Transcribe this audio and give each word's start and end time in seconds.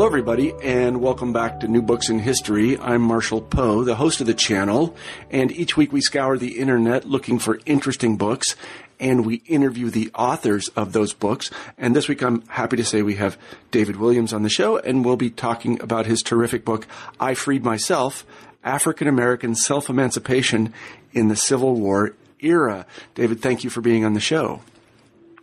Hello, 0.00 0.08
everybody, 0.08 0.54
and 0.62 1.02
welcome 1.02 1.34
back 1.34 1.60
to 1.60 1.68
New 1.68 1.82
Books 1.82 2.08
in 2.08 2.20
History. 2.20 2.78
I'm 2.78 3.02
Marshall 3.02 3.42
Poe, 3.42 3.84
the 3.84 3.96
host 3.96 4.22
of 4.22 4.26
the 4.26 4.32
channel, 4.32 4.96
and 5.30 5.52
each 5.52 5.76
week 5.76 5.92
we 5.92 6.00
scour 6.00 6.38
the 6.38 6.58
internet 6.58 7.04
looking 7.04 7.38
for 7.38 7.60
interesting 7.66 8.16
books, 8.16 8.56
and 8.98 9.26
we 9.26 9.42
interview 9.44 9.90
the 9.90 10.10
authors 10.14 10.68
of 10.68 10.94
those 10.94 11.12
books. 11.12 11.50
And 11.76 11.94
this 11.94 12.08
week 12.08 12.22
I'm 12.22 12.40
happy 12.46 12.78
to 12.78 12.84
say 12.84 13.02
we 13.02 13.16
have 13.16 13.36
David 13.70 13.96
Williams 13.96 14.32
on 14.32 14.42
the 14.42 14.48
show, 14.48 14.78
and 14.78 15.04
we'll 15.04 15.16
be 15.16 15.28
talking 15.28 15.78
about 15.82 16.06
his 16.06 16.22
terrific 16.22 16.64
book, 16.64 16.86
I 17.20 17.34
Freed 17.34 17.62
Myself 17.62 18.24
African 18.64 19.06
American 19.06 19.54
Self 19.54 19.90
Emancipation 19.90 20.72
in 21.12 21.28
the 21.28 21.36
Civil 21.36 21.74
War 21.74 22.14
Era. 22.40 22.86
David, 23.14 23.42
thank 23.42 23.64
you 23.64 23.68
for 23.68 23.82
being 23.82 24.06
on 24.06 24.14
the 24.14 24.20
show. 24.20 24.62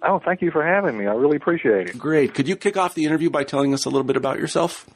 Oh, 0.01 0.19
thank 0.19 0.41
you 0.41 0.51
for 0.51 0.65
having 0.65 0.97
me. 0.97 1.07
I 1.07 1.13
really 1.13 1.37
appreciate 1.37 1.89
it. 1.89 1.97
Great. 1.97 2.33
Could 2.33 2.47
you 2.47 2.55
kick 2.55 2.77
off 2.77 2.93
the 2.93 3.05
interview 3.05 3.29
by 3.29 3.43
telling 3.43 3.73
us 3.73 3.85
a 3.85 3.89
little 3.89 4.03
bit 4.03 4.15
about 4.15 4.39
yourself? 4.39 4.87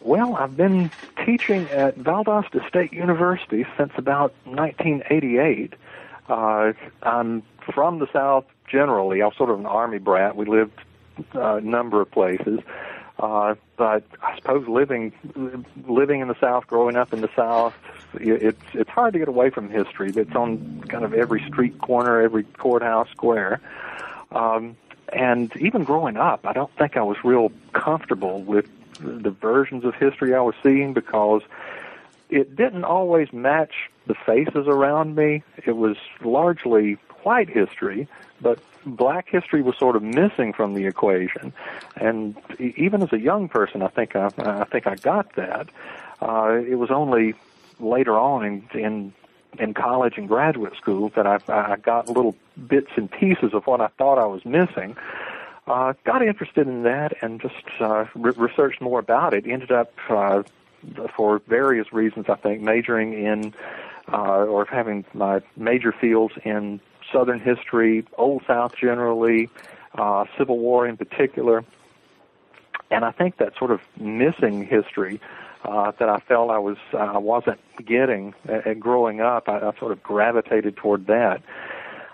Well, 0.00 0.34
I've 0.36 0.56
been 0.56 0.90
teaching 1.24 1.68
at 1.68 1.98
Valdosta 1.98 2.66
State 2.68 2.92
University 2.92 3.66
since 3.76 3.92
about 3.96 4.34
1988. 4.44 5.74
Uh, 6.28 6.72
I'm 7.02 7.42
from 7.74 7.98
the 7.98 8.08
South 8.12 8.44
generally. 8.66 9.22
I 9.22 9.26
was 9.26 9.36
sort 9.36 9.50
of 9.50 9.58
an 9.58 9.66
Army 9.66 9.98
brat. 9.98 10.36
We 10.36 10.46
lived 10.46 10.78
uh, 11.34 11.56
a 11.56 11.60
number 11.60 12.00
of 12.00 12.10
places. 12.10 12.60
Uh, 13.18 13.54
but 13.76 14.02
I 14.22 14.36
suppose 14.36 14.66
living 14.66 15.12
living 15.86 16.20
in 16.20 16.28
the 16.28 16.40
South, 16.40 16.66
growing 16.66 16.96
up 16.96 17.12
in 17.12 17.20
the 17.20 17.28
South, 17.36 17.74
it's 18.14 18.62
it's 18.72 18.88
hard 18.88 19.12
to 19.12 19.18
get 19.18 19.28
away 19.28 19.50
from 19.50 19.68
history. 19.68 20.10
It's 20.16 20.34
on 20.34 20.82
kind 20.88 21.04
of 21.04 21.12
every 21.12 21.44
street 21.46 21.78
corner, 21.78 22.22
every 22.22 22.44
courthouse 22.44 23.10
square. 23.10 23.60
Um, 24.32 24.76
and 25.12 25.54
even 25.56 25.84
growing 25.84 26.16
up, 26.16 26.46
I 26.46 26.52
don't 26.52 26.74
think 26.76 26.96
I 26.96 27.02
was 27.02 27.16
real 27.24 27.50
comfortable 27.72 28.42
with 28.42 28.66
the 29.00 29.30
versions 29.30 29.84
of 29.84 29.94
history 29.94 30.34
I 30.34 30.40
was 30.40 30.54
seeing 30.62 30.92
because 30.92 31.42
it 32.28 32.54
didn't 32.54 32.84
always 32.84 33.32
match 33.32 33.90
the 34.06 34.14
faces 34.14 34.68
around 34.68 35.16
me. 35.16 35.42
It 35.66 35.76
was 35.76 35.96
largely 36.22 36.94
white 37.22 37.48
history, 37.48 38.08
but 38.40 38.60
black 38.86 39.28
history 39.28 39.62
was 39.62 39.76
sort 39.76 39.96
of 39.96 40.02
missing 40.02 40.52
from 40.52 40.74
the 40.74 40.86
equation. 40.86 41.52
And 41.96 42.36
even 42.58 43.02
as 43.02 43.12
a 43.12 43.18
young 43.18 43.48
person, 43.48 43.82
I 43.82 43.88
think 43.88 44.16
I, 44.16 44.30
I 44.38 44.64
think 44.64 44.86
I 44.86 44.94
got 44.96 45.34
that. 45.34 45.68
Uh, 46.22 46.60
it 46.66 46.76
was 46.76 46.90
only 46.90 47.34
later 47.78 48.18
on 48.18 48.44
in, 48.44 48.68
in 48.78 49.12
in 49.58 49.74
college 49.74 50.14
and 50.16 50.28
graduate 50.28 50.76
school 50.76 51.10
that 51.16 51.26
I, 51.26 51.38
I 51.48 51.76
got 51.76 52.08
little 52.08 52.36
bits 52.68 52.90
and 52.96 53.10
pieces 53.10 53.52
of 53.52 53.66
what 53.66 53.80
I 53.80 53.88
thought 53.98 54.18
I 54.18 54.26
was 54.26 54.44
missing. 54.44 54.96
Uh, 55.66 55.92
got 56.04 56.22
interested 56.22 56.66
in 56.66 56.82
that 56.84 57.12
and 57.22 57.40
just 57.40 57.54
uh, 57.80 58.06
re- 58.14 58.32
researched 58.36 58.80
more 58.80 58.98
about 58.98 59.34
it. 59.34 59.46
Ended 59.46 59.70
up, 59.70 59.92
uh, 60.08 60.42
for 61.14 61.40
various 61.46 61.92
reasons, 61.92 62.26
I 62.28 62.36
think, 62.36 62.62
majoring 62.62 63.12
in 63.12 63.54
uh, 64.12 64.44
or 64.44 64.64
having 64.64 65.04
my 65.14 65.40
major 65.56 65.92
fields 65.92 66.34
in 66.44 66.80
Southern 67.12 67.40
history, 67.40 68.04
Old 68.16 68.42
South 68.46 68.74
generally, 68.76 69.48
uh, 69.94 70.24
Civil 70.38 70.58
War 70.58 70.86
in 70.86 70.96
particular. 70.96 71.64
And 72.90 73.04
I 73.04 73.12
think 73.12 73.36
that 73.36 73.56
sort 73.56 73.70
of 73.70 73.80
missing 73.98 74.66
history 74.66 75.20
uh, 75.64 75.92
that 75.98 76.08
I 76.08 76.18
felt 76.20 76.50
I 76.50 76.58
was 76.58 76.78
I 76.92 77.18
wasn't 77.18 77.60
getting 77.84 78.34
uh, 78.48 78.74
growing 78.78 79.20
up, 79.20 79.48
I, 79.48 79.58
I 79.58 79.72
sort 79.78 79.92
of 79.92 80.02
gravitated 80.02 80.76
toward 80.76 81.06
that. 81.06 81.42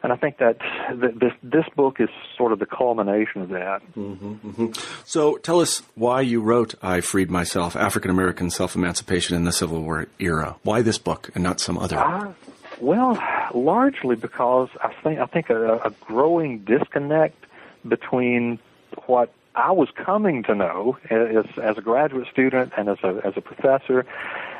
And 0.03 0.13
I 0.13 0.17
think 0.17 0.39
that 0.39 0.59
th- 1.01 1.15
this 1.15 1.33
this 1.43 1.65
book 1.75 2.01
is 2.01 2.09
sort 2.37 2.53
of 2.53 2.59
the 2.59 2.67
culmination 2.67 3.43
of 3.43 3.49
that. 3.49 3.81
Mm-hmm, 3.97 4.35
mm-hmm. 4.35 4.73
So, 5.05 5.37
tell 5.39 5.61
us 5.61 5.83
why 5.95 6.21
you 6.21 6.41
wrote 6.41 6.75
"I 6.83 7.01
Freed 7.01 7.31
Myself: 7.31 7.75
African 7.75 8.11
American 8.11 8.51
Self 8.51 8.77
Emancipation 8.77 9.37
in 9.37 9.45
the 9.45 9.53
Civil 9.53 9.83
War 9.83 10.07
Era." 10.19 10.57
Why 10.63 10.83
this 10.83 10.99
book 10.99 11.31
and 11.35 11.43
not 11.43 11.61
some 11.61 11.79
other? 11.79 11.99
Uh, 11.99 12.35
well, 12.81 13.21
largely 13.55 14.17
because 14.17 14.69
I 14.81 14.93
think 15.03 15.19
I 15.19 15.27
think 15.27 15.51
a, 15.51 15.79
a 15.79 15.91
growing 16.01 16.61
disconnect 16.61 17.45
between 17.89 18.59
what 19.07 19.33
I 19.57 19.73
was 19.73 19.89
coming 19.91 20.43
to 20.45 20.55
know 20.55 20.99
as, 21.11 21.47
as 21.61 21.79
a 21.79 21.81
graduate 21.81 22.29
student 22.31 22.73
and 22.77 22.89
as 22.91 22.99
a 23.03 23.21
as 23.25 23.33
a 23.37 23.41
professor, 23.41 24.05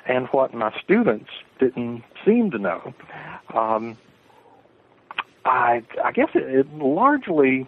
and 0.07 0.27
what 0.29 0.55
my 0.55 0.73
students 0.83 1.31
didn't 1.59 2.03
seem 2.25 2.51
to 2.53 2.59
know. 2.59 2.95
Um, 3.53 3.99
I 5.45 5.83
I 6.03 6.13
guess 6.13 6.31
it, 6.35 6.45
it 6.45 6.75
largely 6.75 7.67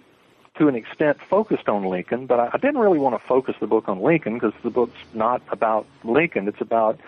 to 0.56 0.68
an 0.68 0.74
extent 0.74 1.18
focused 1.28 1.68
on 1.68 1.84
Lincoln, 1.84 2.26
but 2.26 2.40
I, 2.40 2.50
I 2.54 2.56
didn't 2.56 2.78
really 2.78 2.98
want 2.98 3.20
to 3.20 3.28
focus 3.28 3.54
the 3.60 3.66
book 3.66 3.88
on 3.88 4.00
Lincoln 4.00 4.34
because 4.34 4.54
the 4.64 4.70
book's 4.70 4.98
not 5.14 5.40
about 5.50 5.86
Lincoln. 6.02 6.48
It's 6.48 6.60
about 6.60 6.98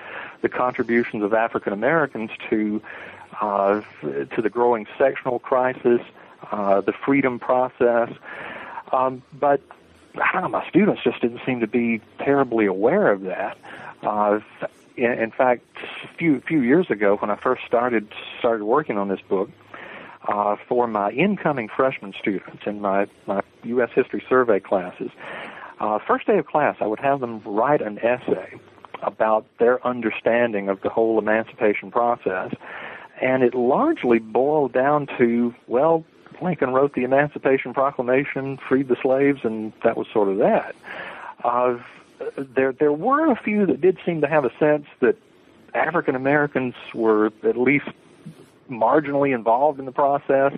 the 0.43 0.49
contributions 0.49 1.23
of 1.25 1.35
African 1.35 1.73
Americans 1.73 2.31
to 2.51 2.83
uh, 3.41 3.81
to 4.03 4.43
the 4.43 4.51
growing 4.51 4.87
sectional 4.99 5.39
crisis, 5.39 6.03
uh, 6.53 6.83
the 6.83 6.93
freedom 6.93 7.39
process. 7.39 8.11
Um, 8.93 9.23
but 9.33 9.63
I 10.15 10.33
don't 10.33 10.43
know, 10.43 10.49
my 10.49 10.69
students 10.69 11.03
just 11.05 11.21
didn't 11.21 11.41
seem 11.47 11.61
to 11.61 11.67
be 11.67 12.01
terribly 12.19 12.67
aware 12.67 13.13
of 13.13 13.23
that. 13.23 13.57
Uh, 14.03 14.41
in, 14.97 15.31
fact, 15.31 15.65
a 16.05 16.17
few 16.17 16.41
few 16.41 16.61
years 16.61 16.91
ago, 16.91 17.17
when 17.17 17.31
I 17.31 17.37
first 17.37 17.63
started 17.67 18.09
started 18.39 18.65
working 18.65 18.99
on 18.99 19.09
this 19.09 19.21
book, 19.29 19.51
uh, 20.29 20.57
for 20.69 20.87
my 20.87 21.11
incoming 21.11 21.69
freshman 21.69 22.13
students 22.19 22.63
in 22.67 22.81
my 22.81 23.07
my 23.27 23.41
U.S. 23.65 23.91
History 23.95 24.23
Survey 24.29 24.61
classes, 24.61 25.11
uh, 25.81 25.99
first 26.07 26.27
day 26.27 26.39
of 26.39 26.47
class, 26.47 26.77
I 26.81 26.87
would 26.87 27.01
have 27.01 27.21
them 27.21 27.41
write 27.45 27.81
an 27.81 27.99
essay 27.99 28.59
about 29.03 29.47
their 29.59 29.85
understanding 29.87 30.69
of 30.69 30.81
the 30.83 30.91
whole 30.91 31.19
emancipation 31.19 31.91
process, 31.91 32.53
and 33.23 33.43
it 33.43 33.55
largely 33.55 34.19
boiled 34.19 34.73
down 34.73 35.07
to 35.19 35.55
well, 35.67 36.05
Lincoln 36.43 36.71
wrote 36.71 36.95
the 36.95 37.05
Emancipation 37.05 37.75
Proclamation, 37.75 38.57
freed 38.57 38.89
the 38.89 38.97
slaves, 38.97 39.41
and 39.45 39.73
that 39.85 39.97
was 39.97 40.07
sort 40.13 40.29
of 40.29 40.39
that. 40.39 40.75
Uh, 41.45 41.79
there, 42.37 42.73
there 42.73 42.93
were 42.93 43.31
a 43.31 43.37
few 43.37 43.67
that 43.67 43.81
did 43.81 43.99
seem 44.05 44.21
to 44.21 44.27
have 44.27 44.45
a 44.45 44.53
sense 44.59 44.87
that 45.01 45.17
African 45.75 46.15
Americans 46.15 46.75
were 46.95 47.27
at 47.43 47.57
least 47.57 47.89
marginally 48.69 49.35
involved 49.35 49.79
in 49.79 49.87
the 49.87 49.93
process, 49.93 50.53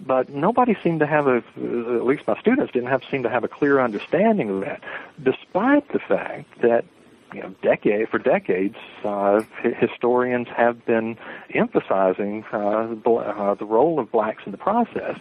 but 0.00 0.28
nobody 0.28 0.76
seemed 0.82 1.00
to 1.00 1.06
have 1.06 1.26
a, 1.26 1.36
at 1.36 2.04
least 2.04 2.26
my 2.26 2.38
students 2.40 2.72
didn't 2.72 2.88
have 2.88 3.02
seem 3.10 3.22
to 3.22 3.30
have 3.30 3.44
a 3.44 3.48
clear 3.48 3.80
understanding 3.80 4.50
of 4.50 4.60
that, 4.60 4.82
despite 5.22 5.90
the 5.92 5.98
fact 5.98 6.60
that 6.60 6.84
you 7.32 7.42
know, 7.42 7.54
decade 7.62 8.08
for 8.08 8.18
decades, 8.18 8.76
uh, 9.04 9.42
historians 9.62 10.48
have 10.48 10.84
been 10.84 11.16
emphasizing 11.54 12.44
uh, 12.52 12.94
the, 13.04 13.10
uh, 13.10 13.54
the 13.54 13.64
role 13.64 13.98
of 13.98 14.10
blacks 14.10 14.42
in 14.46 14.52
the 14.52 14.58
process, 14.58 15.18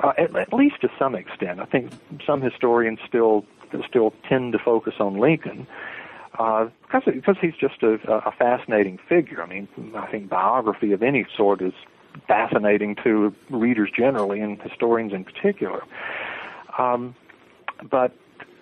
uh, 0.00 0.12
at, 0.18 0.34
at 0.36 0.52
least 0.52 0.80
to 0.82 0.90
some 0.98 1.14
extent. 1.14 1.60
I 1.60 1.64
think 1.64 1.92
some 2.26 2.40
historians 2.40 2.98
still 3.06 3.44
still 3.88 4.12
tend 4.28 4.52
to 4.52 4.58
focus 4.58 4.94
on 5.00 5.18
Lincoln 5.18 5.66
uh, 6.38 6.68
because 6.82 7.02
because 7.06 7.36
he's 7.40 7.54
just 7.54 7.82
a, 7.82 7.94
a 8.08 8.32
fascinating 8.32 8.98
figure. 9.08 9.42
I 9.42 9.46
mean, 9.46 9.68
I 9.96 10.06
think 10.06 10.28
biography 10.28 10.92
of 10.92 11.02
any 11.02 11.26
sort 11.36 11.62
is 11.62 11.72
fascinating 12.26 12.96
to 13.04 13.34
readers 13.50 13.90
generally 13.96 14.40
and 14.40 14.60
historians 14.62 15.12
in 15.12 15.24
particular. 15.24 15.82
Um, 16.78 17.14
but 17.90 18.12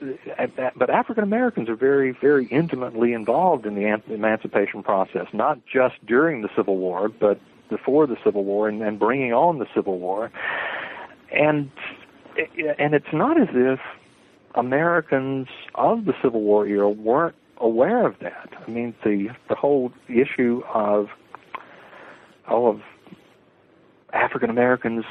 Uh, 0.03 0.71
but 0.77 0.91
African 0.91 1.23
Americans 1.23 1.69
are 1.69 1.77
very, 1.77 2.13
very 2.13 2.47
intimately 2.47 3.13
involved 3.13 3.67
in 3.67 3.75
the 3.75 4.01
emancipation 4.13 4.83
process, 4.83 5.27
not 5.33 5.59
just 5.67 5.95
during 6.07 6.43
the 6.43 6.49
Civil 6.57 6.77
War, 6.77 7.09
but 7.09 7.41
before 7.69 8.07
the 8.07 8.17
Civil 8.25 8.45
War 8.45 8.69
and, 8.69 8.83
and 8.83 8.99
bringing 8.99 9.33
on 9.33 9.59
the 9.59 9.67
Civil 9.75 9.99
War. 9.99 10.31
And 11.31 11.71
and 12.79 12.95
it's 12.95 13.13
not 13.13 13.41
as 13.41 13.49
if 13.53 13.81
Americans 14.55 15.49
of 15.75 16.05
the 16.05 16.15
Civil 16.23 16.41
War 16.43 16.67
era 16.67 16.89
weren't 16.89 17.37
aware 17.59 18.07
of 18.07 18.19
that. 18.21 18.51
I 18.67 18.71
mean, 18.71 18.95
the 19.05 19.29
the 19.49 19.55
whole 19.55 19.93
issue 20.09 20.63
of 20.73 21.09
all 22.49 22.69
of 22.69 22.83
African 24.13 24.51
Americans 24.51 25.05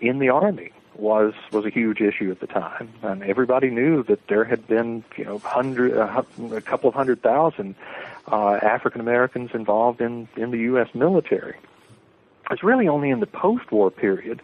in 0.00 0.18
the 0.18 0.30
army 0.30 0.72
was 0.94 1.34
was 1.52 1.64
a 1.64 1.70
huge 1.70 2.00
issue 2.00 2.30
at 2.30 2.40
the 2.40 2.46
time, 2.46 2.92
and 3.02 3.22
everybody 3.22 3.70
knew 3.70 4.02
that 4.04 4.26
there 4.28 4.44
had 4.44 4.66
been 4.66 5.04
you 5.16 5.24
know 5.24 5.38
hundred 5.38 5.96
uh, 5.96 6.22
a 6.52 6.60
couple 6.60 6.88
of 6.88 6.94
hundred 6.94 7.22
thousand 7.22 7.74
uh, 8.30 8.54
African 8.54 9.00
Americans 9.00 9.50
involved 9.54 10.00
in 10.00 10.28
in 10.36 10.50
the 10.50 10.58
U.S. 10.58 10.88
military. 10.94 11.56
It's 12.50 12.62
really 12.62 12.88
only 12.88 13.10
in 13.10 13.20
the 13.20 13.26
post-war 13.26 13.90
period 13.90 14.42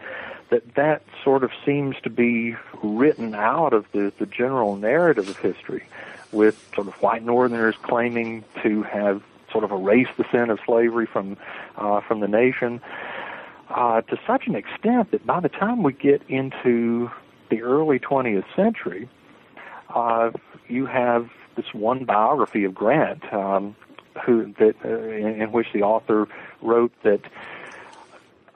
that 0.50 0.74
that 0.76 1.02
sort 1.24 1.42
of 1.42 1.50
seems 1.64 1.96
to 2.02 2.10
be 2.10 2.54
written 2.82 3.34
out 3.34 3.72
of 3.72 3.86
the 3.92 4.12
the 4.18 4.26
general 4.26 4.76
narrative 4.76 5.28
of 5.28 5.38
history, 5.38 5.84
with 6.32 6.70
sort 6.74 6.86
of 6.86 6.94
white 7.02 7.24
Northerners 7.24 7.74
claiming 7.82 8.44
to 8.62 8.82
have 8.84 9.22
sort 9.50 9.64
of 9.64 9.70
erased 9.70 10.16
the 10.16 10.24
sin 10.30 10.50
of 10.50 10.58
slavery 10.64 11.06
from 11.06 11.36
uh, 11.76 12.00
from 12.00 12.20
the 12.20 12.28
nation 12.28 12.80
uh, 13.70 14.00
to 14.02 14.18
such 14.26 14.46
an 14.46 14.54
extent 14.54 15.10
that 15.10 15.26
by 15.26 15.40
the 15.40 15.48
time 15.48 15.82
we 15.82 15.92
get 15.92 16.22
into 16.28 17.10
the 17.50 17.62
early 17.62 17.98
20th 17.98 18.44
century, 18.54 19.08
uh, 19.94 20.30
you 20.68 20.86
have 20.86 21.28
this 21.56 21.72
one 21.72 22.04
biography 22.04 22.64
of 22.64 22.74
Grant, 22.74 23.32
um, 23.32 23.76
who 24.24 24.52
that 24.58 24.74
uh, 24.84 24.88
in, 24.88 25.42
in 25.42 25.52
which 25.52 25.68
the 25.72 25.82
author 25.82 26.28
wrote 26.62 26.92
that 27.02 27.20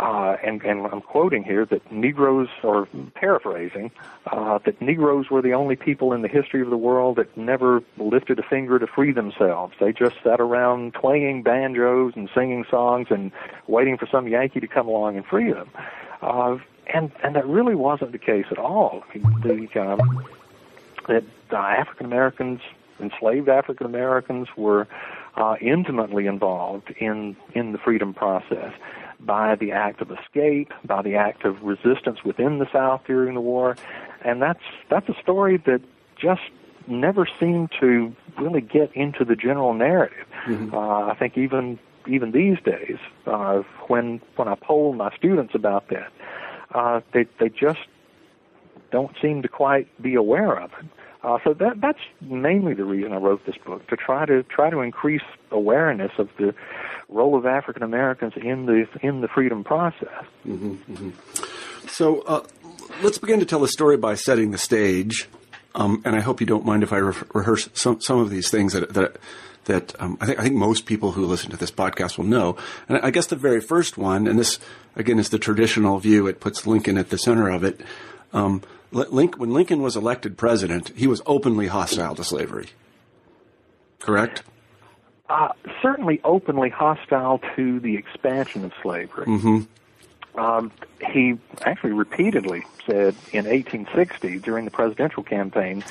uh, 0.00 0.37
and, 0.43 0.62
and 0.62 0.87
I'm 0.87 1.02
quoting 1.02 1.44
here 1.44 1.67
that 1.67 1.93
Negroes, 1.93 2.49
or 2.62 2.88
paraphrasing, 3.14 3.91
uh, 4.32 4.58
that 4.64 4.81
Negroes 4.81 5.29
were 5.31 5.43
the 5.43 5.52
only 5.52 5.76
people 5.76 6.14
in 6.14 6.23
the 6.23 6.29
history 6.29 6.62
of 6.62 6.70
the 6.70 6.76
world 6.79 7.17
that 7.17 7.37
never 7.37 7.82
lifted 7.99 8.38
a 8.38 8.43
finger 8.43 8.79
to 8.79 8.87
free 8.87 9.12
themselves. 9.12 9.75
They 9.79 9.93
just 9.93 10.17
sat 10.25 10.41
around 10.41 10.94
twanging 10.94 11.43
banjos 11.43 12.14
and 12.17 12.31
singing 12.35 12.64
songs 12.70 13.08
and 13.11 13.31
waiting 13.67 13.99
for 13.99 14.06
some 14.06 14.26
Yankee 14.26 14.61
to 14.61 14.67
come 14.67 14.88
along 14.88 15.19
and 15.19 15.26
free 15.26 15.52
them. 15.52 15.69
Uh, 16.23 16.56
and 16.87 17.12
and 17.23 17.37
that 17.37 17.47
really 17.47 17.75
wasn't 17.75 18.12
the 18.12 18.19
case 18.19 18.47
at 18.50 18.58
all. 18.58 19.05
The 19.43 19.69
um, 19.76 20.26
that 21.08 21.25
uh, 21.52 21.56
African 21.56 22.06
Americans, 22.06 22.61
enslaved 22.99 23.50
African 23.50 23.87
Americans, 23.87 24.49
were 24.56 24.88
uh, 25.37 25.56
intimately 25.61 26.26
involved 26.26 26.91
in 26.99 27.37
in 27.55 27.73
the 27.73 27.79
freedom 27.79 28.14
process 28.14 28.73
by 29.25 29.55
the 29.55 29.73
act 29.73 30.01
of 30.01 30.11
escape, 30.11 30.73
by 30.85 31.03
the 31.03 31.15
act 31.15 31.45
of 31.45 31.63
resistance 31.63 32.25
within 32.25 32.59
the 32.59 32.67
South 32.73 33.03
during 33.07 33.35
the 33.35 33.41
war, 33.41 33.77
and 34.25 34.41
that's 34.41 34.63
that's 34.89 35.09
a 35.09 35.15
story 35.21 35.57
that 35.67 35.81
just 36.17 36.43
never 36.87 37.29
seemed 37.39 37.71
to 37.81 38.15
really 38.39 38.61
get 38.61 38.95
into 38.95 39.25
the 39.25 39.37
general 39.37 39.75
narrative. 39.75 40.27
Mm-hmm. 40.47 40.75
Uh, 40.75 41.07
I 41.07 41.15
think 41.15 41.37
even 41.37 41.79
even 42.07 42.33
these 42.33 42.59
days, 42.65 42.99
uh, 43.27 43.63
when 43.89 44.21
when 44.37 44.49
I 44.49 44.55
poll 44.55 44.93
my 44.95 45.15
students 45.17 45.55
about 45.55 45.89
that, 45.89 46.11
uh, 46.75 47.01
they 47.13 47.27
they 47.39 47.49
just 47.49 47.81
don't 48.91 49.15
seem 49.21 49.43
to 49.43 49.49
quite 49.49 49.87
be 50.03 50.15
aware 50.15 50.59
of 50.59 50.71
it. 50.81 50.87
Uh, 51.23 51.39
so 51.45 51.53
that 51.53 51.81
that's 51.81 51.99
mainly 52.23 52.73
the 52.73 52.85
reason 52.85 53.13
I 53.13 53.17
wrote 53.17 53.45
this 53.45 53.57
book 53.65 53.87
to 53.89 53.97
try 53.97 54.25
to 54.25 54.43
try 54.45 54.71
to 54.71 54.81
increase 54.81 55.23
awareness 55.51 56.13
of 56.19 56.29
the 56.39 56.55
role 57.11 57.37
of 57.37 57.45
African 57.45 57.83
Americans 57.83 58.33
in 58.37 58.67
the 58.67 58.87
in 59.03 59.21
the 59.21 59.29
freedom 59.29 59.65
process. 59.65 60.25
Mm-hmm, 60.47 60.75
mm-hmm. 60.93 61.89
So 61.89 62.21
uh, 62.23 62.47
let's 63.03 63.19
begin 63.19 63.41
to 63.41 63.47
tell 63.47 63.61
the 63.61 63.69
story 63.69 63.97
by 63.97 64.15
setting 64.15 64.51
the 64.51 64.59
stage. 64.59 65.29
Um, 65.75 66.03
and 66.05 66.17
I 66.17 66.21
hope 66.21 66.41
you 66.41 66.47
don't 66.47 66.65
mind 66.65 66.83
if 66.83 66.93
I 66.93 66.99
re- 66.99 67.15
rehearse 67.35 67.69
some 67.75 68.01
some 68.01 68.19
of 68.19 68.31
these 68.31 68.51
things 68.51 68.73
that 68.73 68.95
that 68.95 69.17
that 69.65 70.01
um, 70.01 70.17
I 70.21 70.27
think 70.27 70.39
I 70.39 70.43
think 70.43 70.57
most 70.57 70.87
people 70.87 71.12
who 71.12 71.27
listen 71.27 71.51
to 71.51 71.57
this 71.57 71.71
podcast 71.71 72.19
will 72.19 72.25
know. 72.25 72.57
And 72.89 72.99
I 72.99 73.11
guess 73.11 73.27
the 73.27 73.37
very 73.37 73.61
first 73.61 73.99
one, 73.99 74.27
and 74.27 74.39
this 74.39 74.59
again 74.97 75.19
is 75.19 75.29
the 75.29 75.39
traditional 75.39 75.99
view. 75.99 76.27
It 76.27 76.41
puts 76.41 76.67
Lincoln 76.67 76.99
at 76.99 77.11
the 77.11 77.19
center 77.19 77.49
of 77.49 77.65
it. 77.65 77.81
Um, 78.33 78.62
Lincoln, 78.93 79.41
when 79.41 79.53
Lincoln 79.53 79.83
was 79.83 79.97
elected 79.97 80.37
president, 80.37 80.93
he 80.97 81.07
was 81.07 81.23
openly 81.27 81.69
hostile 81.69 82.15
to 82.17 82.25
slavery. 82.25 82.71
Correct? 84.01 84.43
Uh, 85.31 85.53
certainly 85.81 86.21
openly 86.25 86.69
hostile 86.69 87.41
to 87.55 87.79
the 87.79 87.94
expansion 87.94 88.65
of 88.65 88.73
slavery. 88.82 89.27
Mm-hmm. 89.27 90.41
Um, 90.41 90.73
he 91.12 91.38
actually 91.62 91.93
repeatedly 91.93 92.65
said 92.85 93.15
in 93.32 93.44
1860 93.44 94.41
during 94.41 94.65
the 94.65 94.73
presidential 94.73 95.23
campaign 95.23 95.85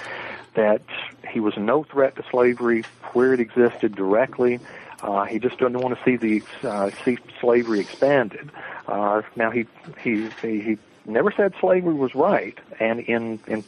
that 0.55 0.81
he 1.29 1.39
was 1.39 1.55
no 1.55 1.85
threat 1.85 2.17
to 2.17 2.23
slavery 2.29 2.83
where 3.13 3.33
it 3.33 3.39
existed 3.39 3.95
directly. 3.95 4.59
Uh, 5.01 5.23
he 5.23 5.39
just 5.39 5.57
didn't 5.57 5.79
want 5.79 5.97
to 5.97 6.03
see 6.03 6.17
the 6.17 6.43
uh, 6.67 6.89
see 7.05 7.17
slavery 7.39 7.79
expanded. 7.79 8.51
Uh, 8.89 9.21
now 9.37 9.51
he 9.51 9.65
he 10.03 10.27
he 10.41 10.77
never 11.05 11.31
said 11.31 11.53
slavery 11.61 11.93
was 11.93 12.13
right, 12.13 12.57
and 12.81 12.99
in 12.99 13.39
in 13.47 13.63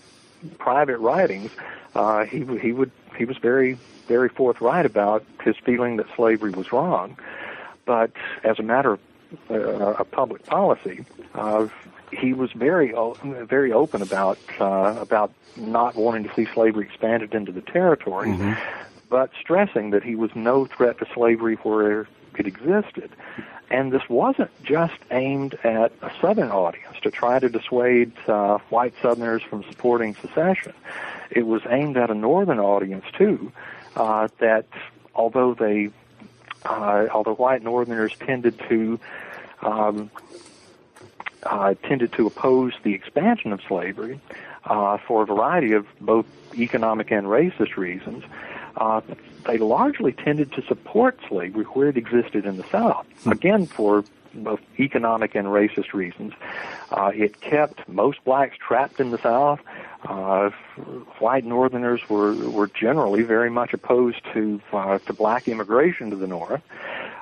private 0.58 0.98
writings, 0.98 1.50
uh, 1.96 2.26
he 2.26 2.46
he 2.58 2.72
would 2.72 2.92
he 3.18 3.26
was 3.26 3.38
very 3.38 3.78
very 4.08 4.30
forthright 4.30 4.86
about 4.86 5.26
his 5.44 5.56
feeling 5.58 5.98
that 5.98 6.08
slavery 6.16 6.52
was 6.52 6.72
wrong. 6.72 7.18
But 7.86 8.12
as 8.44 8.60
a 8.60 8.64
matter 8.64 8.94
of, 8.94 9.00
uh, 9.50 9.54
of 9.54 10.12
public 10.12 10.46
policy, 10.46 11.06
uh, 11.34 11.68
he 12.12 12.34
was 12.34 12.52
very 12.52 12.94
very 13.46 13.72
open 13.72 14.02
about 14.02 14.38
uh, 14.60 14.96
about 15.00 15.34
not 15.56 15.96
wanting 15.96 16.24
to 16.24 16.34
see 16.34 16.46
slavery 16.54 16.86
expanded 16.86 17.34
into 17.34 17.52
the 17.52 17.62
territories, 17.62 18.38
mm-hmm. 18.38 18.54
but 19.10 19.32
stressing 19.40 19.92
that 19.92 20.04
he 20.04 20.16
was 20.16 20.32
no 20.36 20.66
threat 20.66 20.98
to 21.00 21.08
slavery 21.14 21.56
where 21.56 22.08
it 22.38 22.48
existed. 22.48 23.12
And 23.72 23.90
this 23.90 24.08
wasn't 24.10 24.52
just 24.64 24.98
aimed 25.12 25.54
at 25.64 25.94
a 26.02 26.12
Southern 26.20 26.52
audience 26.52 26.98
to 27.04 27.10
try 27.10 27.40
to 27.40 27.48
dissuade 27.48 28.12
uh, 28.28 28.58
white 28.70 28.94
Southerners 29.02 29.42
from 29.44 29.64
supporting 29.64 30.14
secession. 30.16 30.74
It 31.30 31.48
was 31.48 31.62
aimed 31.70 31.96
at 31.96 32.12
a 32.12 32.14
Northern 32.14 32.60
audience 32.60 33.06
too. 33.18 33.54
Uh, 33.96 34.28
that 34.40 34.66
although 35.16 35.54
they, 35.54 35.90
uh, 36.66 37.08
although 37.14 37.34
white 37.34 37.64
Northerners 37.64 38.14
tended 38.20 38.60
to 38.68 39.00
um, 39.62 40.12
uh, 41.44 41.74
tended 41.84 42.12
to 42.14 42.28
oppose 42.28 42.74
the 42.84 42.94
expansion 42.94 43.54
of 43.54 43.62
slavery 43.68 44.20
uh, 44.66 44.98
for 44.98 45.24
a 45.24 45.26
variety 45.26 45.72
of 45.72 45.88
both 46.02 46.26
economic 46.58 47.10
and 47.10 47.26
racist 47.26 47.78
reasons, 47.78 48.24
uh, 48.82 49.02
they 49.46 49.60
largely 49.60 50.12
tended 50.12 50.52
to 50.54 50.62
support 50.64 51.20
slavery 51.30 51.66
where 51.66 51.90
it 51.90 51.98
existed 51.98 52.46
in 52.46 52.58
the 52.58 52.68
South. 52.70 53.06
Hmm. 53.24 53.32
Again, 53.32 53.66
for 53.68 54.04
both 54.34 54.62
economic 54.80 55.36
and 55.36 55.48
racist 55.48 55.94
reasons. 55.94 56.34
Uh, 56.90 57.12
it 57.14 57.42
kept 57.42 57.88
most 57.90 58.24
blacks 58.24 58.56
trapped 58.58 59.00
in 59.00 59.12
the 59.12 59.18
South. 59.18 59.60
Uh, 60.04 60.50
white 61.20 61.46
Northerners 61.46 62.02
were 62.10 62.34
were 62.50 62.68
generally 62.68 63.24
very 63.24 63.50
much 63.50 63.74
opposed 63.74 64.22
to 64.34 64.62
uh, 64.72 65.00
to 65.00 65.14
black 65.14 65.48
immigration 65.48 66.10
to 66.10 66.16
the 66.16 66.28
North 66.28 66.62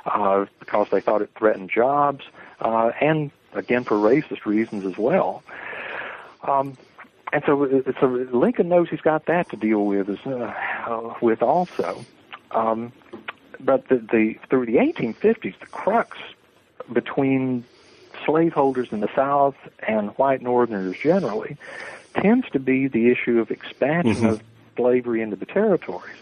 uh, 0.05 0.45
because 0.59 0.87
they 0.91 1.01
thought 1.01 1.21
it 1.21 1.31
threatened 1.35 1.69
jobs 1.69 2.25
uh, 2.61 2.91
and 3.01 3.31
again 3.53 3.83
for 3.83 3.95
racist 3.95 4.45
reasons 4.45 4.85
as 4.85 4.97
well. 4.97 5.43
Um, 6.43 6.77
and 7.31 7.43
so, 7.45 7.83
so 7.99 8.07
Lincoln 8.07 8.69
knows 8.69 8.89
he's 8.89 9.01
got 9.01 9.25
that 9.25 9.49
to 9.49 9.57
deal 9.57 9.85
with 9.85 10.09
as 10.09 10.19
uh, 10.25 10.53
uh, 10.87 11.13
with 11.21 11.41
also. 11.41 12.03
Um, 12.51 12.91
but 13.59 13.87
the, 13.89 13.97
the 13.97 14.39
through 14.49 14.65
the 14.65 14.77
1850s, 14.77 15.59
the 15.59 15.65
crux 15.67 16.17
between 16.91 17.63
slaveholders 18.25 18.91
in 18.91 18.99
the 18.99 19.09
South 19.15 19.55
and 19.87 20.09
white 20.11 20.41
Northerners 20.41 20.97
generally 20.97 21.57
tends 22.15 22.49
to 22.49 22.59
be 22.59 22.87
the 22.87 23.09
issue 23.11 23.39
of 23.39 23.51
expansion 23.51 24.15
mm-hmm. 24.15 24.25
of 24.25 24.43
slavery 24.75 25.21
into 25.21 25.35
the 25.35 25.45
territories. 25.45 26.17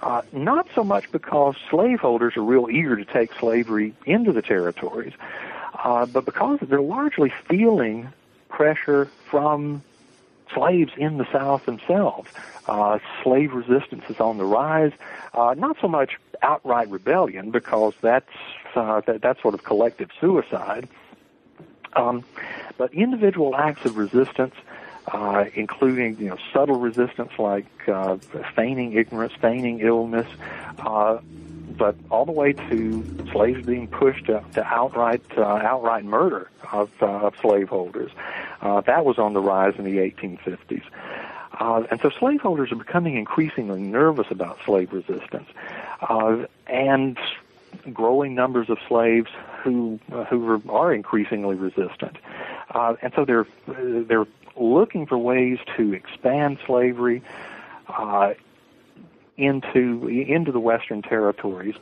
Uh, 0.00 0.22
not 0.32 0.66
so 0.74 0.84
much 0.84 1.10
because 1.12 1.56
slaveholders 1.70 2.36
are 2.36 2.42
real 2.42 2.68
eager 2.70 2.96
to 2.96 3.04
take 3.04 3.32
slavery 3.34 3.94
into 4.06 4.32
the 4.32 4.42
territories, 4.42 5.12
uh, 5.82 6.06
but 6.06 6.24
because 6.24 6.58
they're 6.62 6.80
largely 6.80 7.32
feeling 7.48 8.12
pressure 8.48 9.06
from 9.30 9.82
slaves 10.54 10.92
in 10.96 11.18
the 11.18 11.30
South 11.32 11.66
themselves. 11.66 12.30
Uh, 12.66 12.98
slave 13.22 13.52
resistance 13.52 14.04
is 14.08 14.20
on 14.20 14.38
the 14.38 14.44
rise. 14.44 14.92
Uh, 15.34 15.54
not 15.56 15.76
so 15.80 15.88
much 15.88 16.18
outright 16.42 16.88
rebellion 16.88 17.50
because 17.50 17.94
that's 18.00 18.30
uh, 18.74 19.00
that, 19.02 19.20
that's 19.20 19.40
sort 19.42 19.54
of 19.54 19.64
collective 19.64 20.10
suicide. 20.20 20.88
Um, 21.94 22.24
but 22.76 22.92
individual 22.92 23.54
acts 23.54 23.84
of 23.84 23.96
resistance, 23.96 24.54
uh, 25.08 25.44
including 25.54 26.18
you 26.18 26.30
know 26.30 26.38
subtle 26.52 26.78
resistance 26.78 27.32
like 27.38 27.66
uh, 27.88 28.16
feigning 28.56 28.94
ignorance, 28.94 29.32
feigning 29.40 29.80
illness, 29.80 30.26
uh, 30.78 31.18
but 31.76 31.96
all 32.10 32.24
the 32.24 32.32
way 32.32 32.52
to 32.52 33.04
slaves 33.32 33.64
being 33.66 33.88
pushed 33.88 34.26
to, 34.26 34.44
to 34.54 34.64
outright 34.64 35.22
uh, 35.36 35.42
outright 35.42 36.04
murder 36.04 36.50
of, 36.72 36.90
uh, 37.02 37.06
of 37.06 37.34
slaveholders. 37.40 38.10
Uh, 38.64 38.80
that 38.80 39.04
was 39.04 39.18
on 39.18 39.34
the 39.34 39.40
rise 39.40 39.74
in 39.78 39.84
the 39.84 39.98
1850s. 39.98 40.82
Uh, 41.60 41.84
and 41.90 42.00
so 42.00 42.10
slaveholders 42.10 42.72
are 42.72 42.76
becoming 42.76 43.16
increasingly 43.16 43.80
nervous 43.80 44.26
about 44.30 44.58
slave 44.64 44.92
resistance, 44.92 45.48
uh, 46.08 46.44
and 46.66 47.16
growing 47.92 48.34
numbers 48.34 48.68
of 48.70 48.78
slaves 48.88 49.30
who 49.62 50.00
uh, 50.12 50.24
who 50.24 50.60
are, 50.68 50.92
increasingly 50.92 51.54
resistant, 51.54 52.16
uh, 52.70 52.96
and 53.02 53.12
so 53.14 53.24
they're 53.24 53.46
they're 53.68 54.26
looking 54.56 55.06
for 55.06 55.16
ways 55.16 55.58
to 55.76 55.92
expand 55.92 56.58
slavery 56.66 57.22
uh, 57.88 58.34
into 59.36 60.08
into 60.08 60.50
the 60.50 60.60
Western 60.60 61.02
territories. 61.02 61.76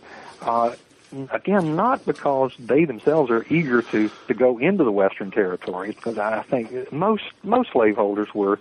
Again, 1.30 1.76
not 1.76 2.04
because 2.06 2.52
they 2.58 2.84
themselves 2.84 3.30
are 3.30 3.44
eager 3.50 3.82
to 3.82 4.10
to 4.28 4.34
go 4.34 4.58
into 4.58 4.84
the 4.84 4.92
Western 4.92 5.30
territories, 5.30 5.94
because 5.94 6.18
I 6.18 6.42
think 6.42 6.92
most 6.92 7.24
most 7.42 7.72
slaveholders 7.72 8.34
were 8.34 8.58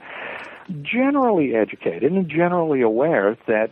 generally 0.81 1.55
educated 1.55 2.11
and 2.11 2.27
generally 2.29 2.81
aware 2.81 3.37
that 3.47 3.71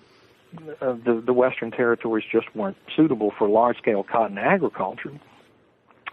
uh, 0.82 0.94
the 0.94 1.22
the 1.26 1.34
Western 1.34 1.72
territories 1.72 2.26
just 2.32 2.56
weren't 2.56 2.78
suitable 2.96 3.32
for 3.32 3.50
large 3.50 3.78
scale 3.78 4.04
cotton 4.04 4.38
agriculture. 4.38 5.12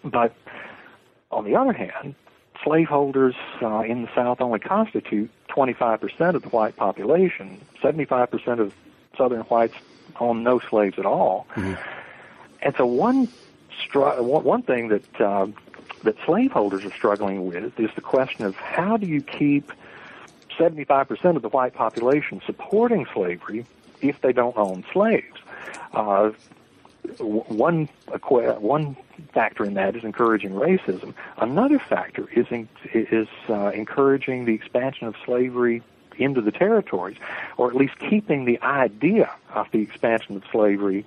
But 0.02 0.34
on 1.30 1.44
the 1.44 1.54
other 1.56 1.72
hand, 1.72 2.14
slaveholders 2.64 3.34
uh, 3.62 3.80
in 3.80 4.02
the 4.02 4.08
South 4.14 4.40
only 4.40 4.58
constitute 4.58 5.30
25% 5.50 6.34
of 6.34 6.42
the 6.42 6.48
white 6.48 6.76
population. 6.76 7.60
75% 7.82 8.60
of 8.60 8.74
Southern 9.16 9.42
whites 9.42 9.74
own 10.20 10.42
no 10.42 10.58
slaves 10.58 10.98
at 10.98 11.06
all. 11.06 11.46
Mm-hmm. 11.54 11.95
And 12.66 12.74
so 12.74 12.84
one 12.84 13.28
str- 13.80 14.20
one 14.20 14.62
thing 14.62 14.88
that 14.88 15.20
uh, 15.20 15.46
that 16.02 16.16
slaveholders 16.26 16.84
are 16.84 16.92
struggling 16.92 17.46
with 17.46 17.78
is 17.78 17.90
the 17.94 18.00
question 18.00 18.44
of 18.44 18.56
how 18.56 18.96
do 18.96 19.06
you 19.06 19.22
keep 19.22 19.70
75% 20.58 21.36
of 21.36 21.42
the 21.42 21.48
white 21.48 21.74
population 21.74 22.42
supporting 22.44 23.06
slavery 23.14 23.66
if 24.00 24.20
they 24.20 24.32
don't 24.32 24.56
own 24.56 24.84
slaves. 24.92 25.38
Uh, 25.92 26.32
one 27.20 27.88
one 28.58 28.96
factor 29.32 29.64
in 29.64 29.74
that 29.74 29.94
is 29.94 30.02
encouraging 30.02 30.50
racism. 30.50 31.14
Another 31.38 31.78
factor 31.78 32.28
is 32.32 32.46
in, 32.50 32.68
is 32.92 33.28
uh, 33.48 33.68
encouraging 33.68 34.44
the 34.44 34.54
expansion 34.54 35.06
of 35.06 35.14
slavery 35.24 35.84
into 36.18 36.40
the 36.40 36.50
territories, 36.50 37.18
or 37.58 37.70
at 37.70 37.76
least 37.76 37.96
keeping 38.00 38.44
the 38.44 38.60
idea 38.62 39.30
of 39.54 39.70
the 39.70 39.82
expansion 39.82 40.34
of 40.34 40.42
slavery 40.50 41.04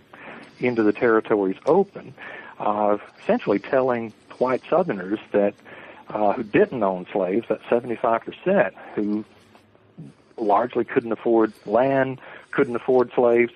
into 0.60 0.84
the 0.84 0.94
territories 0.94 1.58
open. 1.66 2.13
Uh, 2.60 2.98
essentially, 3.22 3.60
telling 3.60 4.12
white 4.38 4.62
Southerners 4.70 5.20
that 5.32 5.54
uh, 6.10 6.34
who 6.34 6.44
didn't 6.44 6.84
own 6.84 7.06
slaves, 7.12 7.48
that 7.50 7.62
75% 7.63 8.74
who 8.96 9.24
largely 10.38 10.84
couldn't 10.84 11.12
afford 11.12 11.54
land, 11.66 12.20
couldn't 12.51 12.75
afford 12.75 13.12
slaves, 13.13 13.54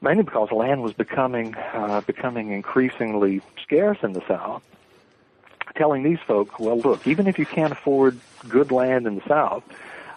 mainly 0.00 0.22
because 0.22 0.50
land 0.50 0.82
was 0.82 0.92
becoming 0.92 1.54
uh, 1.54 2.00
becoming 2.02 2.52
increasingly 2.52 3.40
scarce 3.62 3.98
in 4.02 4.12
the 4.12 4.26
South. 4.26 4.62
Telling 5.76 6.02
these 6.02 6.18
folks, 6.26 6.58
well, 6.58 6.78
look, 6.78 7.06
even 7.06 7.26
if 7.26 7.38
you 7.38 7.46
can't 7.46 7.72
afford 7.72 8.18
good 8.48 8.70
land 8.72 9.06
in 9.06 9.16
the 9.16 9.26
South, 9.26 9.64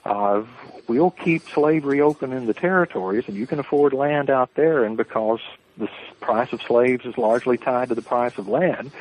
uh, 0.03 0.43
we'll 0.87 1.11
keep 1.11 1.47
slavery 1.49 2.01
open 2.01 2.33
in 2.33 2.45
the 2.45 2.53
territories, 2.53 3.23
and 3.27 3.37
you 3.37 3.47
can 3.47 3.59
afford 3.59 3.93
land 3.93 4.29
out 4.29 4.53
there. 4.55 4.83
And 4.83 4.97
because 4.97 5.39
the 5.77 5.89
price 6.19 6.53
of 6.53 6.61
slaves 6.61 7.05
is 7.05 7.17
largely 7.17 7.57
tied 7.57 7.89
to 7.89 7.95
the 7.95 8.01
price 8.01 8.37
of 8.37 8.47
land, 8.47 8.91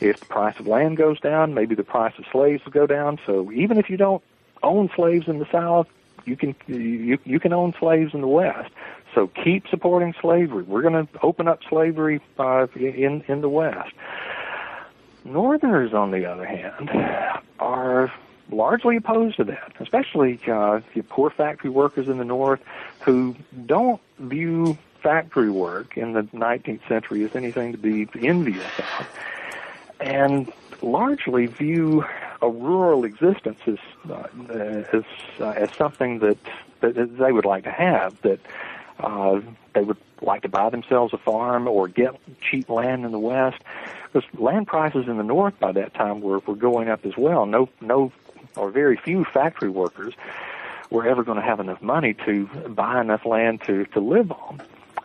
if 0.00 0.20
the 0.20 0.26
price 0.26 0.58
of 0.58 0.66
land 0.66 0.96
goes 0.96 1.20
down, 1.20 1.54
maybe 1.54 1.74
the 1.74 1.84
price 1.84 2.14
of 2.18 2.24
slaves 2.32 2.64
will 2.64 2.72
go 2.72 2.86
down. 2.86 3.18
So 3.26 3.52
even 3.52 3.78
if 3.78 3.90
you 3.90 3.96
don't 3.96 4.22
own 4.62 4.90
slaves 4.94 5.28
in 5.28 5.38
the 5.38 5.46
South, 5.50 5.88
you 6.24 6.36
can 6.36 6.54
you 6.66 7.18
you 7.24 7.40
can 7.40 7.52
own 7.52 7.74
slaves 7.78 8.14
in 8.14 8.20
the 8.20 8.28
West. 8.28 8.70
So 9.14 9.26
keep 9.26 9.66
supporting 9.68 10.14
slavery. 10.20 10.62
We're 10.62 10.82
going 10.82 11.06
to 11.06 11.08
open 11.22 11.48
up 11.48 11.60
slavery 11.68 12.20
uh, 12.38 12.66
in 12.76 13.24
in 13.28 13.40
the 13.40 13.48
West. 13.48 13.92
Northerners, 15.24 15.92
on 15.92 16.12
the 16.12 16.24
other 16.24 16.46
hand, 16.46 16.90
are 17.58 18.12
largely 18.50 18.96
opposed 18.96 19.36
to 19.36 19.44
that, 19.44 19.72
especially 19.80 20.40
uh, 20.48 20.80
the 20.94 21.02
poor 21.02 21.30
factory 21.30 21.70
workers 21.70 22.08
in 22.08 22.18
the 22.18 22.24
North 22.24 22.60
who 23.00 23.36
don't 23.66 24.00
view 24.18 24.78
factory 25.02 25.50
work 25.50 25.96
in 25.96 26.12
the 26.12 26.22
19th 26.22 26.86
century 26.88 27.22
is 27.22 27.34
anything 27.34 27.72
to 27.72 27.78
be 27.78 28.08
envious 28.22 28.78
of, 28.78 29.08
and 30.00 30.52
largely 30.82 31.46
view 31.46 32.04
a 32.42 32.48
rural 32.48 33.04
existence 33.04 33.58
as 33.66 33.78
uh, 34.10 34.26
as 34.92 35.04
uh, 35.40 35.50
as 35.50 35.70
something 35.74 36.20
that 36.20 36.38
that 36.80 37.18
they 37.18 37.32
would 37.32 37.44
like 37.44 37.64
to 37.64 37.70
have 37.70 38.20
that 38.22 38.40
uh, 39.00 39.40
they 39.74 39.82
would 39.82 39.96
like 40.22 40.42
to 40.42 40.48
buy 40.48 40.70
themselves 40.70 41.12
a 41.12 41.18
farm 41.18 41.66
or 41.68 41.88
get 41.88 42.14
cheap 42.40 42.68
land 42.68 43.04
in 43.04 43.12
the 43.12 43.18
west. 43.18 43.58
Because 44.12 44.28
land 44.38 44.66
prices 44.66 45.06
in 45.06 45.16
the 45.16 45.22
north 45.22 45.58
by 45.60 45.72
that 45.72 45.94
time 45.94 46.20
were 46.20 46.40
were 46.40 46.56
going 46.56 46.88
up 46.88 47.04
as 47.04 47.16
well. 47.16 47.46
No 47.46 47.68
no 47.80 48.12
or 48.56 48.70
very 48.70 48.96
few 48.96 49.24
factory 49.24 49.70
workers 49.70 50.14
were 50.90 51.06
ever 51.06 51.22
going 51.22 51.36
to 51.36 51.44
have 51.44 51.60
enough 51.60 51.80
money 51.80 52.14
to 52.14 52.46
buy 52.68 53.00
enough 53.00 53.24
land 53.24 53.62
to 53.66 53.84
to 53.86 54.00
live 54.00 54.32
on 54.32 54.60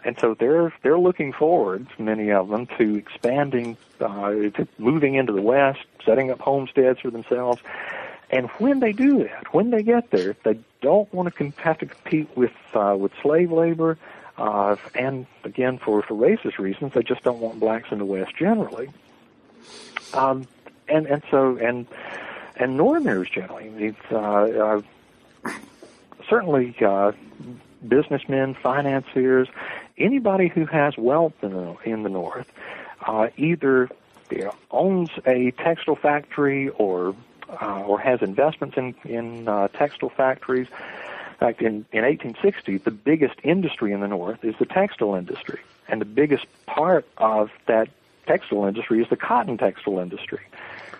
and 0.06 0.16
so 0.20 0.36
they're 0.36 0.72
they're 0.84 1.00
looking 1.00 1.34
forward, 1.34 1.88
many 1.98 2.32
of 2.32 2.48
them, 2.48 2.68
to 2.78 2.96
expanding, 2.96 3.76
uh, 4.00 4.30
to 4.30 4.68
moving 4.78 5.16
into 5.16 5.34
the 5.34 5.42
West, 5.42 5.84
setting 6.06 6.30
up 6.30 6.40
homesteads 6.40 7.00
for 7.00 7.10
themselves. 7.10 7.62
And 8.30 8.50
when 8.52 8.80
they 8.80 8.94
do 8.94 9.24
that, 9.24 9.54
when 9.54 9.72
they 9.72 9.82
get 9.82 10.12
there, 10.12 10.36
they 10.44 10.60
don't 10.82 11.12
want 11.14 11.36
to 11.36 11.54
have 11.58 11.80
to 11.80 11.88
compete 11.88 12.30
with 12.38 12.54
uh, 12.76 12.96
with 12.98 13.12
slave 13.24 13.52
labor, 13.52 13.98
uh, 14.38 14.76
and 14.94 15.26
again 15.44 15.80
for 15.80 16.04
for 16.04 16.14
racist 16.14 16.60
reasons, 16.60 16.94
they 16.94 17.04
just 17.04 17.24
don't 17.24 17.40
want 17.40 17.60
blacks 17.60 17.92
in 17.92 17.98
the 17.98 18.06
West 18.06 18.36
generally. 18.38 18.90
Um, 20.14 20.48
and 20.88 21.08
and 21.08 21.24
so 21.32 21.58
and 21.58 21.88
and 22.58 22.78
Northerners 22.78 23.30
generally, 23.30 23.72
it's 23.78 24.12
uh, 24.12 24.82
uh, 25.48 25.52
certainly 26.30 26.76
uh, 26.80 27.12
businessmen, 27.88 28.56
financiers, 28.56 29.48
anybody 29.98 30.48
who 30.48 30.66
has 30.66 30.98
wealth 30.98 31.34
in 31.42 31.52
the, 31.52 31.76
in 31.84 32.04
the 32.04 32.10
North 32.10 32.52
uh, 33.06 33.30
either 33.38 33.90
you 34.32 34.46
know, 34.46 34.56
owns 34.72 35.10
a 35.26 35.52
textile 35.52 35.96
factory 35.96 36.70
or 36.70 37.16
uh, 37.62 37.84
or 37.84 38.00
has 38.00 38.22
investments 38.22 38.78
in 38.78 38.96
in 39.06 39.48
uh, 39.48 39.68
textile 39.70 40.10
factories. 40.10 40.68
In 40.68 41.40
fact, 41.40 41.62
in, 41.62 41.86
in 41.92 42.04
1860, 42.04 42.78
the 42.78 42.92
biggest 42.92 43.36
industry 43.44 43.92
in 43.92 44.00
the 44.00 44.08
North 44.08 44.44
is 44.46 44.56
the 44.58 44.66
textile 44.66 45.16
industry, 45.16 45.60
and 45.88 46.00
the 46.00 46.06
biggest 46.06 46.46
part 46.66 47.06
of 47.18 47.52
that 47.66 47.90
textile 48.26 48.66
industry 48.66 49.02
is 49.02 49.10
the 49.10 49.18
cotton 49.18 49.58
textile 49.58 50.00
industry. 50.00 50.42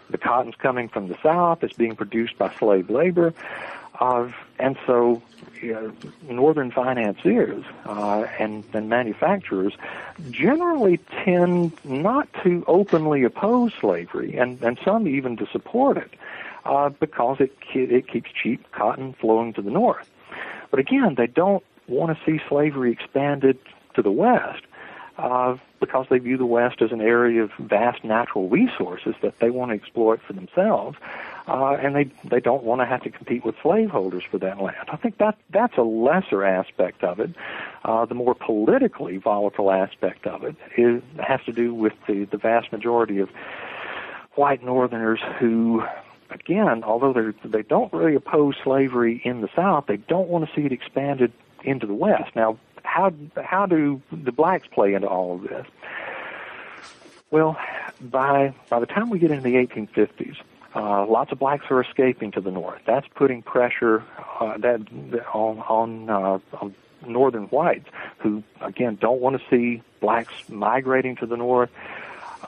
The 0.10 0.18
cotton's 0.18 0.56
coming 0.56 0.90
from 0.90 1.08
the 1.08 1.18
South; 1.24 1.64
it's 1.64 1.74
being 1.74 1.96
produced 1.96 2.38
by 2.38 2.54
slave 2.56 2.90
labor, 2.90 3.34
uh, 4.00 4.30
and 4.60 4.78
so 4.86 5.22
uh, 5.64 5.92
northern 6.30 6.72
financiers 6.72 7.64
uh, 7.86 8.26
and, 8.40 8.64
and 8.74 8.90
manufacturers 8.90 9.74
generally 10.32 11.00
tend 11.24 11.72
not 11.84 12.28
to 12.44 12.64
openly 12.68 13.24
oppose 13.24 13.72
slavery, 13.80 14.36
and, 14.38 14.62
and 14.62 14.80
some 14.84 15.08
even 15.08 15.38
to 15.38 15.48
support 15.52 15.98
it, 15.98 16.14
uh, 16.66 16.90
because 16.90 17.38
it 17.40 17.54
it 17.74 18.08
keeps 18.08 18.32
cheap 18.32 18.72
cotton 18.72 19.14
flowing 19.14 19.54
to 19.54 19.62
the 19.62 19.72
north. 19.72 20.08
But 20.72 20.80
again, 20.80 21.16
they 21.16 21.28
don't 21.28 21.64
want 21.88 22.18
to 22.18 22.26
see 22.26 22.42
slavery 22.48 22.92
expanded 22.92 23.58
to 23.96 24.02
the 24.02 24.12
west 24.12 24.64
uh, 25.18 25.58
because 25.80 26.08
they 26.10 26.20
view 26.20 26.38
the 26.38 26.46
West 26.46 26.82
as 26.82 26.92
an 26.92 27.02
area 27.02 27.44
of 27.44 27.52
vast 27.60 28.04
natural 28.04 28.50
resources 28.50 29.16
that 29.22 29.40
they 29.40 29.50
want 29.50 29.72
to 29.72 29.76
exploit 29.76 30.22
for 30.22 30.34
themselves, 30.34 30.98
uh, 31.48 31.78
and 31.82 31.96
they 31.96 32.10
they 32.28 32.40
don't 32.40 32.64
want 32.64 32.82
to 32.82 32.86
have 32.86 33.04
to 33.04 33.10
compete 33.10 33.46
with 33.46 33.56
slaveholders 33.62 34.24
for 34.30 34.38
that 34.40 34.60
land. 34.60 34.90
I 34.92 34.98
think 34.98 35.18
that 35.20 35.38
that's 35.52 35.78
a 35.78 35.84
lesser 35.84 36.44
aspect 36.44 37.04
of 37.04 37.20
it. 37.20 37.32
Uh, 37.84 38.06
the 38.06 38.16
more 38.16 38.34
politically 38.34 39.18
volatile 39.18 39.72
aspect 39.72 40.26
of 40.26 40.44
it 40.44 40.56
is 40.78 41.04
has 41.20 41.42
to 41.46 41.52
do 41.52 41.74
with 41.74 41.94
the 42.08 42.26
the 42.26 42.38
vast 42.38 42.72
majority 42.72 43.20
of 43.20 43.30
white 44.36 44.64
Northerners 44.64 45.20
who 45.40 45.84
again, 46.32 46.84
although 46.84 47.14
they 47.14 47.48
they 47.48 47.64
don't 47.64 47.92
really 47.94 48.16
oppose 48.16 48.56
slavery 48.64 49.22
in 49.24 49.42
the 49.42 49.50
South, 49.56 49.86
they 49.88 49.98
don't 49.98 50.28
want 50.28 50.48
to 50.48 50.56
see 50.56 50.66
it 50.66 50.72
expanded 50.72 51.32
into 51.64 51.86
the 51.86 51.94
West. 51.94 52.36
Now, 52.36 52.58
how 52.84 53.14
how 53.44 53.66
do 53.66 54.02
the 54.12 54.32
blacks 54.32 54.68
play 54.68 54.94
into 54.94 55.08
all 55.08 55.36
of 55.36 55.44
this? 55.44 55.66
Well, 57.32 57.58
by 58.02 58.54
by 58.70 58.80
the 58.80 58.86
time 58.86 59.10
we 59.10 59.20
get 59.20 59.32
into 59.32 59.44
the 59.44 59.56
1850s, 59.56 60.38
uh, 60.76 61.06
lots 61.06 61.32
of 61.32 61.40
blacks 61.40 61.66
are 61.70 61.82
escaping 61.82 62.32
to 62.32 62.42
the 62.42 62.52
north. 62.52 62.82
That's 62.86 63.08
putting 63.16 63.42
pressure 63.42 64.04
uh, 64.40 64.58
that 64.58 64.82
on 65.34 65.60
on, 65.60 66.10
uh, 66.10 66.40
on 66.62 66.76
northern 67.08 67.46
whites 67.46 67.88
who 68.20 68.44
again 68.62 68.98
don't 69.00 69.22
want 69.22 69.40
to 69.40 69.50
see 69.50 69.82
blacks 70.02 70.34
migrating 70.50 71.16
to 71.18 71.26
the 71.26 71.38
north. 71.38 71.70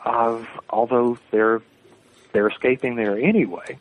Uh, 0.03 0.43
although 0.69 1.17
they're 1.31 1.62
they're 2.34 2.48
escaping 2.48 2.96
there 2.96 3.17
anyway, 3.17 3.79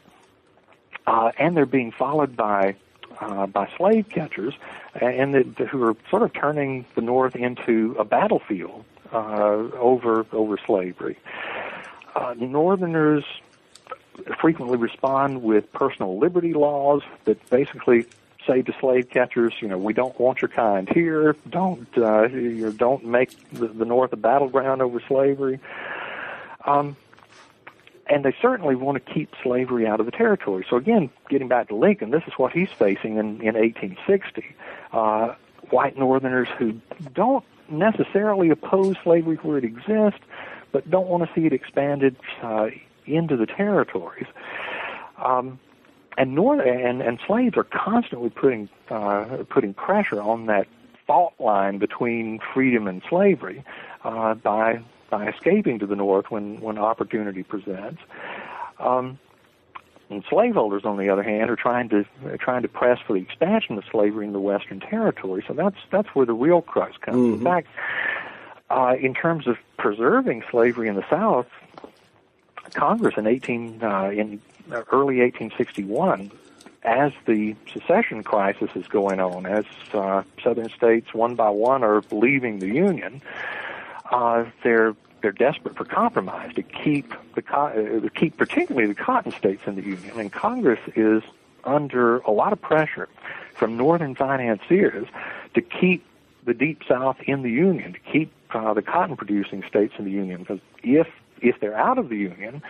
uh, 1.06 1.32
and 1.38 1.56
they're 1.56 1.66
being 1.66 1.92
followed 1.92 2.36
by 2.36 2.76
uh, 3.20 3.46
by 3.46 3.68
slave 3.76 4.08
catchers, 4.08 4.54
and 4.94 5.34
the, 5.34 5.66
who 5.66 5.82
are 5.82 5.96
sort 6.10 6.22
of 6.22 6.32
turning 6.32 6.84
the 6.94 7.00
North 7.00 7.34
into 7.34 7.96
a 7.98 8.04
battlefield 8.04 8.84
uh, 9.12 9.16
over 9.16 10.26
over 10.32 10.58
slavery. 10.64 11.18
Uh, 12.14 12.34
Northerners 12.38 13.24
frequently 14.40 14.76
respond 14.76 15.42
with 15.42 15.72
personal 15.72 16.18
liberty 16.18 16.52
laws 16.52 17.02
that 17.24 17.48
basically 17.50 18.06
say 18.46 18.62
to 18.62 18.72
slave 18.80 19.10
catchers, 19.10 19.54
you 19.60 19.68
know, 19.68 19.78
we 19.78 19.92
don't 19.92 20.18
want 20.20 20.40
your 20.40 20.48
kind 20.48 20.88
here. 20.88 21.36
Don't 21.48 21.88
uh, 21.96 22.28
you 22.28 22.66
know, 22.66 22.72
don't 22.72 23.04
make 23.04 23.30
the, 23.50 23.68
the 23.68 23.84
North 23.84 24.12
a 24.12 24.16
battleground 24.16 24.82
over 24.82 25.00
slavery. 25.08 25.58
Um, 26.64 26.96
and 28.08 28.24
they 28.24 28.34
certainly 28.40 28.76
want 28.76 29.04
to 29.04 29.12
keep 29.12 29.34
slavery 29.42 29.86
out 29.86 29.98
of 29.98 30.06
the 30.06 30.12
territory. 30.12 30.64
So 30.68 30.76
again, 30.76 31.10
getting 31.28 31.48
back 31.48 31.68
to 31.68 31.74
Lincoln, 31.74 32.10
this 32.10 32.22
is 32.26 32.34
what 32.36 32.52
he's 32.52 32.70
facing 32.70 33.16
in, 33.16 33.40
in 33.40 33.54
1860. 33.54 34.44
Uh, 34.92 35.34
white 35.70 35.98
Northerners 35.98 36.48
who 36.58 36.80
don't 37.14 37.44
necessarily 37.68 38.50
oppose 38.50 38.96
slavery 39.02 39.36
where 39.36 39.58
it 39.58 39.64
exists, 39.64 40.20
but 40.70 40.88
don't 40.88 41.08
want 41.08 41.24
to 41.26 41.34
see 41.34 41.46
it 41.46 41.52
expanded 41.52 42.16
uh, 42.42 42.68
into 43.06 43.36
the 43.36 43.46
territories. 43.46 44.26
Um, 45.18 45.58
and 46.18 46.34
North 46.34 46.66
and, 46.66 47.02
and 47.02 47.18
slaves 47.26 47.56
are 47.56 47.64
constantly 47.64 48.30
putting 48.30 48.68
uh, 48.88 49.44
putting 49.48 49.74
pressure 49.74 50.20
on 50.20 50.46
that 50.46 50.66
fault 51.06 51.34
line 51.38 51.78
between 51.78 52.40
freedom 52.54 52.88
and 52.88 53.02
slavery 53.08 53.64
uh, 54.04 54.34
by 54.34 54.80
by 55.10 55.28
escaping 55.28 55.78
to 55.78 55.86
the 55.86 55.96
north 55.96 56.30
when 56.30 56.60
when 56.60 56.78
opportunity 56.78 57.42
presents. 57.42 58.00
Um, 58.78 59.18
and 60.08 60.22
slaveholders, 60.30 60.84
on 60.84 60.98
the 60.98 61.08
other 61.08 61.24
hand, 61.24 61.50
are 61.50 61.56
trying 61.56 61.88
to 61.88 62.04
are 62.26 62.36
trying 62.36 62.62
to 62.62 62.68
press 62.68 63.00
for 63.06 63.14
the 63.14 63.20
expansion 63.20 63.76
of 63.76 63.84
slavery 63.90 64.26
in 64.26 64.32
the 64.32 64.40
Western 64.40 64.80
Territory. 64.80 65.44
So 65.46 65.54
that's 65.54 65.78
that's 65.90 66.08
where 66.14 66.26
the 66.26 66.34
real 66.34 66.62
crux 66.62 66.96
comes. 66.98 67.16
Mm-hmm. 67.16 67.34
In 67.34 67.44
fact, 67.44 67.68
uh, 68.70 68.94
in 69.00 69.14
terms 69.14 69.46
of 69.46 69.56
preserving 69.78 70.44
slavery 70.50 70.88
in 70.88 70.94
the 70.94 71.04
South, 71.10 71.46
Congress 72.74 73.14
in 73.16 73.26
18 73.26 73.82
uh, 73.82 74.10
in 74.10 74.40
early 74.92 75.20
1861, 75.20 76.30
as 76.82 77.12
the 77.26 77.54
secession 77.72 78.22
crisis 78.22 78.70
is 78.74 78.86
going 78.86 79.20
on, 79.20 79.46
as 79.46 79.64
uh, 79.92 80.22
Southern 80.42 80.68
states 80.70 81.12
one 81.12 81.34
by 81.34 81.50
one 81.50 81.82
are 81.82 82.02
leaving 82.10 82.58
the 82.60 82.68
Union, 82.68 83.20
uh, 84.10 84.44
they're 84.62 84.94
they're 85.22 85.32
desperate 85.32 85.76
for 85.76 85.84
compromise 85.84 86.54
to 86.54 86.62
keep 86.62 87.12
the 87.34 87.42
uh, 87.52 87.72
to 87.72 88.10
keep 88.10 88.36
particularly 88.36 88.86
the 88.86 88.94
cotton 88.94 89.32
states 89.32 89.62
in 89.66 89.74
the 89.74 89.82
union, 89.82 90.20
and 90.20 90.32
Congress 90.32 90.80
is 90.94 91.22
under 91.64 92.18
a 92.18 92.30
lot 92.30 92.52
of 92.52 92.60
pressure 92.60 93.08
from 93.54 93.76
northern 93.76 94.14
financiers 94.14 95.08
to 95.54 95.60
keep 95.60 96.04
the 96.44 96.54
deep 96.54 96.82
south 96.86 97.16
in 97.26 97.42
the 97.42 97.50
union, 97.50 97.94
to 97.94 97.98
keep 97.98 98.30
uh, 98.50 98.72
the 98.72 98.82
cotton 98.82 99.16
producing 99.16 99.64
states 99.64 99.94
in 99.98 100.04
the 100.04 100.10
union, 100.10 100.40
because 100.40 100.60
if 100.84 101.08
if 101.40 101.60
they're 101.60 101.76
out 101.76 101.98
of 101.98 102.08
the 102.08 102.16
union, 102.16 102.62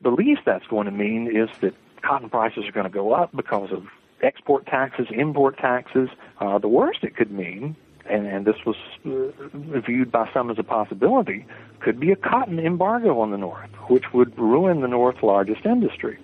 the 0.00 0.10
least 0.10 0.42
that's 0.44 0.66
going 0.66 0.86
to 0.86 0.92
mean 0.92 1.34
is 1.34 1.48
that 1.60 1.74
cotton 2.02 2.30
prices 2.30 2.64
are 2.66 2.72
going 2.72 2.86
to 2.86 2.92
go 2.92 3.12
up 3.12 3.34
because 3.34 3.72
of 3.72 3.86
export 4.22 4.66
taxes, 4.66 5.06
import 5.10 5.58
taxes. 5.58 6.08
Uh, 6.40 6.58
the 6.58 6.68
worst 6.68 7.02
it 7.02 7.16
could 7.16 7.30
mean 7.30 7.76
and, 8.08 8.26
and 8.26 8.46
this 8.46 8.56
was 8.64 8.76
uh, 9.06 9.80
viewed 9.80 10.10
by 10.10 10.28
some 10.32 10.50
as 10.50 10.58
a 10.58 10.62
possibility, 10.62 11.46
could 11.80 12.00
be 12.00 12.10
a 12.10 12.16
cotton 12.16 12.58
embargo 12.58 13.20
on 13.20 13.30
the 13.30 13.38
North, 13.38 13.70
which 13.88 14.12
would 14.12 14.36
ruin 14.38 14.80
the 14.80 14.88
North's 14.88 15.22
largest 15.22 15.64
industry. 15.64 16.18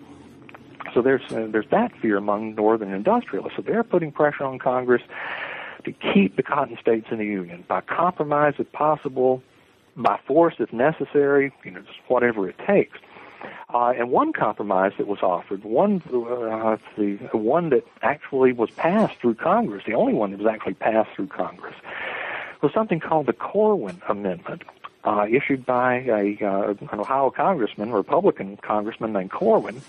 So 0.93 1.03
there's 1.03 1.23
uh, 1.33 1.49
there's 1.50 1.69
that 1.71 1.93
fear 2.00 2.17
among 2.17 2.55
Northern 2.55 2.93
industrialists. 2.93 3.57
So 3.57 3.62
they're 3.62 3.83
putting 3.83 4.12
pressure 4.12 4.45
on 4.45 4.59
Congress 4.59 5.03
to 5.85 5.93
keep 5.93 6.37
the 6.37 6.43
cotton 6.43 6.79
states 6.81 7.09
in 7.11 7.19
the 7.19 7.25
Union 7.25 7.64
by 7.67 7.81
compromise 7.81 8.55
if 8.59 8.71
possible, 8.73 9.43
by 9.97 10.19
force 10.27 10.55
if 10.59 10.73
necessary, 10.73 11.53
you 11.65 11.71
know, 11.71 11.81
just 11.81 11.99
whatever 12.09 12.49
it 12.49 12.57
takes. 12.67 12.99
Uh, 13.73 13.93
and 13.97 14.11
one 14.11 14.33
compromise 14.33 14.93
that 14.99 15.07
was 15.07 15.21
offered, 15.23 15.65
one 15.65 16.03
uh, 16.09 16.77
the 16.97 17.17
one 17.33 17.71
that 17.71 17.85
actually 18.03 18.53
was 18.53 18.71
passed 18.71 19.19
through 19.21 19.35
Congress, 19.35 19.85
the 19.87 19.95
only 19.95 20.13
one 20.15 20.31
that 20.31 20.39
was 20.39 20.47
actually 20.47 20.75
passed 20.75 21.11
through 21.15 21.27
Congress, 21.27 21.75
was 22.63 22.73
something 22.73 23.01
called 23.01 23.27
the 23.27 23.33
Corwin 23.33 24.01
Amendment, 24.09 24.63
uh, 25.05 25.27
issued 25.29 25.67
by 25.67 25.97
a, 25.97 26.39
uh, 26.43 26.75
an 26.93 27.01
Ohio 27.01 27.31
congressman, 27.31 27.93
Republican 27.93 28.57
congressman 28.59 29.13
named 29.13 29.31
Corwin. 29.31 29.83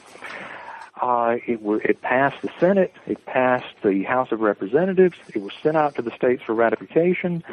Uh, 1.02 1.38
it, 1.46 1.62
were, 1.62 1.82
it 1.82 2.02
passed 2.02 2.42
the 2.42 2.50
Senate, 2.60 2.94
it 3.06 3.26
passed 3.26 3.76
the 3.84 4.04
House 4.04 4.32
of 4.32 4.40
Representatives, 4.40 5.18
it 5.34 5.42
was 5.42 5.52
sent 5.62 5.76
out 5.76 5.96
to 5.96 6.02
the 6.02 6.12
states 6.12 6.42
for 6.44 6.56
ratification, 6.56 7.44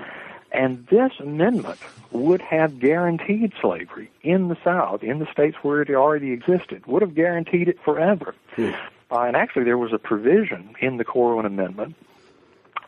and 0.52 0.86
this 0.88 1.12
amendment 1.18 1.78
would 2.10 2.40
have 2.42 2.78
guaranteed 2.78 3.52
slavery 3.60 4.10
in 4.22 4.48
the 4.48 4.56
South, 4.62 5.02
in 5.02 5.18
the 5.18 5.26
states 5.32 5.56
where 5.62 5.82
it 5.82 5.90
already 5.90 6.32
existed, 6.32 6.86
would 6.86 7.02
have 7.02 7.14
guaranteed 7.14 7.68
it 7.68 7.80
forever. 7.82 8.34
Hmm. 8.56 8.70
Uh, 9.10 9.20
and 9.20 9.36
actually, 9.36 9.64
there 9.64 9.78
was 9.78 9.92
a 9.92 9.98
provision 9.98 10.74
in 10.80 10.96
the 10.96 11.04
Corwin 11.04 11.46
Amendment 11.46 11.94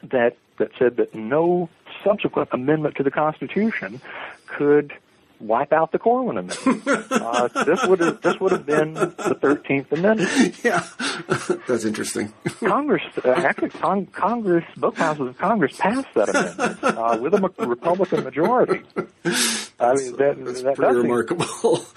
that 0.03 0.37
that 0.57 0.71
said 0.79 0.97
that 0.97 1.15
no 1.15 1.69
subsequent 2.03 2.49
amendment 2.53 2.95
to 2.97 3.03
the 3.03 3.11
Constitution 3.11 4.01
could 4.47 4.93
wipe 5.41 5.73
out 5.73 5.93
the 5.93 5.99
Corwin 5.99 6.39
Amendment. 6.39 6.87
uh, 7.13 7.49
this 7.65 7.85
would 7.87 8.01
have 8.01 8.21
this 8.23 8.39
would 8.41 8.53
have 8.53 8.67
been 8.67 8.95
the 8.95 9.37
Thirteenth 9.41 9.93
Amendment. 9.93 10.65
Yeah, 10.65 10.87
that's 11.67 11.85
interesting. 11.85 12.33
Congress 12.61 13.03
uh, 13.25 13.31
actually 13.31 13.71
con- 13.71 14.07
Congress 14.07 14.65
both 14.77 14.97
houses 14.97 15.29
of 15.29 15.39
Congress 15.39 15.77
passed 15.77 16.09
that 16.15 16.29
amendment 16.29 16.85
uh, 16.85 17.19
with 17.21 17.35
a 17.35 17.67
Republican 17.67 18.25
majority. 18.25 18.83
I 18.95 19.95
mean 19.95 20.17
that, 20.17 20.37
that's 20.45 20.63
that, 20.63 20.77
pretty 20.77 20.97
remarkable. 20.97 21.85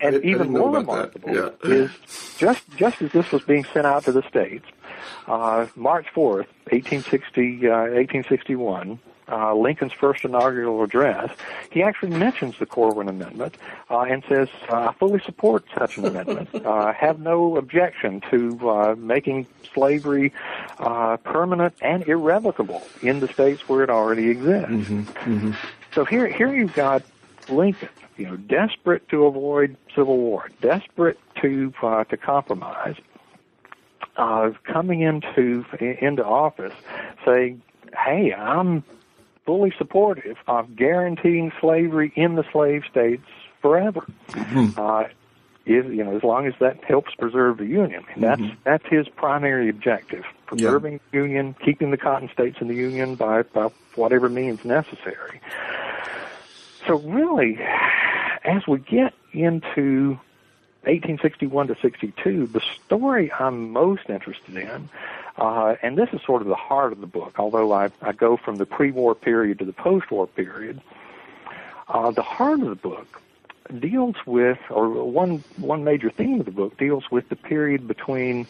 And 0.00 0.24
even 0.24 0.52
more 0.52 0.70
remarkable 0.70 1.34
yeah. 1.34 1.50
is 1.64 1.90
just 2.38 2.64
just 2.76 3.02
as 3.02 3.12
this 3.12 3.30
was 3.30 3.42
being 3.42 3.64
sent 3.74 3.84
out 3.84 4.04
to 4.04 4.12
the 4.12 4.22
states, 4.22 4.64
uh, 5.26 5.66
March 5.76 6.06
fourth, 6.14 6.46
1860, 6.70 7.68
uh, 7.68 7.72
1861 7.92 8.98
uh, 9.30 9.54
Lincoln's 9.54 9.92
first 9.92 10.24
inaugural 10.24 10.82
address, 10.82 11.30
he 11.70 11.82
actually 11.82 12.10
mentions 12.16 12.58
the 12.58 12.66
Corwin 12.66 13.08
Amendment 13.08 13.56
uh, 13.90 14.00
and 14.00 14.22
says, 14.28 14.48
uh, 14.68 14.88
"I 14.88 14.92
fully 14.94 15.20
support 15.20 15.64
such 15.76 15.98
an 15.98 16.06
amendment. 16.06 16.48
Uh, 16.62 16.92
have 16.92 17.18
no 17.18 17.56
objection 17.56 18.22
to 18.30 18.70
uh, 18.70 18.94
making 18.96 19.46
slavery 19.74 20.32
uh, 20.78 21.16
permanent 21.18 21.74
and 21.82 22.06
irrevocable 22.06 22.82
in 23.02 23.20
the 23.20 23.28
states 23.28 23.68
where 23.68 23.82
it 23.82 23.90
already 23.90 24.30
exists." 24.30 24.70
Mm-hmm, 24.70 25.00
mm-hmm. 25.00 25.52
So 25.92 26.04
here, 26.04 26.26
here 26.26 26.54
you've 26.54 26.74
got 26.74 27.02
Lincoln, 27.48 27.88
you 28.16 28.26
know, 28.26 28.36
desperate 28.36 29.08
to 29.08 29.26
avoid 29.26 29.76
civil 29.94 30.16
war, 30.16 30.50
desperate 30.60 31.18
to 31.40 31.72
uh, 31.82 32.04
to 32.04 32.16
compromise, 32.16 32.96
uh, 34.16 34.50
coming 34.64 35.00
into 35.00 35.64
into 35.80 36.24
office, 36.24 36.74
saying, 37.24 37.60
"Hey, 37.96 38.32
I'm 38.32 38.84
fully 39.44 39.72
supportive 39.76 40.36
of 40.46 40.76
guaranteeing 40.76 41.52
slavery 41.60 42.12
in 42.14 42.34
the 42.36 42.44
slave 42.52 42.84
states 42.90 43.26
forever. 43.60 44.04
Mm-hmm. 44.30 44.78
Uh, 44.78 45.04
is 45.64 45.86
you 45.86 46.02
know 46.02 46.16
as 46.16 46.24
long 46.24 46.46
as 46.46 46.54
that 46.60 46.82
helps 46.82 47.14
preserve 47.14 47.58
the 47.58 47.66
union, 47.66 48.04
and 48.14 48.22
that's 48.22 48.40
mm-hmm. 48.40 48.54
that's 48.64 48.84
his 48.86 49.08
primary 49.08 49.68
objective: 49.68 50.24
preserving 50.46 50.98
the 51.10 51.18
union, 51.18 51.54
keeping 51.64 51.90
the 51.90 51.96
cotton 51.96 52.28
states 52.32 52.58
in 52.60 52.68
the 52.68 52.74
union 52.74 53.14
by 53.14 53.42
by 53.42 53.68
whatever 53.94 54.28
means 54.28 54.64
necessary. 54.64 55.40
So 56.86 56.98
really, 56.98 57.60
as 58.44 58.66
we 58.66 58.80
get 58.80 59.14
into 59.32 60.18
1861 60.82 61.68
to 61.68 61.76
62, 61.80 62.46
the 62.48 62.60
story 62.84 63.32
I'm 63.32 63.70
most 63.70 64.08
interested 64.08 64.56
in 64.56 64.88
uh, 65.36 65.76
and 65.82 65.96
this 65.96 66.10
is 66.12 66.20
sort 66.26 66.42
of 66.42 66.48
the 66.48 66.54
heart 66.54 66.92
of 66.92 67.00
the 67.00 67.06
book, 67.06 67.38
although 67.38 67.72
I, 67.72 67.90
I 68.02 68.12
go 68.12 68.36
from 68.36 68.56
the 68.56 68.66
pre-war 68.66 69.14
period 69.14 69.58
to 69.60 69.64
the 69.64 69.72
post-war 69.72 70.26
period. 70.26 70.80
Uh, 71.88 72.10
the 72.10 72.22
heart 72.22 72.60
of 72.60 72.68
the 72.68 72.74
book 72.74 73.20
deals 73.78 74.16
with, 74.26 74.58
or 74.70 74.88
one 74.88 75.42
one 75.56 75.84
major 75.84 76.10
theme 76.10 76.40
of 76.40 76.46
the 76.46 76.52
book 76.52 76.76
deals 76.76 77.10
with 77.10 77.28
the 77.28 77.36
period 77.36 77.88
between 77.88 78.46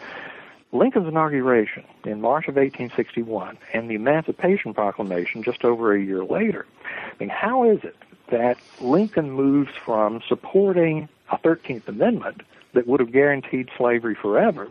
Lincoln's 0.72 1.06
inauguration 1.06 1.84
in 2.04 2.20
March 2.20 2.48
of 2.48 2.56
1861 2.56 3.58
and 3.72 3.90
the 3.90 3.94
Emancipation 3.94 4.74
Proclamation 4.74 5.42
just 5.42 5.64
over 5.64 5.94
a 5.94 6.00
year 6.00 6.24
later. 6.24 6.66
I 6.84 7.12
mean, 7.20 7.28
how 7.28 7.70
is 7.70 7.84
it 7.84 7.96
that 8.30 8.56
Lincoln 8.80 9.30
moves 9.30 9.70
from 9.84 10.22
supporting 10.26 11.08
a 11.30 11.38
13th 11.38 11.86
Amendment 11.88 12.42
that 12.72 12.86
would 12.86 13.00
have 13.00 13.12
guaranteed 13.12 13.70
slavery 13.76 14.14
forever 14.14 14.68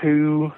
to 0.00 0.52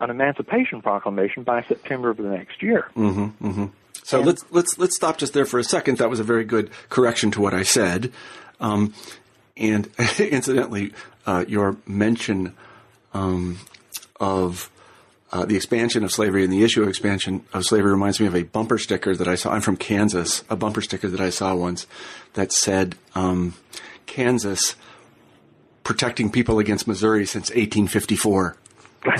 an 0.00 0.10
Emancipation 0.10 0.82
Proclamation 0.82 1.42
by 1.42 1.62
September 1.62 2.10
of 2.10 2.16
the 2.16 2.24
next 2.24 2.62
year. 2.62 2.90
Mm-hmm, 2.96 3.46
mm-hmm. 3.46 3.66
So 4.02 4.18
and, 4.18 4.26
let's 4.26 4.44
let's 4.50 4.78
let's 4.78 4.96
stop 4.96 5.18
just 5.18 5.34
there 5.34 5.44
for 5.44 5.58
a 5.58 5.64
second. 5.64 5.98
That 5.98 6.10
was 6.10 6.20
a 6.20 6.24
very 6.24 6.44
good 6.44 6.70
correction 6.88 7.30
to 7.32 7.40
what 7.40 7.54
I 7.54 7.62
said. 7.62 8.12
Um, 8.58 8.94
and 9.56 9.88
incidentally, 10.18 10.92
uh, 11.26 11.44
your 11.46 11.76
mention 11.86 12.54
um, 13.12 13.58
of 14.18 14.70
uh, 15.32 15.44
the 15.44 15.54
expansion 15.54 16.02
of 16.02 16.10
slavery 16.10 16.42
and 16.42 16.52
the 16.52 16.64
issue 16.64 16.82
of 16.82 16.88
expansion 16.88 17.44
of 17.52 17.64
slavery 17.64 17.92
reminds 17.92 18.18
me 18.18 18.26
of 18.26 18.34
a 18.34 18.42
bumper 18.42 18.78
sticker 18.78 19.14
that 19.14 19.28
I 19.28 19.34
saw. 19.36 19.52
I'm 19.52 19.60
from 19.60 19.76
Kansas. 19.76 20.44
A 20.50 20.56
bumper 20.56 20.80
sticker 20.80 21.08
that 21.08 21.20
I 21.20 21.30
saw 21.30 21.54
once 21.54 21.86
that 22.34 22.52
said, 22.52 22.96
um, 23.14 23.54
"Kansas 24.06 24.76
protecting 25.84 26.30
people 26.30 26.58
against 26.58 26.88
Missouri 26.88 27.26
since 27.26 27.50
1854." 27.50 28.56
And 29.02 29.14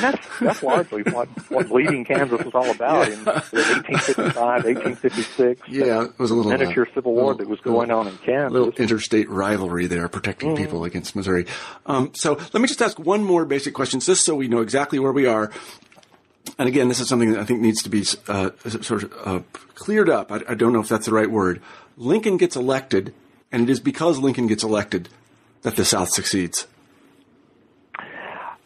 that's 0.00 0.38
that's 0.38 0.62
largely 0.62 1.02
what 1.02 1.28
what 1.50 1.68
bleeding 1.68 2.04
Kansas 2.04 2.44
was 2.44 2.54
all 2.54 2.70
about 2.70 3.08
yeah. 3.08 3.14
in 3.14 3.24
1855, 3.24 4.36
1856. 4.36 5.62
Yeah, 5.68 6.04
it 6.04 6.18
was 6.18 6.30
a 6.30 6.34
little 6.34 6.52
miniature 6.52 6.86
uh, 6.88 6.94
civil 6.94 7.14
war 7.14 7.32
little, 7.32 7.38
that 7.38 7.48
was 7.48 7.60
going 7.60 7.90
on 7.90 8.06
in 8.06 8.16
Kansas. 8.18 8.52
Little 8.52 8.70
interstate 8.70 9.28
rivalry 9.28 9.88
there, 9.88 10.08
protecting 10.08 10.50
mm-hmm. 10.50 10.62
people 10.62 10.84
against 10.84 11.16
Missouri. 11.16 11.46
Um, 11.86 12.12
so 12.14 12.34
let 12.34 12.60
me 12.60 12.68
just 12.68 12.80
ask 12.80 12.98
one 13.00 13.24
more 13.24 13.44
basic 13.44 13.74
question, 13.74 13.98
just 13.98 14.24
so 14.24 14.36
we 14.36 14.46
know 14.46 14.60
exactly 14.60 15.00
where 15.00 15.12
we 15.12 15.26
are. 15.26 15.50
And 16.58 16.68
again, 16.68 16.86
this 16.86 17.00
is 17.00 17.08
something 17.08 17.32
that 17.32 17.40
I 17.40 17.44
think 17.44 17.60
needs 17.60 17.82
to 17.82 17.88
be 17.88 18.04
uh, 18.28 18.50
sort 18.82 19.02
of 19.02 19.12
uh, 19.24 19.40
cleared 19.74 20.08
up. 20.08 20.30
I, 20.30 20.42
I 20.50 20.54
don't 20.54 20.72
know 20.72 20.80
if 20.80 20.88
that's 20.88 21.06
the 21.06 21.14
right 21.14 21.30
word. 21.30 21.60
Lincoln 21.96 22.36
gets 22.36 22.54
elected, 22.54 23.12
and 23.50 23.62
it 23.62 23.70
is 23.70 23.80
because 23.80 24.18
Lincoln 24.18 24.46
gets 24.46 24.62
elected 24.62 25.08
that 25.62 25.76
the 25.76 25.84
South 25.84 26.10
succeeds? 26.10 26.66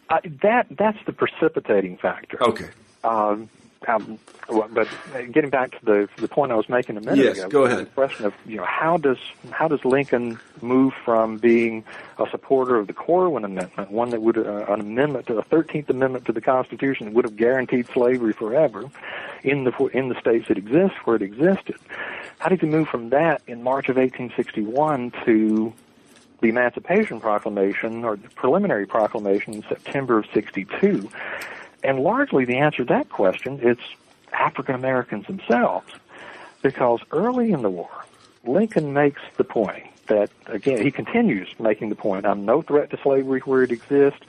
Uh, 0.09 0.21
that 0.43 0.67
that's 0.71 0.99
the 1.07 1.13
precipitating 1.13 1.97
factor. 1.97 2.43
Okay. 2.43 2.71
Um, 3.03 3.49
um, 3.89 4.19
but 4.49 4.89
getting 5.33 5.51
back 5.51 5.79
to 5.79 5.85
the 5.85 6.09
the 6.17 6.29
point 6.29 6.51
I 6.51 6.57
was 6.57 6.69
making 6.69 6.97
a 6.97 7.01
minute 7.01 7.25
yes, 7.25 7.39
ago, 7.39 7.49
go 7.49 7.65
ahead. 7.65 7.79
The 7.81 7.87
question 7.87 8.27
of 8.27 8.35
you 8.45 8.57
know 8.57 8.65
how 8.65 8.97
does 8.97 9.19
how 9.51 9.69
does 9.69 9.85
Lincoln 9.85 10.39
move 10.61 10.95
from 11.05 11.37
being 11.39 11.85
a 12.19 12.29
supporter 12.31 12.77
of 12.77 12.87
the 12.87 12.93
Corwin 12.93 13.45
Amendment, 13.45 13.91
one 13.91 14.11
that 14.11 14.23
would 14.23 14.39
uh, 14.39 14.67
an 14.69 14.81
amendment 14.81 15.27
to 15.27 15.35
the 15.35 15.43
Thirteenth 15.43 15.91
Amendment 15.91 16.25
to 16.27 16.33
the 16.33 16.41
Constitution 16.41 17.07
that 17.07 17.15
would 17.15 17.25
have 17.25 17.37
guaranteed 17.37 17.87
slavery 17.89 18.33
forever 18.33 18.91
in 19.45 19.65
the 19.65 19.73
in 19.93 20.09
the 20.09 20.19
states 20.21 20.49
that 20.49 20.59
exist 20.59 20.95
where 21.05 21.17
it 21.17 21.23
existed. 21.23 21.77
How 22.39 22.49
did 22.49 22.61
he 22.61 22.67
move 22.67 22.89
from 22.89 23.11
that 23.11 23.43
in 23.47 23.63
March 23.63 23.89
of 23.89 23.97
1861 23.97 25.13
to 25.25 25.73
the 26.41 26.49
Emancipation 26.49 27.21
Proclamation 27.21 28.05
or 28.05 28.17
the 28.17 28.29
preliminary 28.31 28.87
proclamation 28.87 29.55
in 29.55 29.63
September 29.63 30.19
of 30.19 30.27
62? 30.33 31.09
And 31.83 32.01
largely 32.01 32.45
the 32.45 32.57
answer 32.57 32.79
to 32.79 32.85
that 32.87 33.09
question 33.09 33.61
is 33.61 33.79
African 34.33 34.75
Americans 34.75 35.27
themselves. 35.27 35.93
Because 36.63 37.01
early 37.13 37.53
in 37.53 37.63
the 37.63 37.71
war, 37.71 37.91
Lincoln 38.45 38.93
makes 38.93 39.21
the 39.37 39.45
point 39.45 39.87
that, 40.07 40.31
again, 40.47 40.83
he 40.83 40.91
continues 40.91 41.49
making 41.59 41.91
the 41.91 41.95
point 41.95 42.27
I'm 42.27 42.45
no 42.45 42.63
threat 42.63 42.91
to 42.91 42.99
slavery 43.03 43.41
where 43.41 43.63
it 43.63 43.71
exists. 43.71 44.21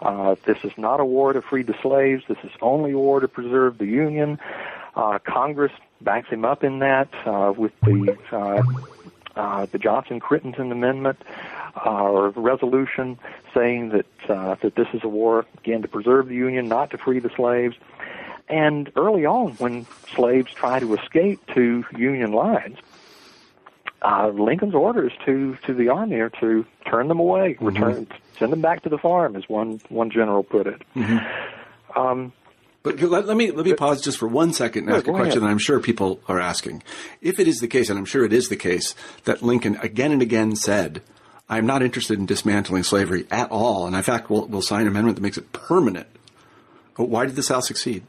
Uh, 0.00 0.36
this 0.44 0.58
is 0.64 0.72
not 0.76 1.00
a 1.00 1.04
war 1.04 1.32
to 1.32 1.42
free 1.42 1.62
the 1.62 1.74
slaves. 1.82 2.24
This 2.28 2.38
is 2.42 2.50
only 2.60 2.92
a 2.92 2.98
war 2.98 3.20
to 3.20 3.28
preserve 3.28 3.78
the 3.78 3.86
Union. 3.86 4.38
Uh, 4.94 5.18
Congress 5.18 5.72
backs 6.00 6.28
him 6.28 6.44
up 6.44 6.64
in 6.64 6.80
that 6.80 7.08
uh, 7.26 7.52
with 7.56 7.72
the 7.80 8.16
uh, 9.40 9.66
the 9.66 9.78
Johnson 9.78 10.20
Crittenden 10.20 10.70
Amendment 10.70 11.18
uh, 11.86 12.02
or 12.02 12.28
resolution 12.30 13.18
saying 13.54 13.88
that 13.90 14.06
uh, 14.28 14.56
that 14.62 14.74
this 14.74 14.88
is 14.92 15.02
a 15.02 15.08
war 15.08 15.46
again 15.58 15.80
to 15.82 15.88
preserve 15.88 16.28
the 16.28 16.34
Union, 16.34 16.68
not 16.68 16.90
to 16.90 16.98
free 16.98 17.20
the 17.20 17.30
slaves. 17.30 17.76
And 18.48 18.92
early 18.96 19.24
on, 19.24 19.52
when 19.52 19.86
slaves 20.14 20.52
try 20.52 20.78
to 20.80 20.94
escape 20.94 21.40
to 21.54 21.84
Union 21.96 22.32
lines, 22.32 22.78
uh, 24.02 24.28
Lincoln's 24.28 24.74
orders 24.74 25.12
to 25.24 25.56
to 25.66 25.72
the 25.72 25.88
army 25.88 26.16
are 26.16 26.30
to 26.40 26.66
turn 26.84 27.08
them 27.08 27.18
away, 27.18 27.54
mm-hmm. 27.54 27.66
return, 27.66 28.06
send 28.38 28.52
them 28.52 28.60
back 28.60 28.82
to 28.82 28.90
the 28.90 28.98
farm, 28.98 29.36
as 29.36 29.48
one 29.48 29.80
one 29.88 30.10
general 30.10 30.42
put 30.42 30.66
it. 30.66 30.82
Mm-hmm. 30.94 31.98
Um, 31.98 32.32
but 32.82 33.00
let, 33.00 33.26
let, 33.26 33.36
me 33.36 33.50
let 33.50 33.66
me 33.66 33.74
pause 33.74 34.00
just 34.00 34.18
for 34.18 34.26
one 34.26 34.52
second 34.52 34.88
and 34.88 34.96
ask 34.96 35.06
a 35.06 35.12
question 35.12 35.42
that 35.42 35.48
I'm 35.48 35.58
sure 35.58 35.80
people 35.80 36.20
are 36.28 36.40
asking. 36.40 36.82
If 37.20 37.38
it 37.38 37.46
is 37.46 37.58
the 37.58 37.68
case, 37.68 37.90
and 37.90 37.98
I'm 37.98 38.06
sure 38.06 38.24
it 38.24 38.32
is 38.32 38.48
the 38.48 38.56
case, 38.56 38.94
that 39.24 39.42
Lincoln 39.42 39.76
again 39.76 40.12
and 40.12 40.22
again 40.22 40.56
said, 40.56 41.02
"I'm 41.48 41.66
not 41.66 41.82
interested 41.82 42.18
in 42.18 42.26
dismantling 42.26 42.84
slavery 42.84 43.26
at 43.30 43.50
all," 43.50 43.86
and 43.86 43.94
in 43.94 44.02
fact, 44.02 44.30
we'll, 44.30 44.46
we'll 44.46 44.62
sign 44.62 44.82
an 44.82 44.88
amendment 44.88 45.16
that 45.16 45.22
makes 45.22 45.36
it 45.36 45.52
permanent. 45.52 46.06
But 46.96 47.08
why 47.08 47.26
did 47.26 47.36
the 47.36 47.42
South 47.42 47.64
succeed? 47.64 48.02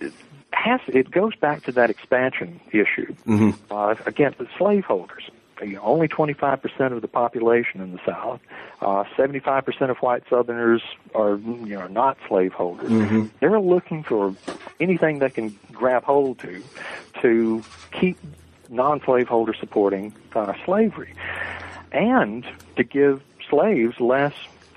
It, 0.00 0.12
has, 0.52 0.80
it 0.88 1.10
goes 1.10 1.34
back 1.36 1.64
to 1.64 1.72
that 1.72 1.90
expansion 1.90 2.60
issue. 2.70 3.14
Mm-hmm. 3.26 3.50
Uh, 3.70 3.94
again, 4.06 4.34
the 4.38 4.46
slaveholders 4.58 5.30
only 5.62 6.08
25% 6.08 6.92
of 6.92 7.02
the 7.02 7.08
population 7.08 7.80
in 7.80 7.92
the 7.92 8.00
South. 8.04 8.40
Uh, 8.80 9.04
75% 9.16 9.90
of 9.90 9.96
white 9.98 10.22
Southerners 10.28 10.82
are, 11.14 11.36
you 11.36 11.78
know, 11.78 11.86
not 11.86 12.18
slaveholders. 12.28 12.90
Mm-hmm. 12.90 13.26
They're 13.40 13.60
looking 13.60 14.02
for 14.02 14.34
anything 14.80 15.18
they 15.18 15.30
can 15.30 15.58
grab 15.72 16.04
hold 16.04 16.38
to 16.40 16.62
to 17.22 17.64
keep 17.92 18.18
non-slaveholder 18.68 19.54
supporting 19.54 20.12
uh, 20.34 20.52
slavery 20.64 21.14
and 21.92 22.46
to 22.76 22.84
give 22.84 23.22
slaves 23.48 23.98
less 24.00 24.34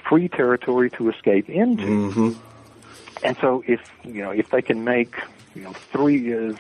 free 0.08 0.30
territory 0.30 0.90
to 0.92 1.10
escape 1.10 1.50
into. 1.50 1.84
Mm-hmm. 1.84 3.26
And 3.26 3.38
so, 3.38 3.64
if 3.68 3.82
you 4.04 4.22
know, 4.22 4.32
if 4.32 4.50
they 4.50 4.62
can 4.62 4.84
make 4.84 5.16
you 5.56 5.64
know 5.64 5.74
three 5.74 6.34
uh, 6.34 6.54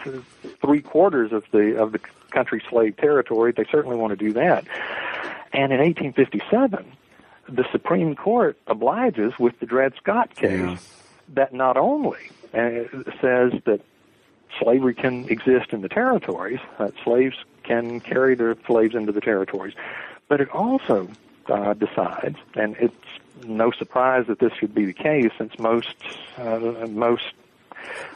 three 0.62 0.82
quarters 0.82 1.32
of 1.32 1.45
the 1.51 1.82
of 1.82 1.93
the 1.93 1.99
country 2.32 2.62
slave 2.70 2.98
territory. 2.98 3.52
They 3.52 3.65
certainly 3.72 3.98
want 3.98 4.12
to 4.12 4.18
do 4.18 4.34
that. 4.34 4.65
And 5.52 5.74
in 5.74 5.80
1857, 5.80 6.86
the 7.48 7.65
Supreme 7.72 8.15
Court 8.15 8.58
obliges 8.68 9.34
with 9.39 9.60
the 9.60 9.65
Dred 9.65 9.94
Scott 9.98 10.36
case 10.36 10.52
yeah. 10.52 10.78
that 11.34 11.54
not 11.54 11.78
only 11.78 12.20
uh, 12.54 12.86
says 13.22 13.54
that 13.65 13.82
slavery 14.60 14.94
can 14.94 15.28
exist 15.30 15.72
in 15.72 15.82
the 15.82 15.89
territories, 15.89 16.60
that 16.78 16.94
slaves 17.04 17.36
can 17.63 18.00
carry 18.00 18.36
their 18.36 18.56
slaves 18.65 18.96
into 18.96 19.12
the 19.12 19.22
territories, 19.22 19.74
but 20.28 20.42
it 20.42 20.50
also 20.50 21.08
uh, 21.48 21.74
decides, 21.74 22.38
and 22.56 22.76
it's 22.80 22.96
no 23.46 23.72
surprise 23.72 24.26
that 24.28 24.39
this 24.39 24.54
should 24.54 24.74
be 24.74 24.86
the 24.86 24.94
case 24.94 25.32
since 25.38 25.58
most 25.60 25.96
uh, 26.38 26.60
most 26.89 27.34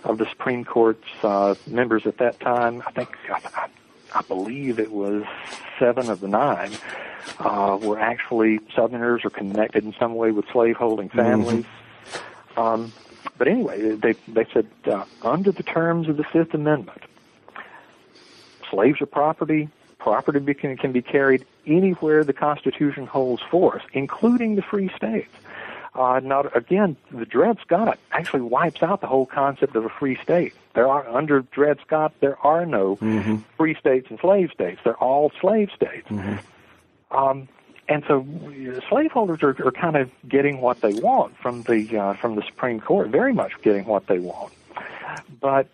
of 0.03 0.17
the 0.17 0.25
Supreme 0.29 0.65
Court's 0.65 1.07
uh, 1.23 1.55
members 1.67 2.05
at 2.05 2.17
that 2.17 2.39
time, 2.39 2.83
I 2.85 2.91
think 2.91 3.09
I 3.31 3.67
believe 4.21 4.79
it 4.79 4.91
was 4.91 5.23
seven 5.79 6.09
of 6.09 6.19
the 6.19 6.27
nine, 6.27 6.71
uh, 7.39 7.77
were 7.81 7.99
actually 7.99 8.59
Southerners 8.75 9.21
or 9.25 9.29
connected 9.29 9.83
in 9.83 9.93
some 9.99 10.15
way 10.15 10.31
with 10.31 10.45
slaveholding 10.51 11.09
mm-hmm. 11.09 11.19
families. 11.19 11.65
Mm-hmm. 11.65 12.59
Um, 12.59 12.93
but 13.37 13.47
anyway, 13.47 13.95
they 13.95 14.13
they 14.27 14.45
said 14.53 14.67
uh, 14.85 15.05
under 15.23 15.51
the 15.51 15.63
terms 15.63 16.07
of 16.07 16.17
the 16.17 16.23
Fifth 16.23 16.53
Amendment, 16.53 17.01
slaves 18.69 19.01
are 19.01 19.05
property. 19.07 19.69
Property 19.97 20.53
can, 20.53 20.75
can 20.75 20.91
be 20.91 21.01
carried 21.01 21.45
anywhere 21.65 22.23
the 22.25 22.33
Constitution 22.33 23.07
holds 23.07 23.41
force, 23.41 23.83
including 23.93 24.55
the 24.55 24.61
free 24.61 24.91
states. 24.95 25.31
Uh, 25.95 26.19
now, 26.21 26.41
again, 26.55 26.97
the 27.11 27.25
Dred 27.25 27.57
Scott 27.61 27.97
actually 28.11 28.41
wipes 28.41 28.83
out 28.83 28.99
the 29.01 29.07
whole 29.07 29.25
concept 29.25 29.75
of 29.75 29.85
a 29.85 29.89
free 29.89 30.17
state. 30.21 30.53
There 30.73 30.87
are 30.87 31.07
under 31.07 31.41
Dred 31.41 31.77
Scott, 31.85 32.13
there 32.19 32.37
are 32.45 32.65
no 32.65 32.95
mm-hmm. 32.95 33.37
free 33.57 33.75
states 33.75 34.07
and 34.09 34.19
slave 34.19 34.49
states. 34.51 34.81
They're 34.83 34.95
all 34.95 35.31
slave 35.39 35.69
states. 35.75 36.07
Mm-hmm. 36.09 37.15
Um, 37.15 37.47
and 37.87 38.03
so, 38.07 38.25
slaveholders 38.89 39.43
are, 39.43 39.55
are 39.67 39.71
kind 39.71 39.97
of 39.97 40.09
getting 40.27 40.61
what 40.61 40.81
they 40.81 40.93
want 40.93 41.37
from 41.37 41.63
the 41.63 41.97
uh, 41.97 42.13
from 42.13 42.35
the 42.35 42.41
Supreme 42.43 42.79
Court. 42.79 43.09
Very 43.09 43.33
much 43.33 43.51
getting 43.61 43.85
what 43.85 44.07
they 44.07 44.19
want. 44.19 44.53
But 45.41 45.67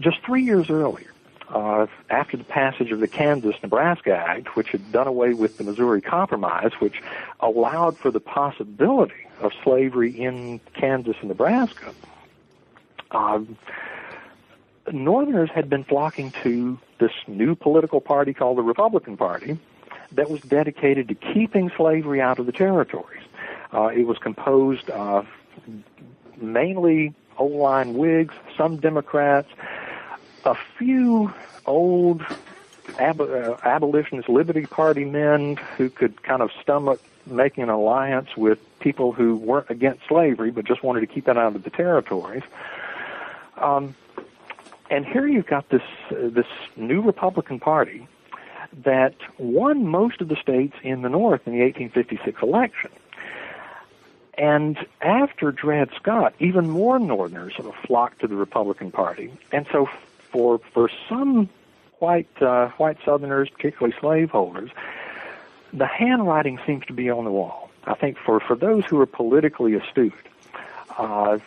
just 0.00 0.18
three 0.24 0.42
years 0.42 0.70
earlier, 0.70 1.12
uh, 1.50 1.86
after 2.08 2.36
the 2.36 2.44
passage 2.44 2.90
of 2.90 3.00
the 3.00 3.08
Kansas-Nebraska 3.08 4.16
Act, 4.16 4.56
which 4.56 4.68
had 4.68 4.92
done 4.92 5.06
away 5.06 5.34
with 5.34 5.58
the 5.58 5.64
Missouri 5.64 6.00
Compromise, 6.00 6.72
which 6.78 7.02
allowed 7.40 7.98
for 7.98 8.10
the 8.10 8.20
possibility 8.20 9.26
of 9.40 9.52
slavery 9.62 10.10
in 10.10 10.60
Kansas 10.74 11.16
and 11.20 11.28
Nebraska, 11.28 11.92
uh, 13.10 13.40
Northerners 14.92 15.50
had 15.50 15.68
been 15.68 15.84
flocking 15.84 16.32
to 16.42 16.78
this 16.98 17.12
new 17.26 17.54
political 17.54 18.00
party 18.00 18.32
called 18.34 18.58
the 18.58 18.62
Republican 18.62 19.16
Party 19.16 19.58
that 20.12 20.30
was 20.30 20.40
dedicated 20.42 21.08
to 21.08 21.14
keeping 21.14 21.70
slavery 21.76 22.20
out 22.20 22.38
of 22.38 22.46
the 22.46 22.52
territories. 22.52 23.22
Uh, 23.72 23.86
it 23.86 24.06
was 24.06 24.18
composed 24.18 24.90
of 24.90 25.26
mainly 26.40 27.14
old 27.38 27.52
line 27.52 27.94
Whigs, 27.94 28.34
some 28.56 28.76
Democrats, 28.76 29.48
a 30.44 30.56
few 30.78 31.32
old 31.66 32.22
ab- 32.98 33.20
uh, 33.20 33.56
abolitionist 33.62 34.28
Liberty 34.28 34.66
Party 34.66 35.04
men 35.04 35.56
who 35.76 35.88
could 35.90 36.22
kind 36.22 36.42
of 36.42 36.50
stomach 36.60 37.00
making 37.26 37.62
an 37.62 37.68
alliance 37.68 38.36
with 38.36 38.58
people 38.80 39.12
who 39.12 39.36
weren't 39.36 39.70
against 39.70 40.00
slavery 40.08 40.50
but 40.50 40.64
just 40.64 40.82
wanted 40.82 41.00
to 41.00 41.06
keep 41.06 41.28
it 41.28 41.36
out 41.36 41.54
of 41.54 41.62
the 41.62 41.70
territories. 41.70 42.42
Um, 43.56 43.94
and 44.90 45.06
here 45.06 45.26
you've 45.26 45.46
got 45.46 45.68
this 45.70 45.82
uh, 46.10 46.28
this 46.30 46.46
new 46.76 47.00
Republican 47.00 47.60
Party 47.60 48.06
that 48.84 49.14
won 49.38 49.86
most 49.86 50.20
of 50.20 50.28
the 50.28 50.36
states 50.36 50.74
in 50.82 51.02
the 51.02 51.08
North 51.08 51.46
in 51.46 51.52
the 51.52 51.60
1856 51.60 52.42
election. 52.42 52.90
And 54.34 54.78
after 55.00 55.52
Dred 55.52 55.90
Scott, 55.96 56.34
even 56.38 56.70
more 56.70 56.98
Northerners 56.98 57.54
sort 57.56 57.68
of 57.68 57.74
flocked 57.86 58.20
to 58.20 58.26
the 58.26 58.36
Republican 58.36 58.90
Party. 58.90 59.32
And 59.52 59.66
so 59.70 59.88
for 60.30 60.60
for 60.72 60.90
some 61.08 61.48
white 61.98 62.28
uh, 62.40 62.68
white 62.70 62.98
Southerners, 63.04 63.48
particularly 63.50 63.94
slaveholders, 64.00 64.70
the 65.72 65.86
handwriting 65.86 66.58
seems 66.66 66.84
to 66.86 66.92
be 66.92 67.10
on 67.10 67.24
the 67.24 67.30
wall. 67.30 67.70
I 67.84 67.94
think 67.94 68.18
for 68.18 68.40
for 68.40 68.56
those 68.56 68.84
who 68.86 69.00
are 69.00 69.06
politically 69.06 69.74
astute, 69.74 70.14
uh, 70.96 71.38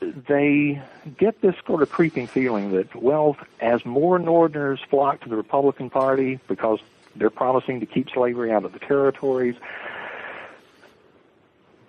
they 0.00 0.82
get 1.18 1.40
this 1.40 1.54
sort 1.66 1.82
of 1.82 1.90
creeping 1.90 2.26
feeling 2.26 2.72
that 2.72 2.94
well, 2.94 3.36
as 3.60 3.84
more 3.84 4.18
Northerners 4.18 4.80
flock 4.88 5.20
to 5.22 5.28
the 5.28 5.36
Republican 5.36 5.90
Party 5.90 6.38
because 6.48 6.80
they're 7.16 7.30
promising 7.30 7.80
to 7.80 7.86
keep 7.86 8.10
slavery 8.10 8.52
out 8.52 8.64
of 8.64 8.72
the 8.72 8.78
territories, 8.78 9.56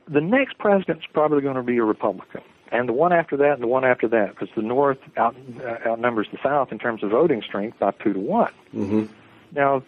the 0.07 0.21
next 0.21 0.57
president's 0.57 1.05
probably 1.11 1.41
going 1.41 1.55
to 1.55 1.63
be 1.63 1.77
a 1.77 1.83
Republican 1.83 2.41
and 2.71 2.89
the 2.89 2.93
one 2.93 3.13
after 3.13 3.37
that 3.37 3.53
and 3.53 3.63
the 3.63 3.67
one 3.67 3.85
after 3.85 4.07
that, 4.07 4.31
because 4.31 4.49
the 4.55 4.61
North 4.61 4.97
out, 5.17 5.35
uh, 5.63 5.89
outnumbers 5.89 6.27
the 6.31 6.37
South 6.41 6.71
in 6.71 6.79
terms 6.79 7.03
of 7.03 7.11
voting 7.11 7.41
strength 7.41 7.79
by 7.79 7.91
two 7.91 8.13
to 8.13 8.19
one. 8.19 8.51
Mm-hmm. 8.73 9.05
Now, 9.51 9.83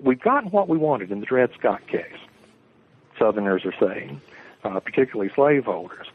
we've 0.00 0.20
gotten 0.20 0.50
what 0.50 0.68
we 0.68 0.78
wanted 0.78 1.12
in 1.12 1.20
the 1.20 1.26
Dred 1.26 1.50
Scott 1.58 1.86
case. 1.86 2.16
Southerners 3.18 3.64
are 3.64 3.74
saying, 3.78 4.20
uh, 4.64 4.80
particularly 4.80 5.30
slaveholders. 5.34 6.06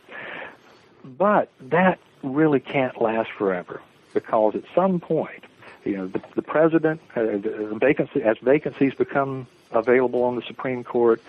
But 1.07 1.49
that 1.61 1.99
really 2.21 2.59
can't 2.59 3.01
last 3.01 3.31
forever 3.31 3.81
because 4.13 4.55
at 4.55 4.63
some 4.75 4.99
point, 4.99 5.43
you 5.85 5.95
know, 5.95 6.07
the, 6.07 6.21
the 6.35 6.41
president, 6.41 6.99
uh, 7.15 7.21
the 7.21 7.77
vacancy, 7.79 8.21
as 8.21 8.37
vacancies 8.39 8.93
become 8.93 9.47
available 9.71 10.23
on 10.23 10.35
the 10.35 10.41
Supreme 10.41 10.83
Court, 10.83 11.21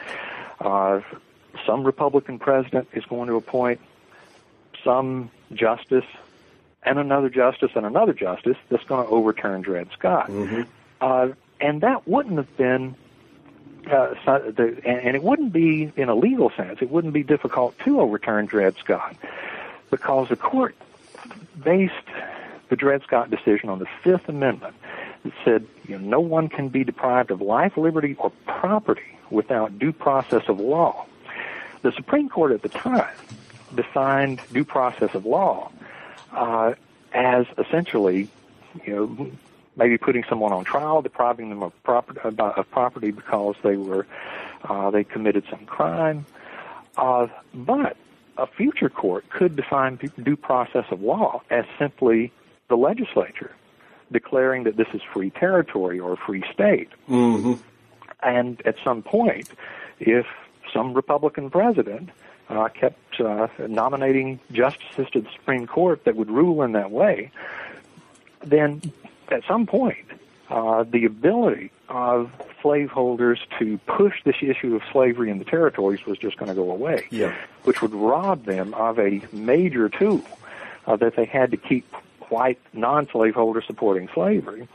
uh, 0.61 1.01
some 1.65 1.85
Republican 1.85 2.39
president 2.39 2.89
is 2.93 3.05
going 3.05 3.29
to 3.29 3.37
appoint 3.37 3.81
some 4.83 5.31
justice 5.53 6.05
and 6.83 6.99
another 6.99 7.29
justice 7.29 7.71
and 7.75 7.85
another 7.85 8.13
justice 8.13 8.57
that's 8.69 8.85
going 8.85 9.07
to 9.07 9.13
overturn 9.13 9.63
Dred 9.63 9.89
Scott. 9.93 10.29
Mm-hmm. 10.29 10.63
Uh, 11.01 11.29
and 11.61 11.81
that 11.83 12.07
wouldn't 12.09 12.37
have 12.37 12.57
been, 12.57 12.95
uh, 13.91 14.15
so 14.25 14.53
the, 14.57 14.81
and, 14.85 15.01
and 15.01 15.17
it 15.17 15.23
wouldn't 15.23 15.53
be, 15.53 15.93
in 15.97 16.09
a 16.09 16.15
legal 16.15 16.51
sense, 16.51 16.79
it 16.81 16.91
wouldn't 16.91 17.13
be 17.13 17.23
difficult 17.23 17.79
to 17.81 18.01
overturn 18.01 18.47
Dred 18.47 18.77
Scott 18.77 19.17
because 19.91 20.29
the 20.29 20.37
court 20.37 20.75
based 21.63 21.95
the 22.69 22.77
Dred 22.77 23.03
Scott 23.03 23.31
decision 23.31 23.69
on 23.69 23.79
the 23.79 23.87
Fifth 24.03 24.29
Amendment 24.29 24.75
that 25.25 25.33
said, 25.45 25.67
you 25.87 25.99
know, 25.99 26.05
no 26.05 26.21
one 26.21 26.49
can 26.49 26.69
be 26.69 26.85
deprived 26.85 27.31
of 27.31 27.41
life, 27.41 27.77
liberty, 27.77 28.15
or 28.19 28.31
property 28.47 29.19
without 29.31 29.79
due 29.79 29.93
process 29.93 30.43
of 30.49 30.61
law. 30.61 31.07
The 31.83 31.93
Supreme 31.93 32.29
Court 32.29 32.53
at 32.53 32.63
the 32.63 32.69
time 32.69 33.15
defined 33.75 34.41
due 34.53 34.65
process 34.65 35.15
of 35.15 35.27
law 35.27 35.71
uh, 36.33 36.75
as 37.13 37.47
essentially, 37.57 38.29
you 38.85 38.95
know, 38.95 39.31
maybe 39.77 39.97
putting 39.97 40.25
someone 40.29 40.53
on 40.53 40.65
trial, 40.65 41.03
depriving 41.03 41.51
them 41.51 41.63
of 41.63 41.83
property, 41.83 42.21
of 42.23 42.71
property 42.71 43.11
because 43.11 43.55
they 43.63 43.77
were 43.77 44.07
uh, 44.65 44.91
they 44.91 45.05
committed 45.05 45.45
some 45.49 45.65
crime. 45.67 46.27
Uh, 46.97 47.29
but 47.55 47.97
a 48.39 48.47
future 48.47 48.89
court 48.89 49.29
could 49.31 49.57
define 49.57 49.99
due 50.23 50.37
process 50.37 50.85
of 50.91 51.03
law 51.03 51.43
as 51.51 51.65
simply 51.79 52.33
the 52.69 52.77
legislature 52.77 53.53
declaring 54.11 54.65
that 54.65 54.77
this 54.77 54.89
is 54.95 55.03
free 55.13 55.31
territory 55.31 56.01
or 56.01 56.15
a 56.15 56.17
free 56.17 56.45
state. 56.53 56.89
Mm-hmm. 57.09 57.55
And 58.23 58.63
at 58.65 58.77
some 58.83 59.03
point, 59.03 59.51
if 60.01 60.27
some 60.73 60.95
Republican 60.95 61.51
president 61.51 62.11
uh, 62.49 62.69
kept 62.69 63.21
uh, 63.21 63.49
nominating 63.69 64.41
justices 64.53 65.09
to 65.13 65.21
the 65.21 65.29
Supreme 65.33 65.67
Court 65.67 66.05
that 66.05 66.17
would 66.17 66.31
rule 66.31 66.63
in 66.63 66.73
that 66.73 66.91
way, 66.91 67.31
then 68.43 68.81
at 69.31 69.43
some 69.47 69.67
point, 69.67 70.07
uh, 70.49 70.85
the 70.85 71.05
ability 71.05 71.71
of 71.89 72.31
slaveholders 72.63 73.41
to 73.59 73.79
push 73.87 74.23
this 74.25 74.37
issue 74.43 74.75
of 74.77 74.83
slavery 74.93 75.31
in 75.31 75.39
the 75.39 75.45
territories 75.45 76.05
was 76.07 76.19
just 76.19 76.37
going 76.37 76.49
to 76.49 76.55
go 76.55 76.71
away, 76.71 77.07
Yeah. 77.11 77.35
which 77.65 77.81
would 77.83 77.95
rob 77.95 78.45
them 78.45 78.75
of 78.75 78.99
a 78.99 79.23
major 79.33 79.89
tool 79.89 80.23
uh, 80.87 80.97
that 80.97 81.17
they 81.17 81.25
had 81.25 81.51
to 81.53 81.57
keep 81.57 81.91
white 82.29 82.59
non-slaveholders 82.73 83.65
supporting 83.67 84.09
slavery. 84.13 84.69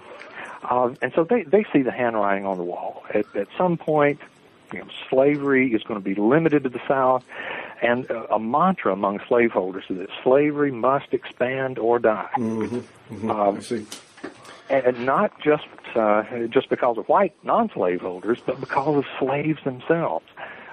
Uh, 0.64 0.94
and 1.02 1.12
so 1.14 1.24
they, 1.24 1.44
they 1.44 1.66
see 1.74 1.82
the 1.82 1.92
handwriting 1.92 2.46
on 2.46 2.58
the 2.58 2.64
wall. 2.64 3.04
At, 3.14 3.26
at 3.36 3.48
some 3.58 3.78
point, 3.78 4.20
you 4.72 4.80
know, 4.80 4.88
slavery 5.10 5.74
is 5.74 5.84
going 5.84 6.00
to 6.00 6.04
be 6.04 6.16
limited 6.16 6.64
to 6.64 6.70
the 6.70 6.82
South, 6.88 7.24
and 7.82 8.06
a, 8.10 8.36
a 8.36 8.40
mantra 8.40 8.94
among 8.94 9.20
slaveholders 9.28 9.84
is 9.90 9.98
that 9.98 10.10
slavery 10.24 10.72
must 10.72 11.14
expand 11.14 11.78
or 11.78 12.00
die. 12.00 12.30
Mm-hmm. 12.38 12.78
Mm-hmm. 13.14 13.30
Um, 13.30 13.58
I 13.58 13.60
see. 13.60 13.86
And 14.74 15.06
not 15.06 15.40
just 15.40 15.68
uh, 15.96 16.24
just 16.48 16.70
because 16.70 16.98
of 16.98 17.08
white 17.08 17.36
non-slaveholders, 17.44 18.40
but 18.46 18.60
because 18.60 18.98
of 18.98 19.06
slaves 19.20 19.64
themselves. 19.64 20.26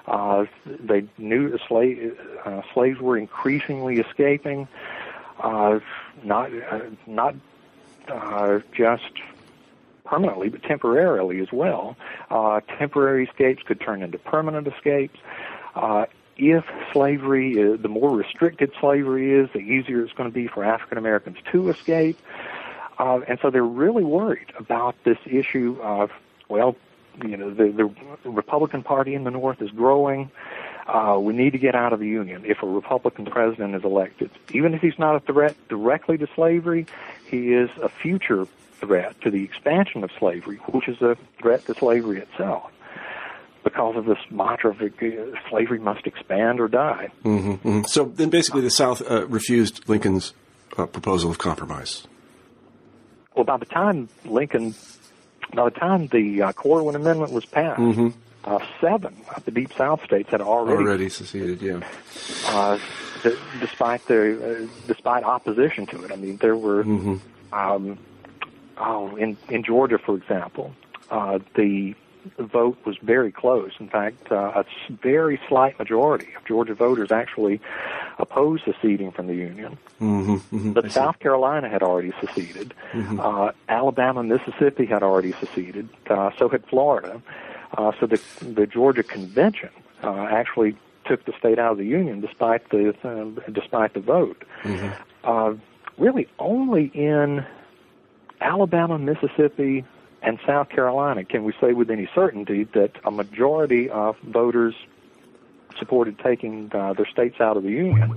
Uh, 0.06 0.46
they 0.66 1.04
knew 1.18 1.56
slave, 1.68 2.18
uh, 2.44 2.62
slaves 2.74 2.98
were 2.98 3.16
increasingly 3.16 3.98
escaping, 3.98 4.66
uh, 5.38 5.78
not 6.24 6.50
uh, 6.52 6.80
not 7.06 7.34
uh, 8.08 8.60
just 8.72 9.12
permanently, 10.04 10.48
but 10.48 10.62
temporarily 10.62 11.40
as 11.40 11.52
well. 11.52 11.96
Uh, 12.30 12.60
temporary 12.78 13.24
escapes 13.26 13.62
could 13.62 13.80
turn 13.80 14.02
into 14.02 14.18
permanent 14.18 14.66
escapes. 14.66 15.18
Uh, 15.74 16.06
if 16.36 16.64
slavery, 16.92 17.52
is, 17.52 17.80
the 17.80 17.88
more 17.88 18.10
restricted 18.10 18.72
slavery 18.80 19.32
is, 19.32 19.50
the 19.52 19.58
easier 19.58 20.02
it's 20.02 20.12
going 20.14 20.28
to 20.28 20.34
be 20.34 20.48
for 20.48 20.64
African 20.64 20.98
Americans 20.98 21.36
to 21.52 21.68
escape. 21.68 22.18
Uh, 23.00 23.20
and 23.26 23.38
so 23.40 23.48
they're 23.48 23.64
really 23.64 24.04
worried 24.04 24.52
about 24.58 24.94
this 25.04 25.16
issue 25.24 25.78
of, 25.80 26.10
well, 26.50 26.76
you 27.24 27.34
know, 27.34 27.48
the, 27.50 27.70
the 27.70 28.28
Republican 28.28 28.82
Party 28.82 29.14
in 29.14 29.24
the 29.24 29.30
North 29.30 29.62
is 29.62 29.70
growing. 29.70 30.30
Uh, 30.86 31.18
we 31.18 31.32
need 31.32 31.52
to 31.52 31.58
get 31.58 31.74
out 31.74 31.94
of 31.94 31.98
the 31.98 32.06
Union 32.06 32.44
if 32.44 32.62
a 32.62 32.66
Republican 32.66 33.24
president 33.24 33.74
is 33.74 33.84
elected. 33.84 34.30
Even 34.52 34.74
if 34.74 34.82
he's 34.82 34.98
not 34.98 35.16
a 35.16 35.20
threat 35.20 35.56
directly 35.70 36.18
to 36.18 36.28
slavery, 36.34 36.84
he 37.26 37.54
is 37.54 37.70
a 37.80 37.88
future 37.88 38.46
threat 38.80 39.18
to 39.22 39.30
the 39.30 39.44
expansion 39.44 40.04
of 40.04 40.10
slavery, 40.18 40.56
which 40.56 40.86
is 40.86 41.00
a 41.00 41.16
threat 41.40 41.64
to 41.66 41.74
slavery 41.74 42.18
itself. 42.18 42.70
Because 43.64 43.96
of 43.96 44.04
this 44.04 44.18
mantra 44.30 44.72
of 44.72 44.82
uh, 44.82 44.88
slavery 45.48 45.78
must 45.78 46.06
expand 46.06 46.60
or 46.60 46.68
die. 46.68 47.08
Mm-hmm. 47.24 47.52
Mm-hmm. 47.52 47.82
So 47.84 48.04
then 48.04 48.28
basically 48.28 48.60
the 48.60 48.70
South 48.70 49.00
uh, 49.10 49.26
refused 49.26 49.88
Lincoln's 49.88 50.34
uh, 50.76 50.84
proposal 50.84 51.30
of 51.30 51.38
compromise. 51.38 52.06
Well, 53.34 53.44
by 53.44 53.56
the 53.58 53.64
time 53.66 54.08
Lincoln, 54.24 54.74
by 55.54 55.64
the 55.64 55.70
time 55.78 56.06
the 56.08 56.42
uh, 56.42 56.52
Corwin 56.52 56.96
Amendment 56.96 57.32
was 57.32 57.44
passed, 57.44 57.80
Mm-hmm. 57.80 58.08
uh, 58.44 58.58
seven 58.80 59.16
of 59.36 59.44
the 59.44 59.50
Deep 59.50 59.72
South 59.74 60.02
states 60.04 60.30
had 60.30 60.40
already, 60.40 60.82
Already 60.82 61.08
seceded, 61.08 61.62
yeah. 61.62 61.80
uh, 62.46 62.78
d- 63.22 63.36
despite 63.60 64.04
the, 64.06 64.64
uh, 64.64 64.68
despite 64.86 65.22
opposition 65.24 65.86
to 65.86 66.04
it. 66.04 66.12
I 66.12 66.16
mean, 66.16 66.36
there 66.38 66.56
were, 66.56 66.84
Mm-hmm. 66.84 67.54
um, 67.54 67.98
oh, 68.78 69.14
in 69.16 69.36
in 69.48 69.62
Georgia, 69.62 69.98
for 69.98 70.16
example, 70.16 70.74
uh, 71.10 71.38
the 71.54 71.94
vote 72.38 72.78
was 72.84 72.96
very 73.02 73.32
close. 73.32 73.72
In 73.80 73.88
fact, 73.88 74.30
uh, 74.30 74.62
a 74.62 74.64
very 75.02 75.40
slight 75.48 75.78
majority 75.78 76.28
of 76.36 76.44
Georgia 76.44 76.74
voters 76.74 77.10
actually 77.10 77.60
opposed 78.18 78.64
seceding 78.64 79.10
from 79.10 79.26
the 79.26 79.34
Union. 79.34 79.78
Mm-hmm. 80.00 80.34
Mm-hmm. 80.34 80.72
But 80.72 80.92
South 80.92 81.18
Carolina 81.18 81.68
had 81.68 81.82
already 81.82 82.12
seceded. 82.20 82.74
Uh, 83.20 83.52
Alabama, 83.68 84.22
Mississippi 84.22 84.86
had 84.86 85.02
already 85.02 85.32
seceded. 85.40 85.88
Uh, 86.08 86.30
so 86.38 86.48
had 86.48 86.64
Florida. 86.66 87.20
Uh, 87.76 87.92
so 88.00 88.06
the 88.06 88.20
the 88.40 88.66
Georgia 88.66 89.02
Convention 89.02 89.70
uh, 90.02 90.26
actually 90.30 90.76
took 91.04 91.24
the 91.24 91.32
state 91.38 91.58
out 91.58 91.72
of 91.72 91.78
the 91.78 91.84
Union 91.84 92.20
despite 92.20 92.68
the 92.70 92.94
uh, 93.04 93.50
despite 93.50 93.94
the 93.94 94.00
vote. 94.00 94.42
Uh, 95.24 95.54
really, 95.98 96.26
only 96.38 96.90
in 96.94 97.44
Alabama, 98.40 98.98
Mississippi, 98.98 99.84
and 100.22 100.38
South 100.46 100.68
Carolina 100.68 101.24
can 101.24 101.44
we 101.44 101.52
say 101.60 101.72
with 101.72 101.90
any 101.90 102.08
certainty 102.14 102.64
that 102.64 102.92
a 103.04 103.10
majority 103.10 103.88
of 103.88 104.18
voters 104.18 104.74
supported 105.78 106.18
taking 106.18 106.70
uh, 106.74 106.92
their 106.92 107.06
states 107.06 107.40
out 107.40 107.56
of 107.56 107.62
the 107.62 107.70
Union. 107.70 108.14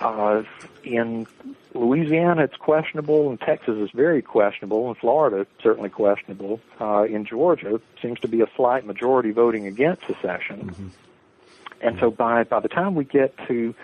Uh, 0.00 0.42
in 0.82 1.26
Louisiana, 1.74 2.44
it's 2.44 2.56
questionable, 2.56 3.28
and 3.28 3.40
Texas 3.40 3.76
is 3.78 3.90
very 3.90 4.22
questionable, 4.22 4.88
and 4.88 4.96
Florida 4.96 5.46
certainly 5.62 5.90
questionable. 5.90 6.60
Uh, 6.80 7.02
in 7.02 7.24
Georgia, 7.24 7.80
seems 8.00 8.20
to 8.20 8.28
be 8.28 8.40
a 8.40 8.46
slight 8.56 8.86
majority 8.86 9.30
voting 9.30 9.66
against 9.66 10.06
secession. 10.06 10.92
And 11.80 11.98
so 12.00 12.10
by 12.10 12.44
by 12.44 12.60
the 12.60 12.68
time 12.68 12.94
we 12.94 13.04
get 13.04 13.36
to 13.48 13.74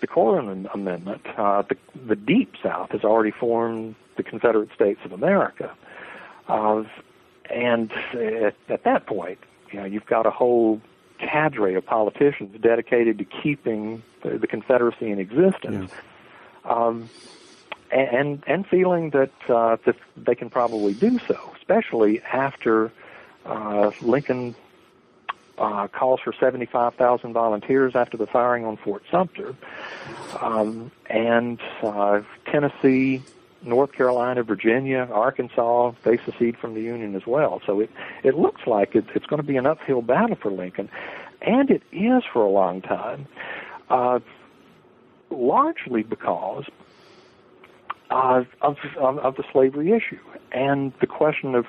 the 0.00 0.06
Corwin 0.06 0.68
Amendment, 0.74 1.22
uh, 1.36 1.62
the 1.62 1.76
the 2.06 2.16
Deep 2.16 2.54
South 2.62 2.90
has 2.90 3.04
already 3.04 3.30
formed 3.30 3.94
the 4.16 4.22
Confederate 4.22 4.70
States 4.74 5.00
of 5.04 5.12
America. 5.12 5.74
Uh, 6.48 6.84
and 7.48 7.90
at, 8.12 8.54
at 8.68 8.84
that 8.84 9.06
point, 9.06 9.38
you 9.72 9.80
know, 9.80 9.84
you've 9.84 10.06
got 10.06 10.26
a 10.26 10.30
whole 10.30 10.80
cadre 11.18 11.74
of 11.74 11.84
politicians 11.84 12.56
dedicated 12.60 13.18
to 13.18 13.24
keeping 13.24 14.02
the, 14.22 14.38
the 14.38 14.46
Confederacy 14.46 15.10
in 15.10 15.18
existence, 15.18 15.90
um, 16.64 17.08
and 17.90 18.42
and 18.46 18.66
feeling 18.66 19.10
that 19.10 19.32
uh, 19.48 19.76
that 19.84 19.96
they 20.16 20.34
can 20.34 20.50
probably 20.50 20.94
do 20.94 21.18
so, 21.26 21.52
especially 21.56 22.22
after 22.22 22.90
uh, 23.44 23.90
Lincoln 24.00 24.54
uh, 25.58 25.88
calls 25.88 26.20
for 26.20 26.32
75,000 26.32 27.32
volunteers 27.32 27.94
after 27.94 28.16
the 28.16 28.26
firing 28.26 28.64
on 28.64 28.76
Fort 28.78 29.02
Sumter, 29.10 29.54
um, 30.40 30.90
and 31.06 31.60
uh, 31.82 32.22
Tennessee 32.46 33.22
North 33.62 33.92
Carolina, 33.92 34.42
Virginia, 34.42 35.08
Arkansas, 35.12 35.92
they 36.02 36.16
secede 36.18 36.56
from 36.56 36.74
the 36.74 36.80
Union 36.80 37.14
as 37.14 37.26
well. 37.26 37.60
So 37.66 37.80
it, 37.80 37.90
it 38.22 38.34
looks 38.34 38.66
like 38.66 38.94
it, 38.94 39.04
it's 39.14 39.26
going 39.26 39.40
to 39.40 39.46
be 39.46 39.56
an 39.56 39.66
uphill 39.66 40.02
battle 40.02 40.36
for 40.36 40.50
Lincoln, 40.50 40.88
and 41.42 41.70
it 41.70 41.82
is 41.92 42.22
for 42.32 42.42
a 42.42 42.48
long 42.48 42.80
time, 42.80 43.26
uh, 43.90 44.20
largely 45.30 46.02
because 46.02 46.64
uh, 48.10 48.44
of, 48.62 48.76
of, 48.98 49.18
of 49.18 49.36
the 49.36 49.44
slavery 49.52 49.92
issue 49.92 50.18
and 50.52 50.92
the 51.00 51.06
question 51.06 51.54
of 51.54 51.66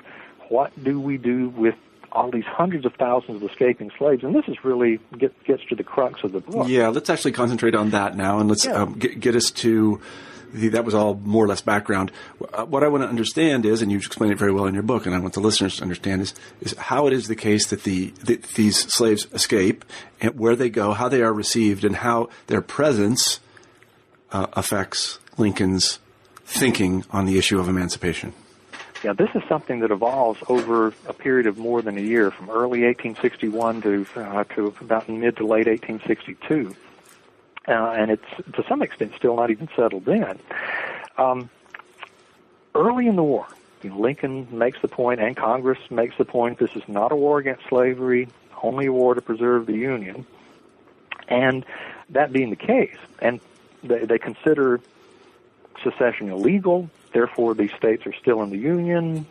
what 0.48 0.72
do 0.82 1.00
we 1.00 1.16
do 1.16 1.50
with 1.50 1.74
all 2.10 2.30
these 2.30 2.44
hundreds 2.44 2.84
of 2.84 2.92
thousands 2.94 3.42
of 3.42 3.48
escaping 3.50 3.90
slaves? 3.96 4.22
And 4.24 4.34
this 4.34 4.44
is 4.48 4.64
really 4.64 4.98
get, 5.18 5.32
gets 5.44 5.64
to 5.66 5.74
the 5.74 5.84
crux 5.84 6.24
of 6.24 6.32
the 6.32 6.40
book. 6.40 6.68
Yeah, 6.68 6.88
let's 6.88 7.08
actually 7.08 7.32
concentrate 7.32 7.74
on 7.74 7.90
that 7.90 8.16
now, 8.16 8.38
and 8.38 8.48
let's 8.48 8.64
Yeah. 8.64 8.72
um, 8.72 8.94
get, 8.98 9.20
get 9.20 9.36
us 9.36 9.50
to. 9.52 10.00
That 10.52 10.84
was 10.84 10.94
all 10.94 11.14
more 11.14 11.44
or 11.44 11.48
less 11.48 11.60
background. 11.62 12.12
Uh, 12.52 12.64
What 12.64 12.84
I 12.84 12.88
want 12.88 13.02
to 13.04 13.08
understand 13.08 13.64
is, 13.64 13.82
and 13.82 13.90
you 13.90 13.98
explain 13.98 14.30
it 14.32 14.38
very 14.38 14.52
well 14.52 14.66
in 14.66 14.74
your 14.74 14.82
book, 14.82 15.06
and 15.06 15.14
I 15.14 15.18
want 15.18 15.34
the 15.34 15.40
listeners 15.40 15.76
to 15.76 15.82
understand 15.82 16.22
is, 16.22 16.34
is 16.60 16.74
how 16.76 17.06
it 17.06 17.12
is 17.12 17.28
the 17.28 17.36
case 17.36 17.66
that 17.68 17.84
the 17.84 18.08
that 18.24 18.42
these 18.54 18.78
slaves 18.92 19.26
escape, 19.32 19.84
and 20.20 20.38
where 20.38 20.54
they 20.56 20.70
go, 20.70 20.92
how 20.92 21.08
they 21.08 21.22
are 21.22 21.32
received, 21.32 21.84
and 21.84 21.96
how 21.96 22.28
their 22.48 22.60
presence 22.60 23.40
uh, 24.30 24.46
affects 24.52 25.18
Lincoln's 25.38 25.98
thinking 26.44 27.04
on 27.10 27.24
the 27.26 27.38
issue 27.38 27.58
of 27.58 27.68
emancipation. 27.68 28.32
Yeah, 29.04 29.14
this 29.14 29.30
is 29.34 29.42
something 29.48 29.80
that 29.80 29.90
evolves 29.90 30.40
over 30.48 30.94
a 31.08 31.12
period 31.12 31.46
of 31.46 31.58
more 31.58 31.82
than 31.82 31.98
a 31.98 32.00
year, 32.00 32.30
from 32.30 32.50
early 32.50 32.84
1861 32.84 33.82
to 33.82 34.06
uh, 34.16 34.44
to 34.54 34.74
about 34.80 35.08
mid 35.08 35.36
to 35.38 35.42
late 35.46 35.66
1862, 35.66 36.76
uh, 37.68 37.72
and 37.72 38.10
it's 38.10 38.24
to 38.54 38.64
some 38.68 38.82
extent 38.82 39.12
still 39.16 39.36
not 39.36 39.50
even 39.50 39.68
settled 39.76 40.08
in. 40.08 40.38
Um, 41.18 41.50
early 42.74 43.06
in 43.06 43.16
the 43.16 43.22
war, 43.22 43.46
you 43.82 43.90
know, 43.90 43.98
Lincoln 43.98 44.46
makes 44.50 44.80
the 44.80 44.88
point, 44.88 45.20
and 45.20 45.36
Congress 45.36 45.78
makes 45.90 46.16
the 46.18 46.24
point: 46.24 46.58
this 46.58 46.74
is 46.74 46.82
not 46.88 47.12
a 47.12 47.16
war 47.16 47.38
against 47.38 47.66
slavery, 47.68 48.28
only 48.62 48.86
a 48.86 48.92
war 48.92 49.14
to 49.14 49.20
preserve 49.20 49.66
the 49.66 49.76
Union. 49.76 50.26
And 51.28 51.64
that 52.10 52.32
being 52.32 52.50
the 52.50 52.56
case, 52.56 52.96
and 53.20 53.40
they, 53.82 54.04
they 54.04 54.18
consider 54.18 54.80
secession 55.82 56.30
illegal. 56.30 56.90
Therefore, 57.12 57.54
these 57.54 57.72
states 57.72 58.06
are 58.06 58.14
still 58.14 58.42
in 58.42 58.50
the 58.50 58.58
Union. 58.58 59.26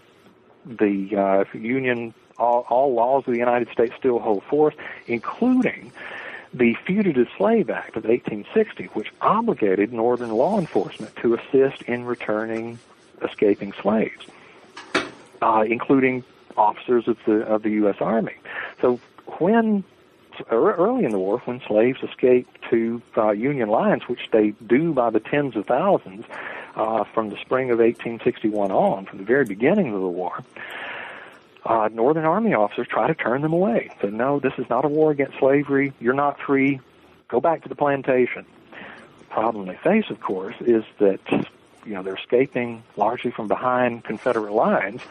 The 0.66 1.16
uh, 1.16 1.58
Union, 1.58 2.14
all, 2.38 2.66
all 2.70 2.94
laws 2.94 3.24
of 3.28 3.34
the 3.34 3.40
United 3.40 3.70
States 3.70 3.94
still 3.98 4.20
hold 4.20 4.44
force, 4.44 4.76
including 5.08 5.92
the 6.54 6.76
Fugitive 6.86 7.28
Slave 7.38 7.70
Act 7.70 7.96
of 7.96 8.04
1860, 8.04 8.86
which 8.94 9.12
obligated 9.22 9.94
Northern 9.94 10.32
law 10.32 10.60
enforcement 10.60 11.16
to 11.18 11.36
assist 11.36 11.82
in 11.84 12.06
returning 12.06 12.80
escaping 13.22 13.74
slaves, 13.82 14.26
uh, 15.42 15.64
including 15.68 16.24
officers 16.58 17.08
of 17.08 17.18
the 17.26 17.44
of 17.46 17.64
the 17.64 17.70
U.S. 17.72 17.98
Army. 18.02 18.36
So 18.82 19.00
when 19.40 19.84
early 20.50 21.06
in 21.06 21.12
the 21.12 21.20
war, 21.20 21.40
when 21.40 21.62
slaves 21.68 22.00
escaped 22.04 22.58
to 22.70 23.02
uh, 23.18 23.32
Union 23.32 23.70
lines, 23.70 24.04
which 24.08 24.30
they 24.32 24.52
do 24.66 24.94
by 24.94 25.10
the 25.10 25.20
tens 25.20 25.56
of 25.56 25.66
thousands 25.66 26.26
uh, 26.76 27.04
from 27.04 27.30
the 27.30 27.38
spring 27.38 27.70
of 27.70 27.80
1861 27.80 28.72
on, 28.72 29.06
from 29.06 29.20
the 29.20 29.24
very 29.24 29.46
beginning 29.46 29.94
of 29.94 30.02
the 30.02 30.08
war, 30.08 30.44
uh, 31.66 31.90
Northern 31.92 32.26
Army 32.26 32.54
officers 32.54 32.88
try 32.88 33.08
to 33.08 33.14
turn 33.14 33.42
them 33.42 33.54
away. 33.54 33.92
Say, 34.02 34.10
no, 34.10 34.40
this 34.40 34.54
is 34.58 34.70
not 34.70 34.86
a 34.86 34.88
war 34.88 35.12
against 35.12 35.38
slavery. 35.40 35.94
You're 36.00 36.14
not 36.14 36.40
free. 36.40 36.80
Go 37.28 37.40
back 37.40 37.64
to 37.64 37.70
the 37.70 37.76
plantation. 37.76 38.46
The 39.20 39.26
problem 39.26 39.68
they 39.68 39.78
face, 39.78 40.06
of 40.10 40.20
course, 40.20 40.56
is 40.60 40.84
that 41.00 41.20
you 41.86 41.94
know 41.94 42.04
they're 42.04 42.16
escaping 42.16 42.84
largely 42.98 43.32
from 43.32 43.48
behind 43.48 44.04
Confederate 44.04 44.54
lines, 44.54 45.02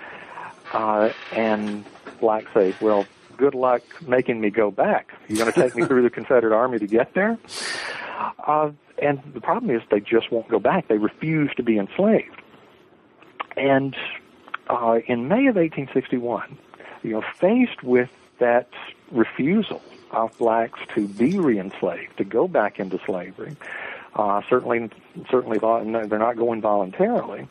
uh, 0.73 1.11
and 1.33 1.85
blacks 2.21 2.53
say, 2.53 2.75
"Well, 2.81 3.07
good 3.39 3.55
luck 3.55 3.83
making 4.07 4.41
me 4.41 4.51
go 4.51 4.71
back. 4.71 5.13
You're 5.29 5.39
going 5.39 5.53
to 5.53 5.59
take 5.59 5.75
me 5.75 5.85
through 5.87 6.03
the 6.03 6.11
Confederate 6.11 6.55
Army 6.55 6.79
to 6.79 6.87
get 6.87 7.15
there." 7.15 7.39
Uh, 8.47 8.73
and 9.01 9.21
the 9.33 9.41
problem 9.41 9.75
is 9.75 9.83
they 9.91 10.01
just 10.01 10.31
won't 10.31 10.49
go 10.49 10.59
back. 10.59 10.89
They 10.89 10.99
refuse 10.99 11.51
to 11.57 11.63
be 11.63 11.79
enslaved. 11.79 12.43
And 13.57 13.97
uh, 14.71 15.01
in 15.07 15.29
May 15.29 15.47
of 15.47 15.57
1861, 15.57 16.57
you 17.03 17.11
know, 17.13 17.23
faced 17.39 17.83
with 17.83 18.11
that 18.39 18.69
refusal 19.11 19.83
of 20.13 20.37
blacks 20.39 20.79
to 20.95 21.07
be 21.09 21.39
re-enslaved, 21.39 22.17
to 22.17 22.25
go 22.25 22.49
back 22.49 22.79
into 22.79 22.99
slavery, 23.05 23.57
uh, 24.15 24.41
certainly, 24.49 24.91
certainly, 25.31 25.59
they're 25.59 26.19
not 26.19 26.37
going 26.37 26.61
voluntarily. 26.61 27.47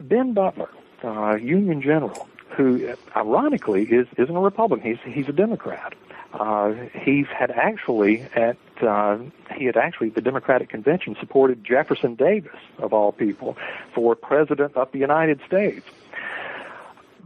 Ben 0.00 0.32
Butler, 0.32 0.68
uh, 1.02 1.36
Union 1.36 1.80
general, 1.80 2.28
who 2.50 2.94
ironically 3.14 3.84
is 3.84 4.06
isn't 4.18 4.36
a 4.36 4.40
Republican. 4.40 4.86
He's 4.86 5.14
he's 5.14 5.28
a 5.28 5.32
Democrat. 5.32 5.94
Uh, 6.38 6.74
he 6.92 7.24
had 7.24 7.50
actually 7.50 8.20
at 8.34 8.58
uh, 8.82 9.18
he 9.56 9.64
had 9.64 9.76
actually 9.76 10.10
the 10.10 10.20
Democratic 10.20 10.68
convention 10.68 11.16
supported 11.18 11.64
Jefferson 11.64 12.14
Davis 12.14 12.58
of 12.78 12.92
all 12.92 13.10
people 13.10 13.56
for 13.94 14.14
president 14.14 14.76
of 14.76 14.92
the 14.92 14.98
United 14.98 15.40
States. 15.46 15.86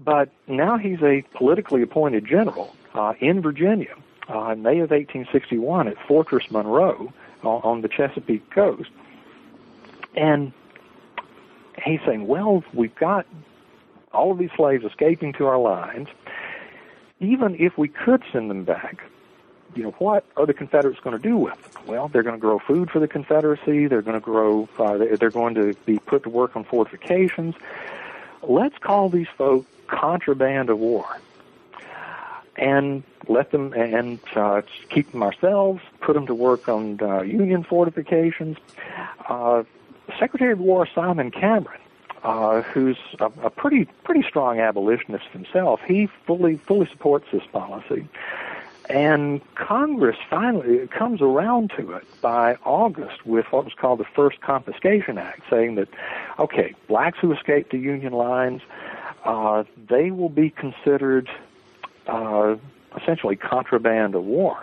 But 0.05 0.31
now 0.47 0.79
he's 0.79 1.03
a 1.03 1.23
politically 1.35 1.83
appointed 1.83 2.25
general 2.25 2.75
uh, 2.95 3.15
in 3.19 3.43
Virginia 3.43 3.95
uh, 4.29 4.51
in 4.51 4.63
May 4.63 4.79
of 4.79 4.91
1861 4.91 5.89
at 5.89 5.97
Fortress 6.07 6.49
Monroe 6.51 7.13
on, 7.43 7.61
on 7.63 7.81
the 7.81 7.89
Chesapeake 7.89 8.49
coast, 8.51 8.91
and 10.15 10.53
he's 11.85 12.01
saying, 12.07 12.29
"Well, 12.29 12.63
we've 12.73 12.95
got 12.95 13.27
all 14.13 14.33
of 14.33 14.39
these 14.39 14.51
slaves 14.57 14.85
escaping 14.85 15.33
to 15.35 15.47
our 15.47 15.59
lines. 15.59 16.09
Even 17.21 17.55
if 17.59 17.77
we 17.77 17.89
could 17.89 18.23
send 18.33 18.51
them 18.51 18.65
back, 18.65 19.03
you 19.75 19.83
know, 19.83 19.91
what 19.99 20.25
are 20.37 20.47
the 20.47 20.55
Confederates 20.55 20.99
going 21.01 21.17
to 21.17 21.23
do 21.23 21.37
with 21.37 21.55
them? 21.73 21.83
Well, 21.87 22.09
they're 22.09 22.23
going 22.23 22.35
to 22.35 22.41
grow 22.41 22.59
food 22.59 22.91
for 22.91 22.99
the 22.99 23.07
Confederacy. 23.09 23.87
They're 23.87 24.03
going 24.03 24.19
to 24.19 24.25
grow. 24.25 24.69
Uh, 24.79 24.97
they- 24.97 25.17
they're 25.17 25.31
going 25.31 25.55
to 25.55 25.75
be 25.87 25.99
put 25.99 26.23
to 26.25 26.31
work 26.31 26.57
on 26.57 26.65
fortifications. 26.65 27.55
Let's 28.43 28.77
call 28.79 29.11
these 29.11 29.29
folk 29.37 29.67
contraband 29.87 30.71
of 30.71 30.79
war, 30.79 31.05
and 32.57 33.03
let 33.29 33.51
them 33.51 33.73
and 33.75 34.19
uh, 34.35 34.63
keep 34.89 35.13
them 35.13 35.23
ourselves. 35.23 35.83
Put 36.01 36.15
them 36.15 36.27
to 36.27 36.35
work 36.35 36.69
on 36.69 36.99
uh, 37.03 37.21
Union 37.23 37.63
fortifications. 37.63 38.57
Uh, 39.29 39.65
Secretary 40.19 40.53
of 40.53 40.59
War 40.59 40.87
Simon 40.93 41.31
Cameron 41.31 41.81
uh, 42.23 42.63
who's 42.63 42.99
a, 43.19 43.27
a 43.43 43.51
pretty 43.51 43.87
pretty 44.05 44.23
strong 44.23 44.59
abolitionist 44.61 45.27
himself, 45.27 45.81
he 45.87 46.09
fully 46.27 46.57
fully 46.57 46.87
supports 46.87 47.27
this 47.33 47.45
policy. 47.53 48.09
And 48.89 49.41
Congress 49.55 50.17
finally 50.29 50.89
comes 50.89 51.23
around 51.23 51.71
to 51.77 51.93
it 51.93 52.05
by 52.21 52.57
August 52.65 53.25
with 53.25 53.47
what 53.53 53.65
was 53.65 53.75
called 53.75 54.01
the 54.01 54.05
First 54.05 54.41
Confiscation 54.41 55.17
Act, 55.17 55.43
saying 55.49 55.77
that, 55.77 55.89
okay, 56.41 56.75
blacks 56.89 57.19
who 57.21 57.33
escape 57.33 57.71
the 57.71 57.79
Union 57.79 58.13
lines, 58.13 58.63
uh, 59.25 59.63
they 59.89 60.11
will 60.11 60.29
be 60.29 60.51
considered 60.51 61.31
uh, 62.09 62.57
essentially 63.01 63.37
contraband 63.37 64.17
of 64.17 64.25
war. 64.25 64.59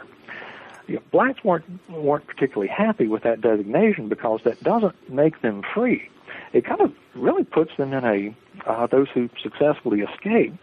You 0.87 0.95
know, 0.95 1.01
blacks 1.11 1.41
weren't 1.45 1.65
weren't 1.89 2.27
particularly 2.27 2.67
happy 2.67 3.07
with 3.07 3.23
that 3.23 3.39
designation 3.39 4.09
because 4.09 4.41
that 4.43 4.61
doesn't 4.61 5.09
make 5.09 5.41
them 5.41 5.63
free 5.73 6.09
it 6.53 6.65
kind 6.65 6.81
of 6.81 6.93
really 7.15 7.43
puts 7.43 7.75
them 7.77 7.93
in 7.93 8.03
a 8.03 8.35
uh, 8.65 8.87
those 8.87 9.07
who 9.09 9.29
successfully 9.41 10.01
escape 10.01 10.53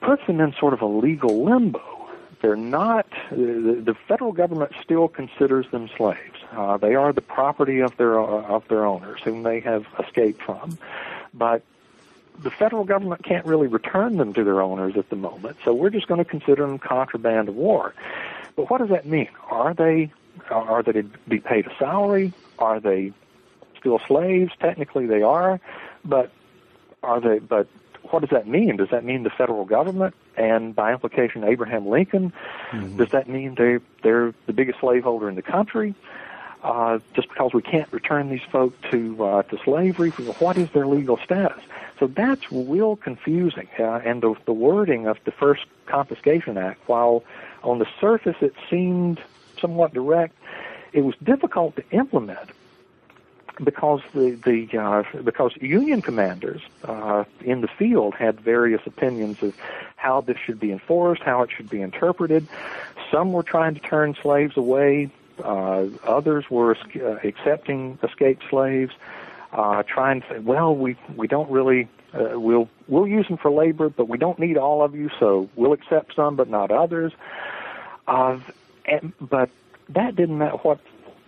puts 0.00 0.26
them 0.26 0.40
in 0.40 0.52
sort 0.58 0.72
of 0.72 0.80
a 0.80 0.86
legal 0.86 1.44
limbo. 1.44 1.82
They're 2.40 2.56
not 2.56 3.06
the, 3.30 3.82
the 3.84 3.96
federal 4.06 4.32
government 4.32 4.72
still 4.82 5.08
considers 5.08 5.68
them 5.70 5.88
slaves. 5.96 6.38
Uh, 6.52 6.76
they 6.76 6.94
are 6.94 7.12
the 7.12 7.20
property 7.20 7.80
of 7.80 7.96
their 7.96 8.20
uh, 8.20 8.42
of 8.42 8.66
their 8.68 8.86
owners, 8.86 9.20
whom 9.24 9.42
they 9.42 9.60
have 9.60 9.86
escaped 9.98 10.42
from, 10.42 10.78
but 11.34 11.62
the 12.40 12.50
federal 12.50 12.84
government 12.84 13.24
can't 13.24 13.44
really 13.44 13.66
return 13.66 14.16
them 14.16 14.32
to 14.32 14.44
their 14.44 14.62
owners 14.62 14.96
at 14.96 15.10
the 15.10 15.16
moment. 15.16 15.56
So 15.64 15.74
we're 15.74 15.90
just 15.90 16.06
going 16.06 16.18
to 16.18 16.24
consider 16.24 16.64
them 16.64 16.78
contraband 16.78 17.48
of 17.48 17.56
war. 17.56 17.94
But 18.54 18.70
what 18.70 18.78
does 18.78 18.90
that 18.90 19.06
mean? 19.06 19.28
Are 19.50 19.74
they 19.74 20.12
are 20.50 20.82
they 20.82 20.92
to 20.92 21.02
be 21.26 21.40
paid 21.40 21.66
a 21.66 21.76
salary? 21.78 22.32
Are 22.58 22.78
they 22.78 23.12
still 23.78 24.00
slaves? 24.06 24.52
Technically, 24.60 25.06
they 25.06 25.22
are, 25.22 25.60
but 26.04 26.30
are 27.02 27.20
they? 27.20 27.38
But 27.38 27.68
what 28.10 28.20
does 28.20 28.30
that 28.30 28.46
mean? 28.46 28.76
Does 28.76 28.90
that 28.90 29.04
mean 29.04 29.22
the 29.22 29.30
federal 29.30 29.64
government, 29.64 30.14
and 30.36 30.74
by 30.74 30.92
implication, 30.92 31.44
Abraham 31.44 31.86
Lincoln? 31.86 32.32
Does 32.96 33.10
that 33.10 33.28
mean 33.28 33.54
they 33.56 33.78
they're 34.02 34.34
the 34.46 34.52
biggest 34.52 34.80
slaveholder 34.80 35.28
in 35.28 35.34
the 35.34 35.42
country? 35.42 35.94
Uh, 36.62 36.98
just 37.14 37.28
because 37.28 37.54
we 37.54 37.62
can't 37.62 37.90
return 37.92 38.30
these 38.30 38.42
folk 38.50 38.74
to 38.90 39.24
uh, 39.24 39.42
to 39.44 39.58
slavery, 39.64 40.10
what 40.10 40.56
is 40.56 40.68
their 40.72 40.86
legal 40.86 41.16
status? 41.24 41.62
So 41.98 42.06
that's 42.06 42.50
real 42.52 42.96
confusing, 42.96 43.68
uh, 43.78 44.00
and 44.04 44.22
the, 44.22 44.34
the 44.44 44.52
wording 44.52 45.06
of 45.06 45.18
the 45.24 45.32
first 45.32 45.66
Confiscation 45.86 46.56
Act, 46.56 46.80
while 46.88 47.24
on 47.64 47.78
the 47.80 47.86
surface 48.00 48.36
it 48.40 48.54
seemed 48.70 49.20
somewhat 49.60 49.92
direct, 49.92 50.34
it 50.92 51.02
was 51.02 51.14
difficult 51.22 51.74
to 51.76 51.84
implement 51.90 52.50
because 53.62 54.00
the 54.14 54.30
the 54.32 54.78
uh, 54.78 55.02
because 55.22 55.52
Union 55.60 56.02
commanders 56.02 56.62
uh, 56.84 57.24
in 57.40 57.60
the 57.60 57.68
field 57.68 58.14
had 58.14 58.40
various 58.40 58.80
opinions 58.86 59.42
of 59.42 59.54
how 59.96 60.20
this 60.20 60.38
should 60.44 60.60
be 60.60 60.72
enforced, 60.72 61.22
how 61.22 61.42
it 61.42 61.50
should 61.50 61.68
be 61.68 61.80
interpreted. 61.80 62.46
Some 63.10 63.32
were 63.32 63.42
trying 63.42 63.74
to 63.74 63.80
turn 63.80 64.16
slaves 64.22 64.56
away. 64.56 65.10
Uh, 65.42 65.86
others 66.04 66.50
were 66.50 66.76
uh, 66.96 67.16
accepting 67.24 67.98
escaped 68.02 68.44
slaves, 68.50 68.92
uh, 69.52 69.82
trying 69.84 70.20
to 70.22 70.28
say, 70.28 70.38
well, 70.38 70.74
we 70.74 70.96
we 71.16 71.26
don't 71.26 71.50
really 71.50 71.88
Uh, 72.14 72.40
we'll 72.40 72.68
we'll 72.86 73.06
use 73.06 73.28
them 73.28 73.36
for 73.36 73.50
labor, 73.50 73.90
but 73.90 74.08
we 74.08 74.16
don't 74.16 74.38
need 74.38 74.56
all 74.56 74.82
of 74.82 74.94
you, 74.94 75.10
so 75.20 75.48
we'll 75.56 75.74
accept 75.74 76.14
some, 76.14 76.36
but 76.36 76.48
not 76.48 76.70
others. 76.70 77.12
Uh, 78.06 78.38
and, 78.86 79.12
but 79.20 79.50
that 79.90 80.16
didn't 80.16 80.38
matter. 80.38 80.56
What 80.64 80.78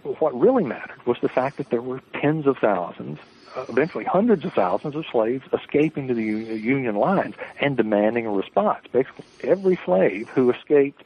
what 0.03 0.39
really 0.39 0.65
mattered 0.65 1.05
was 1.07 1.19
the 1.21 1.29
fact 1.29 1.57
that 1.59 1.71
there 1.71 1.83
were 1.83 2.01
tens 2.15 2.47
of 2.47 2.59
thousands, 2.59 3.19
uh, 3.57 3.65
eventually 3.69 4.05
hundreds 4.05 4.45
of 4.45 4.53
thousands 4.53 4.95
of 4.95 5.05
slaves 5.11 5.45
escaping 5.53 6.09
to 6.09 6.15
the 6.15 6.23
Union 6.23 6.97
lines 6.97 7.35
and 7.61 7.77
demanding 7.77 8.27
a 8.27 8.31
response. 8.31 8.85
Basically, 8.93 9.25
every 9.43 9.79
slave 9.85 10.29
who 10.31 10.51
escaped 10.51 11.03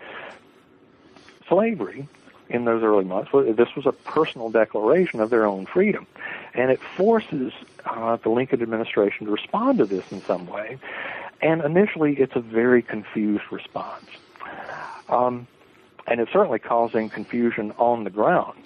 slavery 1.49 2.09
in 2.49 2.65
those 2.67 2.83
early 2.83 3.05
months, 3.05 3.31
this 3.33 3.75
was 3.75 3.87
a 3.87 3.93
personal 3.93 4.51
declaration 4.51 5.21
of 5.21 5.31
their 5.31 5.47
own 5.47 5.67
freedom. 5.67 6.07
And 6.53 6.71
it 6.71 6.81
forces 6.97 7.53
uh, 7.87 8.17
the 8.17 8.29
Lincoln 8.29 8.63
administration 8.63 9.27
to 9.27 9.33
respond 9.33 9.79
to 9.79 9.87
this 9.87 10.05
in 10.13 10.23
some 10.23 10.47
way. 10.47 10.79
And 11.41 11.63
initially, 11.63 12.15
it's 12.15 12.37
a 12.37 12.41
very 12.41 12.83
confused 12.83 13.45
response. 13.51 14.07
Um, 15.09 15.47
and 16.07 16.21
it's 16.21 16.33
certainly 16.33 16.59
causing 16.59 17.09
confusion 17.09 17.73
on 17.79 18.05
the 18.05 18.11
ground. 18.11 18.59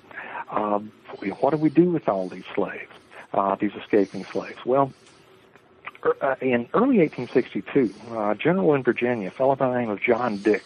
Um, 0.50 0.92
what 1.40 1.50
do 1.50 1.56
we 1.56 1.70
do 1.70 1.90
with 1.90 2.08
all 2.08 2.28
these 2.28 2.44
slaves, 2.54 2.90
uh, 3.34 3.54
these 3.56 3.72
escaping 3.74 4.24
slaves? 4.24 4.58
Well, 4.64 4.92
er, 6.04 6.16
uh, 6.20 6.34
in 6.40 6.68
early 6.74 6.98
1862, 6.98 7.94
uh, 8.10 8.34
general 8.34 8.74
in 8.74 8.82
Virginia, 8.82 9.28
a 9.28 9.30
fellow 9.30 9.56
by 9.56 9.70
the 9.70 9.78
name 9.78 9.90
of 9.90 10.00
John 10.00 10.38
Dix, 10.38 10.64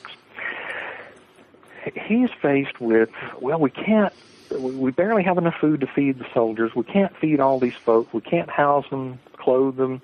he's 2.07 2.31
faced 2.41 2.81
with, 2.81 3.11
well, 3.41 3.59
we 3.59 3.71
can't, 3.71 4.13
we 4.59 4.91
barely 4.91 5.23
have 5.23 5.39
enough 5.39 5.57
food 5.61 5.81
to 5.81 5.87
feed 5.87 6.19
the 6.19 6.27
soldiers. 6.33 6.75
We 6.75 6.85
can't 6.85 7.17
feed 7.17 7.41
all 7.41 7.59
these 7.59 7.75
folks. 7.75 8.13
We 8.13 8.21
can't 8.21 8.51
house 8.51 8.89
them, 8.91 9.19
clothe 9.37 9.77
them. 9.77 10.03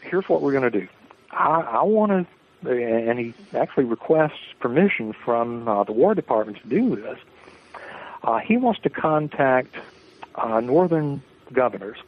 Here's 0.00 0.28
what 0.28 0.42
we're 0.42 0.52
going 0.52 0.70
to 0.70 0.80
do. 0.80 0.88
I, 1.30 1.60
I 1.60 1.82
want 1.82 2.26
to, 2.62 2.70
and 2.70 3.18
he 3.18 3.34
actually 3.54 3.84
requests 3.84 4.54
permission 4.60 5.12
from 5.12 5.68
uh, 5.68 5.84
the 5.84 5.92
War 5.92 6.14
Department 6.14 6.58
to 6.62 6.68
do 6.68 6.96
this. 6.96 7.18
Uh, 8.22 8.38
he 8.38 8.56
wants 8.56 8.80
to 8.80 8.90
contact 8.90 9.74
uh, 10.34 10.60
northern 10.60 11.22
governors 11.52 11.98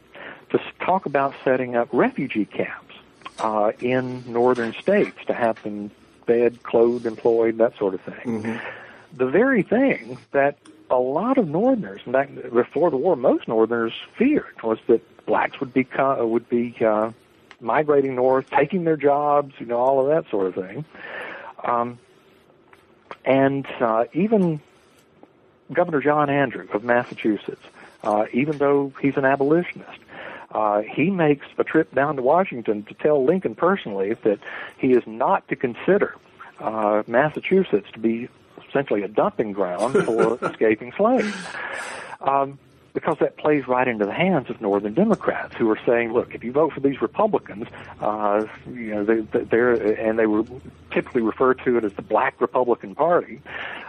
to 0.49 0.59
talk 0.79 1.05
about 1.05 1.33
setting 1.43 1.75
up 1.75 1.89
refugee 1.91 2.45
camps 2.45 2.95
uh, 3.39 3.71
in 3.79 4.23
northern 4.31 4.73
states 4.73 5.17
to 5.27 5.33
have 5.33 5.61
them 5.63 5.91
fed, 6.25 6.63
clothed, 6.63 7.05
employed, 7.05 7.57
that 7.57 7.77
sort 7.77 7.93
of 7.93 8.01
thing. 8.01 8.41
Mm-hmm. 8.41 8.57
The 9.17 9.27
very 9.27 9.63
thing 9.63 10.17
that 10.31 10.57
a 10.89 10.97
lot 10.97 11.37
of 11.37 11.47
Northerners, 11.47 12.01
in 12.05 12.13
fact, 12.13 12.35
before 12.53 12.91
the 12.91 12.97
war, 12.97 13.15
most 13.15 13.47
Northerners 13.47 13.93
feared 14.17 14.61
was 14.63 14.77
that 14.87 15.01
blacks 15.25 15.59
would 15.59 15.73
be 15.73 15.87
would 15.97 16.49
be 16.49 16.75
uh, 16.83 17.11
migrating 17.59 18.15
north, 18.15 18.49
taking 18.49 18.83
their 18.83 18.97
jobs, 18.97 19.53
you 19.59 19.65
know, 19.65 19.77
all 19.77 20.01
of 20.01 20.07
that 20.07 20.29
sort 20.29 20.47
of 20.47 20.55
thing. 20.55 20.85
Um, 21.63 21.99
and 23.23 23.65
uh, 23.79 24.05
even 24.13 24.59
Governor 25.73 26.01
John 26.01 26.29
Andrew 26.29 26.67
of 26.73 26.83
Massachusetts, 26.83 27.61
uh, 28.03 28.25
even 28.33 28.57
though 28.57 28.93
he's 29.01 29.17
an 29.17 29.25
abolitionist, 29.25 29.99
uh, 30.51 30.81
he 30.81 31.09
makes 31.09 31.45
a 31.57 31.63
trip 31.63 31.93
down 31.93 32.15
to 32.15 32.21
Washington 32.21 32.83
to 32.83 32.93
tell 32.93 33.25
Lincoln 33.25 33.55
personally 33.55 34.13
that 34.23 34.39
he 34.77 34.91
is 34.91 35.03
not 35.05 35.47
to 35.49 35.55
consider 35.55 36.15
uh, 36.59 37.03
Massachusetts 37.07 37.87
to 37.93 37.99
be 37.99 38.29
essentially 38.69 39.01
a 39.03 39.07
dumping 39.07 39.51
ground 39.51 39.95
for 40.05 40.37
escaping 40.49 40.93
slaves. 40.95 41.33
Um, 42.21 42.59
because 42.95 43.17
that 43.19 43.37
plays 43.37 43.67
right 43.67 43.87
into 43.87 44.05
the 44.05 44.13
hands 44.13 44.49
of 44.49 44.59
Northern 44.61 44.95
Democrats 44.95 45.53
who 45.55 45.69
are 45.69 45.79
saying, 45.85 46.13
"Look, 46.13 46.33
if 46.33 46.43
you 46.43 46.51
vote 46.51 46.73
for 46.73 46.79
these 46.79 47.01
Republicans, 47.01 47.67
uh, 48.01 48.45
you 48.65 48.95
know 48.95 49.03
they, 49.03 49.19
they're 49.19 49.73
and 49.73 50.17
they 50.17 50.25
were 50.25 50.43
typically 50.89 51.21
refer 51.21 51.53
to 51.53 51.77
it 51.77 51.83
as 51.83 51.93
the 51.93 52.01
Black 52.01 52.39
Republican 52.41 52.95
Party, 52.95 53.41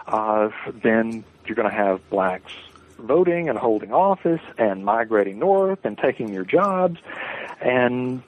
uh, 0.09 0.51
then 0.83 1.25
you're 1.47 1.55
going 1.55 1.71
to 1.71 1.75
have 1.75 2.07
blacks 2.11 2.53
voting 2.99 3.49
and 3.49 3.59
holding 3.59 3.93
office 3.93 4.41
and 4.59 4.85
migrating 4.85 5.39
north 5.39 5.85
and 5.85 5.97
taking 5.97 6.33
your 6.33 6.45
jobs, 6.45 6.99
and 7.61 8.23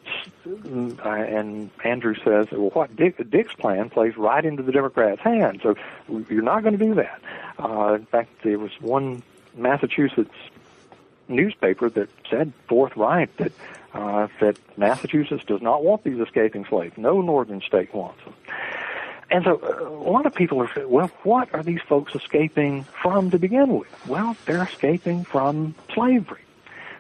uh, 0.47 1.09
and 1.09 1.71
Andrew 1.85 2.15
says, 2.25 2.47
well, 2.53 2.71
what 2.71 2.95
Dix, 2.95 3.21
Dix's 3.29 3.57
plan 3.57 3.91
plays 3.91 4.17
right 4.17 4.45
into 4.45 4.63
the 4.63 4.73
Democrats' 4.73 5.21
hands. 5.23 5.61
So 5.63 5.75
you're 6.31 6.43
not 6.43 6.63
going 6.63 6.79
to 6.79 6.85
do 6.85 6.95
that. 6.95 7.21
Uh, 7.59 7.95
in 7.95 8.07
fact, 8.07 8.31
there 8.45 8.59
was 8.59 8.71
one 8.81 9.25
Massachusetts 9.57 10.35
newspaper 11.29 11.91
that 11.91 12.09
said 12.31 12.53
forthright 12.69 13.37
that 13.37 13.53
uh, 13.95 14.29
that 14.41 14.59
Massachusetts 14.77 15.45
does 15.45 15.63
not 15.63 15.83
want 15.83 16.05
these 16.05 16.21
escaping 16.21 16.65
slaves. 16.67 16.97
No 16.97 17.21
northern 17.21 17.61
state 17.61 17.93
wants 17.95 18.23
them. 18.25 18.35
And 19.31 19.45
so 19.45 19.61
uh, 19.63 19.89
a 19.89 20.11
lot 20.11 20.27
of 20.27 20.35
people 20.35 20.61
are 20.61 20.73
saying, 20.75 20.89
well, 20.89 21.11
what 21.23 21.53
are 21.55 21.63
these 21.63 21.81
folks 21.83 22.15
escaping 22.15 22.85
from 23.03 23.31
to 23.31 23.39
begin 23.39 23.79
with? 23.79 23.89
Well, 24.07 24.37
they're 24.47 24.63
escaping 24.63 25.25
from 25.25 25.75
slavery. 25.93 26.43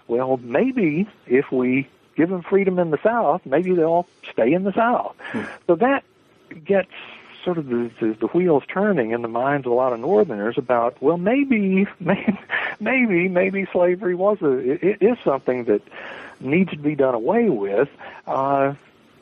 Well, 0.08 0.38
maybe 0.38 1.06
if 1.26 1.50
we 1.52 1.88
give 2.16 2.30
them 2.30 2.42
freedom 2.42 2.78
in 2.78 2.90
the 2.90 2.98
South, 3.02 3.42
maybe 3.46 3.74
they'll 3.74 4.08
stay 4.30 4.52
in 4.52 4.64
the 4.64 4.72
South. 4.72 5.14
Hmm. 5.32 5.42
So 5.66 5.76
that 5.76 6.04
gets 6.64 6.90
sort 7.44 7.58
of 7.58 7.66
the, 7.68 7.90
the, 8.00 8.16
the 8.20 8.26
wheels 8.28 8.62
turning 8.72 9.12
in 9.12 9.22
the 9.22 9.28
minds 9.28 9.66
of 9.66 9.72
a 9.72 9.74
lot 9.74 9.92
of 9.92 10.00
Northerners 10.00 10.58
about, 10.58 11.00
well, 11.02 11.16
maybe, 11.16 11.86
maybe, 12.00 12.38
maybe 12.80 13.28
maybe 13.28 13.66
slavery 13.72 14.14
was 14.14 14.38
a, 14.42 14.52
it, 14.52 14.82
it 14.82 15.02
is 15.02 15.18
something 15.24 15.64
that 15.64 15.82
needs 16.40 16.70
to 16.70 16.78
be 16.78 16.94
done 16.94 17.14
away 17.14 17.48
with, 17.48 17.88
uh, 18.26 18.74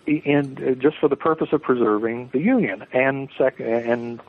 in 0.07 0.59
uh, 0.63 0.75
just 0.75 0.99
for 0.99 1.09
the 1.09 1.17
purpose 1.17 1.53
of 1.53 1.63
preserving 1.63 2.31
the 2.33 2.41
Union, 2.41 2.87
and 2.93 3.29
sec- 3.37 3.61
and 3.61 4.21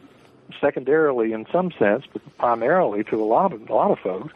secondarily, 0.59 1.34
in 1.34 1.45
some 1.51 1.71
sense, 1.71 2.05
but 2.11 2.21
primarily 2.38 3.03
to 3.05 3.21
a 3.21 3.25
lot 3.25 3.53
of 3.53 3.69
a 3.69 3.73
lot 3.73 3.91
of 3.91 3.99
folks, 3.99 4.34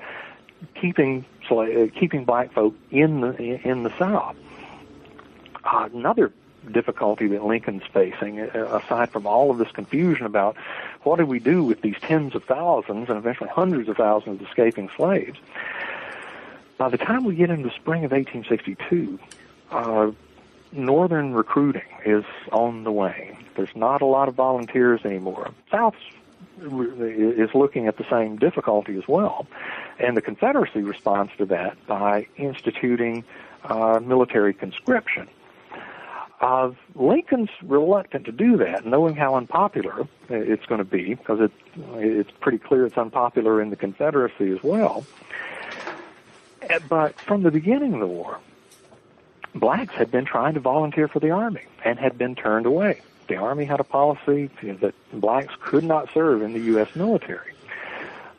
keeping 0.76 1.26
uh, 1.50 1.66
keeping 2.00 2.26
black 2.26 2.54
folk 2.54 2.76
in 2.92 3.22
the 3.22 3.68
in 3.68 3.84
the 3.84 3.98
South. 3.98 4.36
Uh, 5.64 5.90
another 5.94 6.32
difficulty 6.70 7.28
that 7.28 7.44
Lincoln's 7.44 7.84
facing, 7.92 8.40
uh, 8.40 8.82
aside 8.84 9.10
from 9.10 9.26
all 9.26 9.52
of 9.52 9.58
this 9.58 9.72
confusion 9.72 10.26
about 10.26 10.56
what 11.04 11.18
do 11.18 11.26
we 11.26 11.40
do 11.40 11.64
with 11.64 11.82
these 11.82 11.96
tens 12.02 12.36
of 12.36 12.44
thousands 12.44 13.10
and 13.10 13.18
eventually 13.18 13.50
hundreds 13.50 13.90
of 13.90 13.98
thousands 13.98 14.42
of 14.42 14.48
escaping 14.48 14.90
slaves, 14.96 15.40
by 16.78 16.90
the 16.90 16.98
time 16.98 17.24
we 17.24 17.36
get 17.36 17.50
into 17.50 17.70
the 17.70 17.76
spring 17.76 18.04
of 18.06 18.12
1862, 18.12 19.20
uh, 19.72 20.12
northern 20.72 21.34
recruiting 21.34 21.84
is 22.06 22.24
on 22.52 22.84
the 22.84 22.92
way. 22.92 23.38
There's 23.56 23.76
not 23.76 24.02
a 24.02 24.06
lot 24.06 24.28
of 24.28 24.36
volunteers 24.36 25.02
anymore. 25.06 25.52
South 25.70 25.96
is 26.60 27.50
looking 27.54 27.88
at 27.88 27.98
the 27.98 28.06
same 28.10 28.38
difficulty 28.38 28.98
as 28.98 29.08
well. 29.08 29.48
And 30.00 30.16
the 30.16 30.22
Confederacy 30.22 30.82
responds 30.82 31.32
to 31.38 31.46
that 31.46 31.78
by 31.88 32.28
instituting 32.38 33.24
uh, 33.64 34.00
military 34.04 34.54
conscription. 34.54 35.28
Uh, 36.42 36.72
Lincoln's 36.96 37.52
reluctant 37.62 38.26
to 38.26 38.32
do 38.32 38.58
that, 38.58 38.84
knowing 38.84 39.16
how 39.16 39.36
unpopular 39.36 40.08
it's 40.28 40.66
going 40.66 40.80
to 40.80 40.84
be, 40.86 41.14
because 41.14 41.40
it, 41.40 41.52
it's 41.94 42.32
pretty 42.32 42.58
clear 42.58 42.88
it's 42.88 42.98
unpopular 42.98 43.62
in 43.62 43.70
the 43.70 43.76
Confederacy 43.76 44.50
as 44.50 44.64
well. 44.64 45.06
But 46.90 47.20
from 47.20 47.44
the 47.44 47.52
beginning 47.52 47.94
of 47.94 48.00
the 48.00 48.08
war, 48.08 48.40
blacks 49.54 49.94
had 49.94 50.10
been 50.10 50.26
trying 50.26 50.56
to 50.56 50.60
volunteer 50.60 51.08
for 51.08 51.20
the 51.20 51.30
Army 51.30 51.62
and 51.86 52.00
had 52.00 52.18
been 52.18 52.34
turned 52.34 52.66
away. 52.66 53.02
The 53.28 53.36
Army 53.36 53.66
had 53.66 53.80
a 53.80 53.84
policy 53.84 54.50
that 54.64 54.96
blacks 55.14 55.54
could 55.62 55.84
not 55.84 56.10
serve 56.12 56.42
in 56.42 56.54
the 56.54 56.60
U.S. 56.60 56.96
military, 56.96 57.54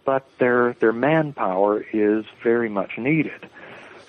but 0.05 0.27
their 0.39 0.73
their 0.75 0.93
manpower 0.93 1.85
is 1.93 2.25
very 2.43 2.69
much 2.69 2.99
needed. 2.99 3.49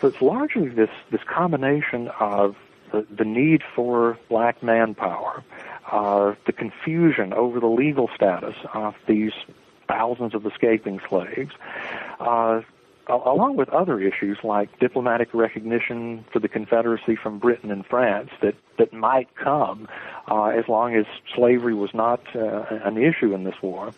So 0.01 0.07
it's 0.07 0.21
largely 0.21 0.69
this 0.69 0.89
this 1.11 1.23
combination 1.23 2.07
of 2.19 2.55
the, 2.93 3.05
the 3.13 3.25
need 3.25 3.61
for 3.75 4.17
black 4.29 4.63
manpower, 4.63 5.43
uh, 5.91 6.35
the 6.45 6.53
confusion 6.53 7.33
over 7.33 7.59
the 7.59 7.67
legal 7.67 8.09
status 8.15 8.55
of 8.73 8.95
these 9.07 9.33
thousands 9.89 10.33
of 10.33 10.45
escaping 10.45 11.01
slaves, 11.09 11.51
uh, 12.21 12.61
along 13.09 13.57
with 13.57 13.67
other 13.69 13.99
issues 13.99 14.37
like 14.43 14.79
diplomatic 14.79 15.33
recognition 15.33 16.23
for 16.31 16.39
the 16.39 16.47
Confederacy 16.47 17.17
from 17.17 17.37
Britain 17.37 17.69
and 17.69 17.85
France 17.85 18.29
that, 18.41 18.55
that 18.77 18.93
might 18.93 19.35
come 19.35 19.89
uh, 20.31 20.45
as 20.45 20.69
long 20.69 20.95
as 20.95 21.05
slavery 21.35 21.73
was 21.73 21.93
not 21.93 22.21
uh, 22.33 22.63
an 22.69 22.97
issue 22.97 23.33
in 23.33 23.43
this 23.43 23.55
war, 23.61 23.91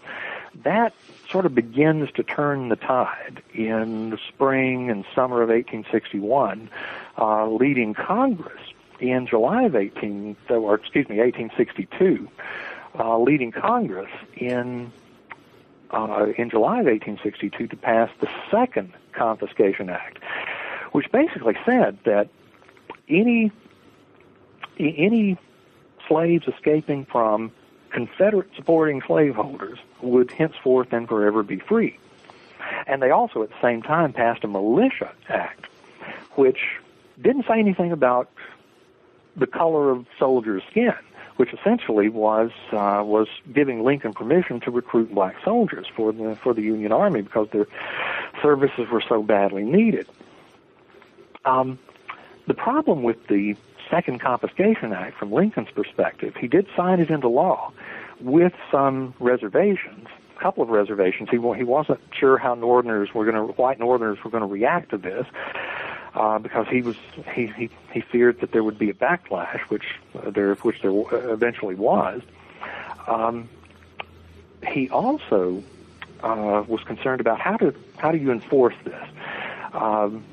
that 0.64 0.94
sort 1.30 1.46
of 1.46 1.54
begins 1.54 2.10
to 2.14 2.24
turn 2.24 2.70
the 2.70 2.76
tide 2.76 3.44
in 3.54 4.10
the 4.10 4.18
spring 4.30 4.90
and 4.90 5.06
summer 5.14 5.42
of 5.42 5.50
1861, 5.50 6.70
uh, 7.18 7.48
leading 7.48 7.94
Congress 7.94 8.62
in 9.00 9.28
July 9.28 9.64
of 9.64 9.76
18, 9.76 10.36
or 10.50 10.76
excuse 10.76 11.08
me, 11.10 11.18
1862, 11.18 12.30
uh, 12.98 13.20
leading 13.20 13.52
Congress 13.52 14.12
in 14.36 14.92
uh, 15.92 16.28
in 16.38 16.50
July 16.50 16.80
of 16.80 16.88
1862 16.88 17.68
to 17.68 17.76
pass 17.76 18.10
the 18.20 18.28
Second 18.50 18.92
Confiscation 19.14 19.90
Act, 19.90 20.20
which 20.92 21.12
basically 21.12 21.58
said 21.66 21.98
that 22.06 22.30
any 23.08 23.52
any 24.80 25.38
slaves 26.08 26.48
escaping 26.48 27.06
from 27.06 27.52
Confederate 27.90 28.50
supporting 28.56 29.02
slaveholders 29.02 29.80
would 30.02 30.32
henceforth 30.32 30.92
and 30.92 31.08
forever 31.08 31.44
be 31.44 31.60
free. 31.60 31.98
And 32.88 33.02
they 33.02 33.12
also, 33.12 33.42
at 33.44 33.50
the 33.50 33.62
same 33.62 33.82
time, 33.82 34.12
passed 34.12 34.44
a 34.44 34.48
Militia 34.48 35.12
Act, 35.30 35.68
which 36.32 36.60
didn't 37.22 37.46
say 37.48 37.60
anything 37.60 37.92
about 37.92 38.30
the 39.36 39.48
color 39.48 39.92
of 39.92 40.06
soldiers' 40.18 40.64
skin, 40.70 40.94
which 41.38 41.54
essentially 41.54 42.10
was 42.10 42.52
uh, 42.72 43.02
was 43.06 43.28
giving 43.54 43.84
Lincoln 43.84 44.14
permission 44.14 44.60
to 44.62 44.72
recruit 44.72 45.14
black 45.14 45.36
soldiers 45.44 45.88
for 45.96 46.12
the 46.12 46.36
for 46.36 46.54
the 46.54 46.62
Union 46.62 46.92
Army 46.92 47.22
because 47.22 47.48
their 47.52 47.68
services 48.42 48.88
were 48.92 49.04
so 49.08 49.22
badly 49.24 49.64
needed. 49.64 50.08
Um, 51.46 51.78
the 52.48 52.54
problem 52.54 53.04
with 53.04 53.28
the 53.28 53.56
Second 53.90 54.20
Confiscation 54.20 54.94
Act, 54.94 55.18
from 55.18 55.32
Lincoln's 55.32 55.70
perspective, 55.72 56.36
he 56.36 56.48
did 56.48 56.68
sign 56.76 57.00
it 57.00 57.10
into 57.10 57.28
law 57.28 57.72
with 58.20 58.54
some 58.72 59.14
reservations, 59.20 60.08
a 60.36 60.40
couple 60.40 60.64
of 60.64 60.70
reservations. 60.70 61.30
He 61.30 61.38
he 61.38 61.64
wasn't 61.64 62.00
sure 62.18 62.38
how 62.38 62.56
Northerners 62.56 63.14
were 63.14 63.30
going 63.30 63.36
to, 63.36 63.54
white 63.54 63.80
Northerners 63.80 64.24
were 64.24 64.32
going 64.32 64.42
to 64.42 64.48
react 64.48 64.92
to 64.92 64.98
this. 64.98 65.26
Uh, 66.16 66.40
because 66.40 66.66
he 66.70 66.82
was 66.82 66.96
he, 67.34 67.48
he 67.48 67.70
he 67.92 68.00
feared 68.00 68.40
that 68.40 68.54
there 68.54 68.64
would 68.64 68.80
be 68.80 68.90
a 68.90 68.94
backlash, 68.94 69.60
which 69.64 69.84
uh, 70.18 70.30
there 70.30 70.56
which 70.56 70.82
there 70.82 70.94
eventually 71.30 71.76
was. 71.76 72.22
Um, 73.06 73.50
he 74.66 74.90
also 74.90 75.62
uh, 76.24 76.64
was 76.68 76.82
concerned 76.86 77.20
about 77.20 77.42
how 77.42 77.58
to 77.58 77.76
how 77.98 78.12
do 78.12 78.18
you 78.18 78.32
enforce 78.32 78.76
this. 78.86 79.08
Um, 79.74 80.24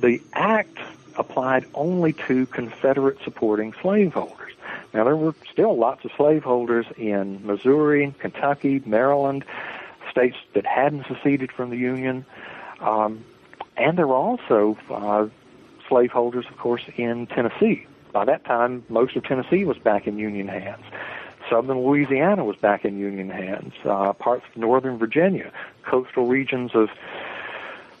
the 0.00 0.22
act 0.32 0.78
applied 1.16 1.66
only 1.74 2.14
to 2.14 2.46
Confederate 2.46 3.18
supporting 3.22 3.74
slaveholders. 3.82 4.52
Now 4.94 5.04
there 5.04 5.16
were 5.16 5.34
still 5.50 5.76
lots 5.76 6.02
of 6.06 6.12
slaveholders 6.16 6.86
in 6.96 7.46
Missouri, 7.46 8.14
Kentucky, 8.18 8.80
Maryland, 8.86 9.44
states 10.10 10.38
that 10.54 10.64
hadn't 10.64 11.06
seceded 11.06 11.52
from 11.52 11.68
the 11.68 11.76
Union. 11.76 12.24
Um, 12.80 13.24
and 13.76 13.96
there 13.98 14.06
were 14.06 14.14
also 14.14 14.76
uh, 14.90 15.26
slaveholders, 15.88 16.46
of 16.50 16.56
course, 16.56 16.82
in 16.96 17.26
Tennessee. 17.26 17.86
By 18.12 18.24
that 18.26 18.44
time, 18.44 18.84
most 18.88 19.16
of 19.16 19.24
Tennessee 19.24 19.64
was 19.64 19.78
back 19.78 20.06
in 20.06 20.18
Union 20.18 20.48
hands. 20.48 20.84
Southern 21.48 21.80
Louisiana 21.80 22.44
was 22.44 22.56
back 22.56 22.84
in 22.84 22.98
Union 22.98 23.30
hands. 23.30 23.74
Uh, 23.84 24.12
parts 24.12 24.44
of 24.50 24.56
northern 24.56 24.98
Virginia, 24.98 25.50
coastal 25.84 26.26
regions 26.26 26.72
of 26.74 26.90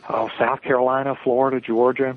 uh, 0.08 0.28
South 0.38 0.62
Carolina, 0.62 1.16
Florida, 1.22 1.60
Georgia. 1.60 2.16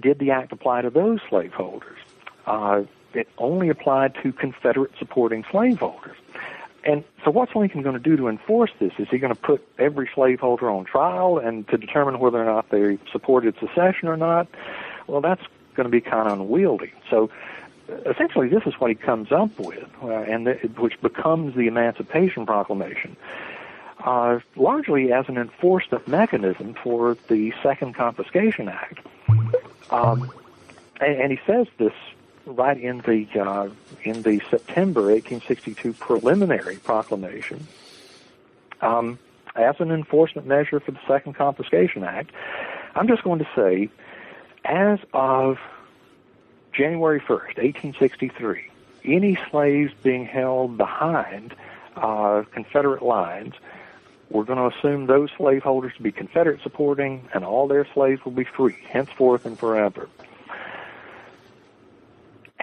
Did 0.00 0.18
the 0.18 0.30
act 0.30 0.52
apply 0.52 0.82
to 0.82 0.90
those 0.90 1.20
slaveholders? 1.28 1.98
Uh, 2.46 2.82
it 3.12 3.28
only 3.38 3.68
applied 3.68 4.14
to 4.22 4.32
Confederate 4.32 4.92
supporting 4.98 5.44
slaveholders. 5.50 6.16
And 6.84 7.02
so, 7.24 7.30
what's 7.30 7.54
Lincoln 7.54 7.82
going 7.82 7.94
to 7.94 8.02
do 8.02 8.16
to 8.16 8.28
enforce 8.28 8.70
this? 8.78 8.92
Is 8.98 9.08
he 9.10 9.18
going 9.18 9.34
to 9.34 9.40
put 9.40 9.66
every 9.78 10.08
slaveholder 10.14 10.68
on 10.70 10.84
trial 10.84 11.38
and 11.38 11.66
to 11.68 11.78
determine 11.78 12.18
whether 12.18 12.40
or 12.40 12.44
not 12.44 12.68
they 12.68 12.98
supported 13.10 13.54
secession 13.58 14.08
or 14.08 14.16
not? 14.16 14.46
Well, 15.06 15.22
that's 15.22 15.42
going 15.74 15.84
to 15.84 15.90
be 15.90 16.02
kind 16.02 16.28
of 16.28 16.40
unwieldy. 16.40 16.92
So, 17.08 17.30
essentially, 18.04 18.48
this 18.48 18.64
is 18.66 18.74
what 18.74 18.90
he 18.90 18.94
comes 18.94 19.32
up 19.32 19.58
with, 19.58 19.88
uh, 20.02 20.08
and 20.08 20.46
which 20.76 21.00
becomes 21.00 21.54
the 21.54 21.66
Emancipation 21.68 22.44
Proclamation, 22.44 23.16
uh, 24.04 24.40
largely 24.56 25.10
as 25.10 25.26
an 25.28 25.38
enforcement 25.38 26.06
mechanism 26.06 26.74
for 26.82 27.16
the 27.28 27.52
Second 27.62 27.94
Confiscation 27.94 28.68
Act. 28.68 29.00
Um, 29.90 30.30
and, 31.00 31.16
and 31.20 31.32
he 31.32 31.40
says 31.46 31.66
this 31.78 31.94
right 32.46 32.78
in 32.78 32.98
the 32.98 33.26
uh, 33.40 33.68
in 34.02 34.22
the 34.22 34.40
September 34.50 35.02
1862 35.02 35.92
preliminary 35.94 36.76
proclamation 36.76 37.66
um, 38.80 39.18
as 39.56 39.76
an 39.78 39.90
enforcement 39.90 40.46
measure 40.46 40.80
for 40.80 40.90
the 40.90 41.00
Second 41.06 41.34
Confiscation 41.34 42.04
Act. 42.04 42.30
I'm 42.94 43.08
just 43.08 43.24
going 43.24 43.40
to 43.40 43.48
say, 43.56 43.88
as 44.64 44.98
of 45.12 45.58
January 46.72 47.20
1st, 47.20 47.56
1863, 47.56 48.68
any 49.04 49.38
slaves 49.50 49.92
being 50.02 50.26
held 50.26 50.76
behind 50.76 51.54
uh, 51.96 52.44
Confederate 52.52 53.02
lines, 53.02 53.54
we're 54.30 54.44
going 54.44 54.58
to 54.58 54.76
assume 54.76 55.06
those 55.06 55.30
slaveholders 55.36 55.92
to 55.96 56.02
be 56.02 56.12
Confederate 56.12 56.60
supporting, 56.62 57.28
and 57.32 57.44
all 57.44 57.68
their 57.68 57.86
slaves 57.94 58.24
will 58.24 58.32
be 58.32 58.44
free 58.44 58.76
henceforth 58.88 59.44
and 59.46 59.58
forever 59.58 60.08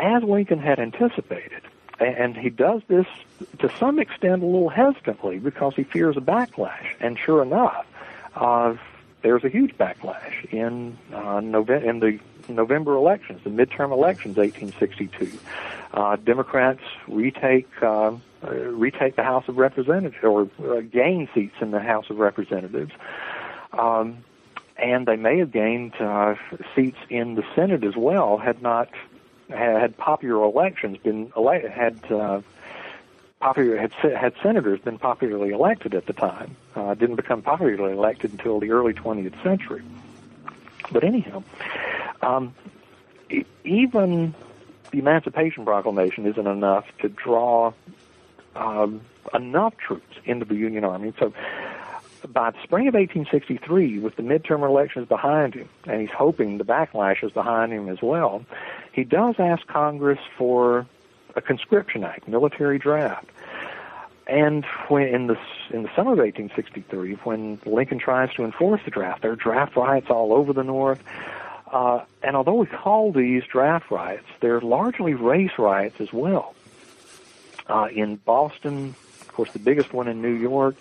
as 0.02 0.24
Lincoln 0.24 0.60
had 0.60 0.80
anticipated. 0.80 1.62
And 2.00 2.36
he 2.36 2.50
does 2.50 2.82
this 2.88 3.06
to 3.60 3.72
some 3.78 4.00
extent 4.00 4.42
a 4.42 4.46
little 4.46 4.70
hesitantly 4.70 5.38
because 5.38 5.76
he 5.76 5.84
fears 5.84 6.18
a 6.18 6.22
backlash. 6.22 6.96
And 7.00 7.18
sure 7.18 7.44
enough, 7.44 7.86
uh, 8.36 8.76
there's 9.22 9.44
a 9.44 9.50
huge 9.50 9.78
backlash 9.78 10.52
in 10.52 10.98
uh, 11.14 11.42
November 11.42 11.88
in 11.88 12.00
the 12.00 12.20
November 12.50 12.96
elections, 12.96 13.42
the 13.44 13.52
midterm 13.52 13.92
elections, 13.92 14.38
1862. 14.38 15.38
Uh, 15.94 16.16
Democrats 16.16 16.82
retake 17.08 17.70
uh, 17.84 18.16
uh, 18.44 18.50
retake 18.50 19.16
the 19.16 19.24
House 19.24 19.48
of 19.48 19.58
Representatives 19.58 20.24
or 20.24 20.50
uh, 20.66 20.82
gain 20.82 21.30
seats 21.36 21.56
in 21.62 21.70
the 21.70 21.80
House 21.80 22.10
of 22.10 22.18
Representatives. 22.18 22.92
Um, 23.74 24.24
and 24.78 25.08
they 25.08 25.16
may 25.16 25.38
have 25.38 25.52
gained 25.52 25.94
uh, 26.00 26.36
seats 26.76 26.98
in 27.10 27.36
the 27.36 27.44
Senate 27.56 27.84
as 27.84 27.96
well 27.96 28.38
had 28.38 28.64
not 28.64 28.90
had 29.52 29.98
popular 29.98 30.44
elections 30.44 30.98
been 30.98 31.32
had 31.36 32.00
uh, 32.12 32.42
popular 33.40 33.78
had 33.78 33.92
had 33.94 34.34
senators 34.42 34.80
been 34.80 34.98
popularly 34.98 35.52
elected 35.52 35.94
at 35.94 36.06
the 36.06 36.14
time. 36.14 36.56
Uh, 36.76 36.94
didn't 36.94 37.16
become 37.16 37.42
popularly 37.42 37.94
elected 37.94 38.32
until 38.32 38.60
the 38.60 38.72
early 38.72 38.94
20th 38.94 39.42
century. 39.44 39.84
But 40.92 41.04
anyhow, 41.04 41.44
um, 42.22 42.54
even 43.64 44.34
the 44.92 45.00
Emancipation 45.00 45.66
Proclamation 45.66 46.26
isn't 46.26 46.48
enough 46.48 46.86
to 47.00 47.10
draw 47.10 47.74
um, 48.56 49.02
enough 49.34 49.78
troops 49.78 50.18
into 50.26 50.46
the 50.46 50.56
Union 50.56 50.84
Army. 50.84 51.14
So 51.18 51.34
by 52.28 52.52
the 52.52 52.58
spring 52.64 52.88
of 52.88 52.94
1863, 52.94 54.00
with 54.00 54.16
the 54.16 54.22
midterm 54.22 54.68
elections 54.68 55.08
behind 55.08 55.54
him, 55.54 55.70
and 55.88 56.02
he's 56.02 56.12
hoping 56.12 56.58
the 56.58 56.66
backlash 56.66 57.24
is 57.24 57.32
behind 57.32 57.72
him 57.72 57.90
as 57.90 58.02
well, 58.02 58.46
he 58.92 59.04
does 59.04 59.36
ask 59.40 59.66
Congress 59.68 60.20
for 60.38 60.86
a 61.36 61.42
conscription 61.42 62.04
act, 62.04 62.28
military 62.28 62.78
draft. 62.78 63.26
And 64.28 64.66
when 64.88 65.04
in 65.04 65.28
the 65.28 65.38
in 65.72 65.84
the 65.84 65.90
summer 65.96 66.14
of 66.14 66.20
1863, 66.20 67.14
when 67.24 67.60
Lincoln 67.66 68.00
tries 68.00 68.34
to 68.36 68.44
enforce 68.44 68.82
the 68.86 68.92
draft, 68.92 69.22
there 69.22 69.32
are 69.32 69.36
draft 69.36 69.76
riots 69.76 70.10
all 70.10 70.34
over 70.34 70.54
the 70.54 70.64
North. 70.64 71.04
Uh, 71.72 72.04
and 72.22 72.36
although 72.36 72.56
we 72.56 72.66
call 72.66 73.12
these 73.12 73.44
draft 73.46 73.90
riots, 73.92 74.26
they're 74.42 74.62
largely 74.62 75.14
race 75.14 75.52
riots 75.58 76.00
as 76.00 76.12
well. 76.12 76.54
Uh, 77.68 77.88
in 77.94 78.18
Boston, 78.18 78.96
of 79.32 79.36
course, 79.38 79.52
the 79.52 79.60
biggest 79.60 79.94
one 79.94 80.10
in 80.10 80.22
New 80.22 80.34
York, 80.34 80.76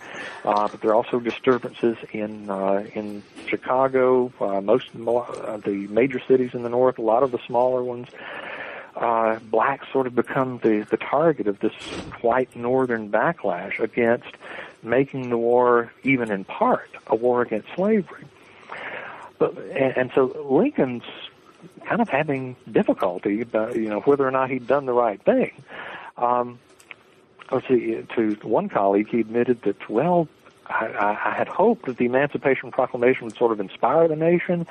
uh, 0.44 0.66
but 0.66 0.80
there 0.80 0.90
are 0.90 0.94
also 0.94 1.20
disturbances 1.20 1.96
in 2.12 2.50
uh, 2.50 2.84
in 2.96 3.22
Chicago, 3.46 4.32
uh, 4.40 4.60
most 4.60 4.88
of 4.92 5.62
the, 5.62 5.86
uh, 5.86 5.92
major 5.92 6.20
cities 6.26 6.52
in 6.52 6.64
the 6.64 6.68
north, 6.68 6.98
a 6.98 7.02
lot 7.02 7.22
of 7.22 7.30
the 7.30 7.38
smaller 7.46 7.84
ones. 7.84 8.08
Uh, 8.96 9.38
blacks 9.38 9.86
sort 9.92 10.08
of 10.08 10.16
become 10.16 10.58
the 10.64 10.84
the 10.90 10.96
target 10.96 11.46
of 11.46 11.60
this 11.60 11.72
white 12.22 12.56
northern 12.56 13.08
backlash 13.08 13.78
against 13.78 14.34
making 14.82 15.30
the 15.30 15.38
war, 15.38 15.92
even 16.02 16.32
in 16.32 16.42
part, 16.42 16.90
a 17.06 17.14
war 17.14 17.42
against 17.42 17.68
slavery. 17.76 18.24
But 19.38 19.56
and, 19.58 19.96
and 19.96 20.10
so 20.12 20.24
Lincoln's 20.50 21.04
kind 21.86 22.00
of 22.00 22.08
having 22.08 22.56
difficulty 22.68 23.42
about 23.42 23.76
you 23.76 23.88
know 23.88 24.00
whether 24.00 24.26
or 24.26 24.32
not 24.32 24.50
he'd 24.50 24.66
done 24.66 24.86
the 24.86 24.92
right 24.92 25.22
thing. 25.22 25.52
Um, 26.16 26.58
see, 27.66 28.04
to 28.14 28.36
one 28.42 28.68
colleague, 28.68 29.08
he 29.08 29.20
admitted 29.20 29.62
that, 29.62 29.88
well, 29.88 30.28
I, 30.66 31.16
I 31.24 31.34
had 31.34 31.48
hoped 31.48 31.86
that 31.86 31.96
the 31.96 32.06
Emancipation 32.06 32.70
Proclamation 32.70 33.24
would 33.24 33.36
sort 33.36 33.50
of 33.50 33.60
inspire 33.60 34.06
the 34.06 34.16
nation. 34.16 34.66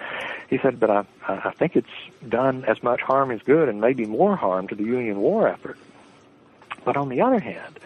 He 0.50 0.58
said, 0.58 0.80
but 0.80 0.90
I, 0.90 1.06
I 1.28 1.52
think 1.52 1.76
it's 1.76 1.90
done 2.28 2.64
as 2.66 2.82
much 2.82 3.02
harm 3.02 3.32
as 3.32 3.42
good 3.42 3.68
and 3.68 3.82
maybe 3.82 4.06
more 4.06 4.36
harm 4.36 4.68
to 4.70 4.76
the 4.76 4.84
Union 4.84 5.20
war 5.20 5.48
effort. 5.48 5.78
But 6.86 6.96
on 6.96 7.10
the 7.10 7.22
other 7.22 7.40
hand, 7.40 7.80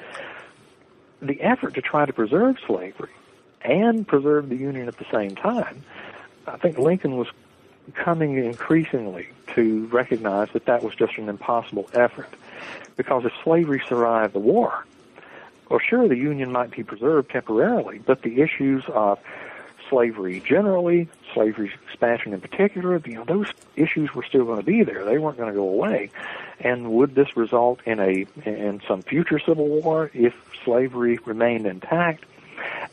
the 1.22 1.42
effort 1.42 1.74
to 1.76 1.82
try 1.82 2.06
to 2.06 2.14
preserve 2.14 2.58
slavery 2.66 3.12
and 3.62 4.08
preserve 4.08 4.50
the 4.50 4.58
Union 4.58 4.88
at 4.88 4.98
the 4.98 5.06
same 5.12 5.36
time, 5.36 5.84
I 6.46 6.58
think 6.58 6.78
Lincoln 6.78 7.18
was 7.18 7.28
coming 7.96 8.38
increasingly 8.38 9.30
to 9.56 9.88
recognize 9.88 10.50
that 10.52 10.66
that 10.66 10.84
was 10.84 10.96
just 10.96 11.18
an 11.18 11.30
impossible 11.30 11.90
effort. 11.94 12.30
Because 12.96 13.26
if 13.26 13.34
slavery 13.44 13.82
survived 13.88 14.34
the 14.34 14.40
war, 14.40 14.86
well, 15.70 15.80
sure, 15.80 16.08
the 16.08 16.18
Union 16.18 16.52
might 16.52 16.72
be 16.72 16.84
preserved 16.84 17.32
temporarily, 17.32 18.00
but 18.00 18.22
the 18.22 18.42
issues 18.42 18.84
of 18.90 19.20
slavery 19.90 20.42
generally, 20.46 21.08
slavery 21.34 21.72
expansion 21.88 22.34
in 22.34 22.42
particular, 22.42 23.02
you 23.06 23.16
know, 23.16 23.24
those 23.26 23.48
issues 23.76 24.14
were 24.14 24.24
still 24.24 24.46
going 24.46 24.60
to 24.60 24.66
be 24.66 24.84
there. 24.84 25.06
They 25.06 25.18
weren't 25.18 25.38
going 25.38 25.50
to 25.50 25.56
go 25.56 25.68
away. 25.68 26.12
And 26.60 26.92
would 26.94 27.16
this 27.16 27.36
result 27.36 27.80
in 27.86 28.00
a 28.00 28.26
in 28.46 28.82
some 28.88 29.02
future 29.02 29.40
civil 29.40 29.68
war 29.68 30.12
if 30.14 30.34
slavery 30.64 31.20
remained 31.26 31.66
intact? 31.66 32.26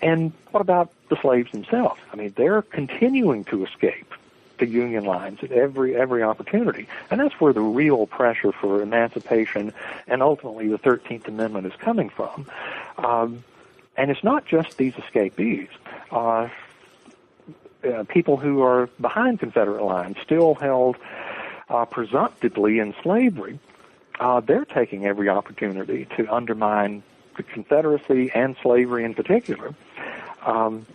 And 0.02 0.32
what 0.50 0.60
about 0.60 0.90
the 1.08 1.16
slaves 1.20 1.52
themselves? 1.52 2.00
I 2.12 2.16
mean, 2.16 2.32
they're 2.36 2.62
continuing 2.62 3.44
to 3.44 3.64
escape 3.64 4.14
the 4.60 4.66
Union 4.66 5.04
lines 5.04 5.40
at 5.42 5.50
every 5.50 5.96
every 5.96 6.22
opportunity, 6.22 6.86
and 7.10 7.20
that's 7.20 7.40
where 7.40 7.52
the 7.52 7.60
real 7.60 8.06
pressure 8.06 8.52
for 8.52 8.80
emancipation 8.82 9.72
and 10.06 10.22
ultimately 10.22 10.68
the 10.68 10.78
Thirteenth 10.78 11.26
Amendment 11.26 11.66
is 11.66 11.74
coming 11.78 12.08
from. 12.08 12.46
Um, 12.98 13.44
and 13.96 14.10
it's 14.10 14.24
not 14.24 14.46
just 14.46 14.78
these 14.78 14.94
escapees. 14.96 15.68
Uh, 16.10 16.48
uh, 17.82 18.04
people 18.08 18.36
who 18.36 18.62
are 18.62 18.88
behind 19.00 19.40
Confederate 19.40 19.82
lines, 19.82 20.16
still 20.22 20.54
held 20.54 20.96
uh, 21.68 21.84
presumptively 21.86 22.78
in 22.78 22.94
slavery, 23.02 23.58
uh, 24.18 24.40
they're 24.40 24.66
taking 24.66 25.06
every 25.06 25.28
opportunity 25.28 26.06
to 26.16 26.28
undermine 26.32 27.02
the 27.36 27.42
Confederacy 27.42 28.30
and 28.34 28.56
slavery 28.62 29.04
in 29.04 29.14
particular. 29.14 29.74
Um, 30.44 30.86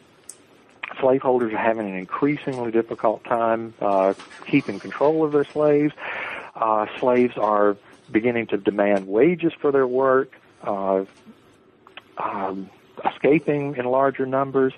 slaveholders 0.99 1.53
are 1.53 1.57
having 1.57 1.87
an 1.89 1.95
increasingly 1.95 2.71
difficult 2.71 3.23
time 3.23 3.73
uh, 3.81 4.13
keeping 4.47 4.79
control 4.79 5.23
of 5.23 5.31
their 5.31 5.43
slaves. 5.43 5.93
Uh, 6.55 6.85
slaves 6.99 7.37
are 7.37 7.77
beginning 8.11 8.47
to 8.47 8.57
demand 8.57 9.07
wages 9.07 9.53
for 9.59 9.71
their 9.71 9.87
work, 9.87 10.31
uh, 10.63 11.03
um, 12.17 12.69
escaping 13.05 13.75
in 13.75 13.85
larger 13.85 14.25
numbers. 14.25 14.73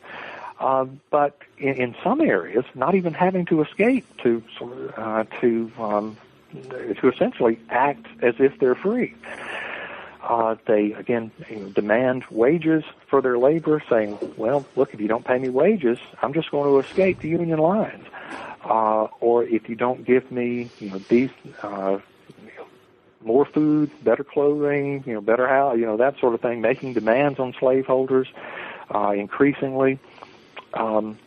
Uh, 0.59 0.85
but 1.11 1.37
in, 1.59 1.75
in 1.75 1.95
some 2.03 2.19
areas, 2.19 2.65
not 2.73 2.95
even 2.95 3.13
having 3.13 3.45
to 3.45 3.61
escape 3.61 4.05
to 4.17 4.43
uh, 4.97 5.23
to 5.39 5.71
um, 5.77 6.17
to 6.99 7.09
essentially 7.09 7.59
act 7.69 8.07
as 8.23 8.33
if 8.39 8.57
they're 8.59 8.75
free. 8.75 9.13
Uh, 10.27 10.55
they 10.67 10.91
again 10.91 11.31
demand 11.73 12.25
wages 12.29 12.83
for 13.09 13.21
their 13.21 13.37
labor, 13.37 13.81
saying, 13.89 14.19
"Well, 14.35 14.65
look, 14.75 14.93
if 14.93 14.99
you 14.99 15.07
don't 15.07 15.23
pay 15.23 15.39
me 15.39 15.47
wages, 15.47 15.97
I'm 16.21 16.33
just 16.33 16.51
going 16.51 16.69
to 16.69 16.85
escape 16.85 17.21
the 17.21 17.29
union 17.29 17.59
lines." 17.59 18.05
Uh, 18.63 19.07
or 19.21 19.45
if 19.45 19.69
you 19.69 19.75
don't 19.75 20.03
give 20.03 20.29
me, 20.29 20.69
you 20.79 20.89
know, 20.89 20.99
these 21.07 21.29
uh, 21.63 21.99
more 23.23 23.45
food, 23.45 23.89
better 24.03 24.25
clothing, 24.25 25.03
you 25.05 25.13
know, 25.13 25.21
better 25.21 25.47
house, 25.47 25.77
you 25.77 25.85
know, 25.85 25.95
that 25.95 26.19
sort 26.19 26.33
of 26.33 26.41
thing, 26.41 26.59
making 26.59 26.93
demands 26.93 27.39
on 27.39 27.53
slaveholders 27.57 28.27
uh, 28.93 29.11
increasingly 29.11 29.97
um, 30.73 31.17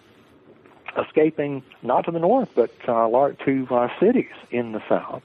escaping 0.99 1.63
not 1.83 2.05
to 2.05 2.11
the 2.11 2.19
north 2.19 2.49
but 2.55 2.71
uh, 2.89 3.09
to 3.45 3.67
uh, 3.71 3.89
cities 3.99 4.33
in 4.51 4.73
the 4.73 4.83
south 4.89 5.23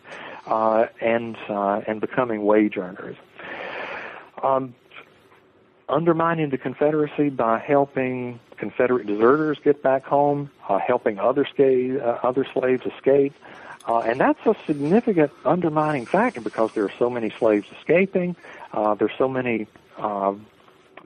uh, 0.48 0.86
and 1.02 1.38
uh, 1.50 1.82
and 1.88 2.02
becoming 2.02 2.46
wage 2.46 2.78
earners. 2.78 3.18
Um, 4.46 4.76
undermining 5.90 6.50
the 6.50 6.58
Confederacy 6.58 7.30
by 7.30 7.60
helping 7.60 8.40
Confederate 8.58 9.08
deserters 9.08 9.58
get 9.64 9.84
back 9.84 10.04
home, 10.06 10.50
uh, 10.70 10.80
helping 10.80 11.20
other, 11.20 11.46
sca- 11.46 12.00
uh, 12.04 12.20
other 12.28 12.46
slaves 12.54 12.84
escape. 12.86 13.34
Uh, 13.88 14.00
and 14.00 14.20
that's 14.20 14.40
a 14.46 14.56
significant 14.66 15.32
undermining 15.46 16.08
factor 16.08 16.42
because 16.42 16.72
there 16.74 16.84
are 16.84 16.94
so 16.98 17.10
many 17.10 17.32
slaves 17.40 17.68
escaping. 17.80 18.36
Uh, 18.74 18.96
there's 18.96 19.12
so 19.18 19.28
many, 19.28 19.68
uh, 19.98 20.34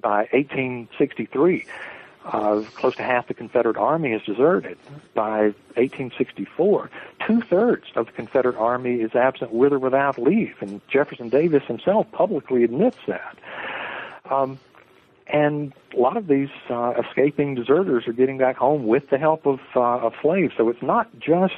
by 0.01 0.19
1863, 0.31 1.65
uh, 2.25 2.61
close 2.77 2.95
to 2.95 3.03
half 3.03 3.27
the 3.27 3.33
Confederate 3.33 3.75
Army 3.75 4.13
is 4.13 4.21
deserted. 4.21 4.77
By 5.13 5.53
1864, 5.75 6.89
two 7.29 7.41
thirds 7.41 7.85
of 7.95 8.07
the 8.07 8.11
Confederate 8.11 8.55
Army 8.55 8.95
is 9.01 9.13
absent 9.13 9.53
with 9.53 9.71
or 9.71 9.77
without 9.77 10.17
leave, 10.17 10.55
and 10.61 10.81
Jefferson 10.89 11.29
Davis 11.29 11.63
himself 11.65 12.11
publicly 12.11 12.63
admits 12.63 12.97
that. 13.07 13.37
Um, 14.31 14.59
and 15.27 15.71
a 15.95 15.99
lot 15.99 16.17
of 16.17 16.25
these 16.25 16.49
uh, 16.71 16.93
escaping 16.97 17.53
deserters 17.53 18.07
are 18.07 18.13
getting 18.13 18.39
back 18.39 18.57
home 18.57 18.87
with 18.87 19.11
the 19.11 19.19
help 19.19 19.45
of, 19.45 19.59
uh, 19.75 19.79
of 19.79 20.15
slaves. 20.23 20.55
So 20.57 20.69
it's 20.69 20.81
not 20.81 21.07
just 21.19 21.53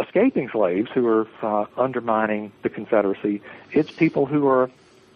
escaping 0.00 0.48
slaves 0.50 0.88
who 0.94 1.04
are 1.08 1.26
uh, 1.42 1.66
undermining 1.76 2.52
the 2.62 2.68
Confederacy. 2.68 3.42
It's 3.72 3.90
people 3.90 4.24
who 4.24 4.46
are 4.46 4.70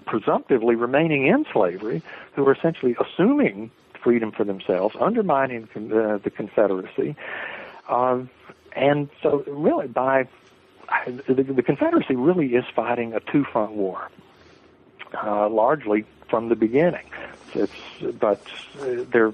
presumptively 0.04 0.74
remaining 0.74 1.26
in 1.26 1.46
slavery, 1.52 2.02
who 2.32 2.44
are 2.48 2.54
essentially 2.54 2.96
assuming 2.98 3.70
freedom 4.02 4.32
for 4.32 4.42
themselves, 4.42 4.96
undermining 4.98 5.68
uh, 5.76 6.18
the 6.18 6.32
Confederacy. 6.34 7.14
Uh, 7.88 8.22
and 8.72 9.08
so, 9.22 9.44
really, 9.46 9.88
by 9.88 10.28
the, 11.06 11.42
the 11.42 11.62
Confederacy 11.62 12.16
really 12.16 12.54
is 12.54 12.64
fighting 12.74 13.14
a 13.14 13.20
two-front 13.20 13.72
war, 13.72 14.10
uh, 15.22 15.48
largely 15.48 16.04
from 16.28 16.48
the 16.48 16.56
beginning. 16.56 17.06
It's 17.54 17.72
but 18.18 18.44
uh, 18.80 19.04
there 19.10 19.32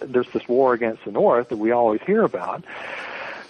there's 0.00 0.28
this 0.32 0.46
war 0.48 0.74
against 0.74 1.04
the 1.04 1.12
North 1.12 1.48
that 1.48 1.56
we 1.56 1.70
always 1.70 2.00
hear 2.02 2.22
about, 2.22 2.64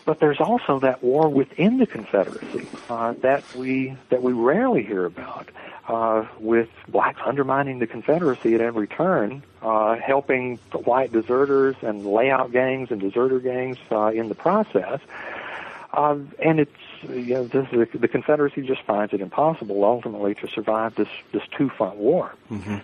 but 0.04 0.20
there's 0.20 0.40
also 0.40 0.80
that 0.80 1.02
war 1.02 1.28
within 1.28 1.78
the 1.78 1.86
Confederacy 1.86 2.66
uh, 2.88 3.14
that 3.20 3.44
we 3.54 3.96
that 4.10 4.22
we 4.22 4.32
rarely 4.32 4.82
hear 4.82 5.04
about 5.04 5.48
uh, 5.88 6.26
with 6.38 6.68
blacks 6.88 7.20
undermining 7.24 7.78
the 7.78 7.86
Confederacy 7.86 8.54
at 8.54 8.60
every 8.60 8.86
turn, 8.86 9.42
uh, 9.62 9.96
helping 9.96 10.56
white 10.84 11.12
deserters 11.12 11.76
and 11.82 12.06
layout 12.06 12.52
gangs 12.52 12.90
and 12.90 13.00
deserter 13.00 13.40
gangs 13.40 13.78
uh, 13.90 14.06
in 14.06 14.28
the 14.28 14.34
process. 14.34 15.00
Uh, 15.92 16.18
and 16.38 16.60
it's 16.60 16.70
you 17.08 17.34
know 17.34 17.46
this, 17.46 17.68
the, 17.70 17.98
the 17.98 18.08
Confederacy 18.08 18.62
just 18.62 18.82
finds 18.82 19.12
it 19.12 19.20
impossible 19.20 19.84
ultimately 19.84 20.34
to 20.36 20.48
survive 20.48 20.94
this 20.94 21.08
this 21.32 21.42
two 21.56 21.68
front 21.68 21.96
war. 21.96 22.34
Mm-hmm. 22.50 22.78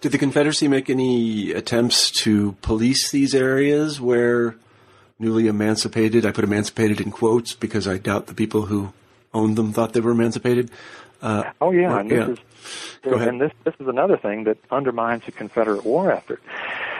Did 0.00 0.12
the 0.12 0.18
Confederacy 0.18 0.68
make 0.68 0.88
any 0.88 1.52
attempts 1.52 2.10
to 2.22 2.52
police 2.62 3.10
these 3.10 3.34
areas 3.34 4.00
where 4.00 4.56
newly 5.18 5.46
emancipated, 5.46 6.26
I 6.26 6.32
put 6.32 6.44
emancipated 6.44 7.00
in 7.00 7.10
quotes 7.10 7.54
because 7.54 7.86
I 7.86 7.98
doubt 7.98 8.26
the 8.26 8.34
people 8.34 8.62
who 8.62 8.92
owned 9.32 9.56
them 9.56 9.72
thought 9.72 9.92
they 9.92 10.00
were 10.00 10.12
emancipated, 10.12 10.70
uh, 11.26 11.52
oh 11.60 11.72
yeah, 11.72 11.98
and 11.98 12.08
this 12.08 12.28
is 12.28 12.38
and 13.04 13.40
this 13.40 13.52
this 13.64 13.74
is 13.80 13.88
another 13.88 14.16
thing 14.16 14.44
that 14.44 14.58
undermines 14.70 15.24
the 15.24 15.32
Confederate 15.32 15.84
war 15.84 16.12
effort. 16.12 16.40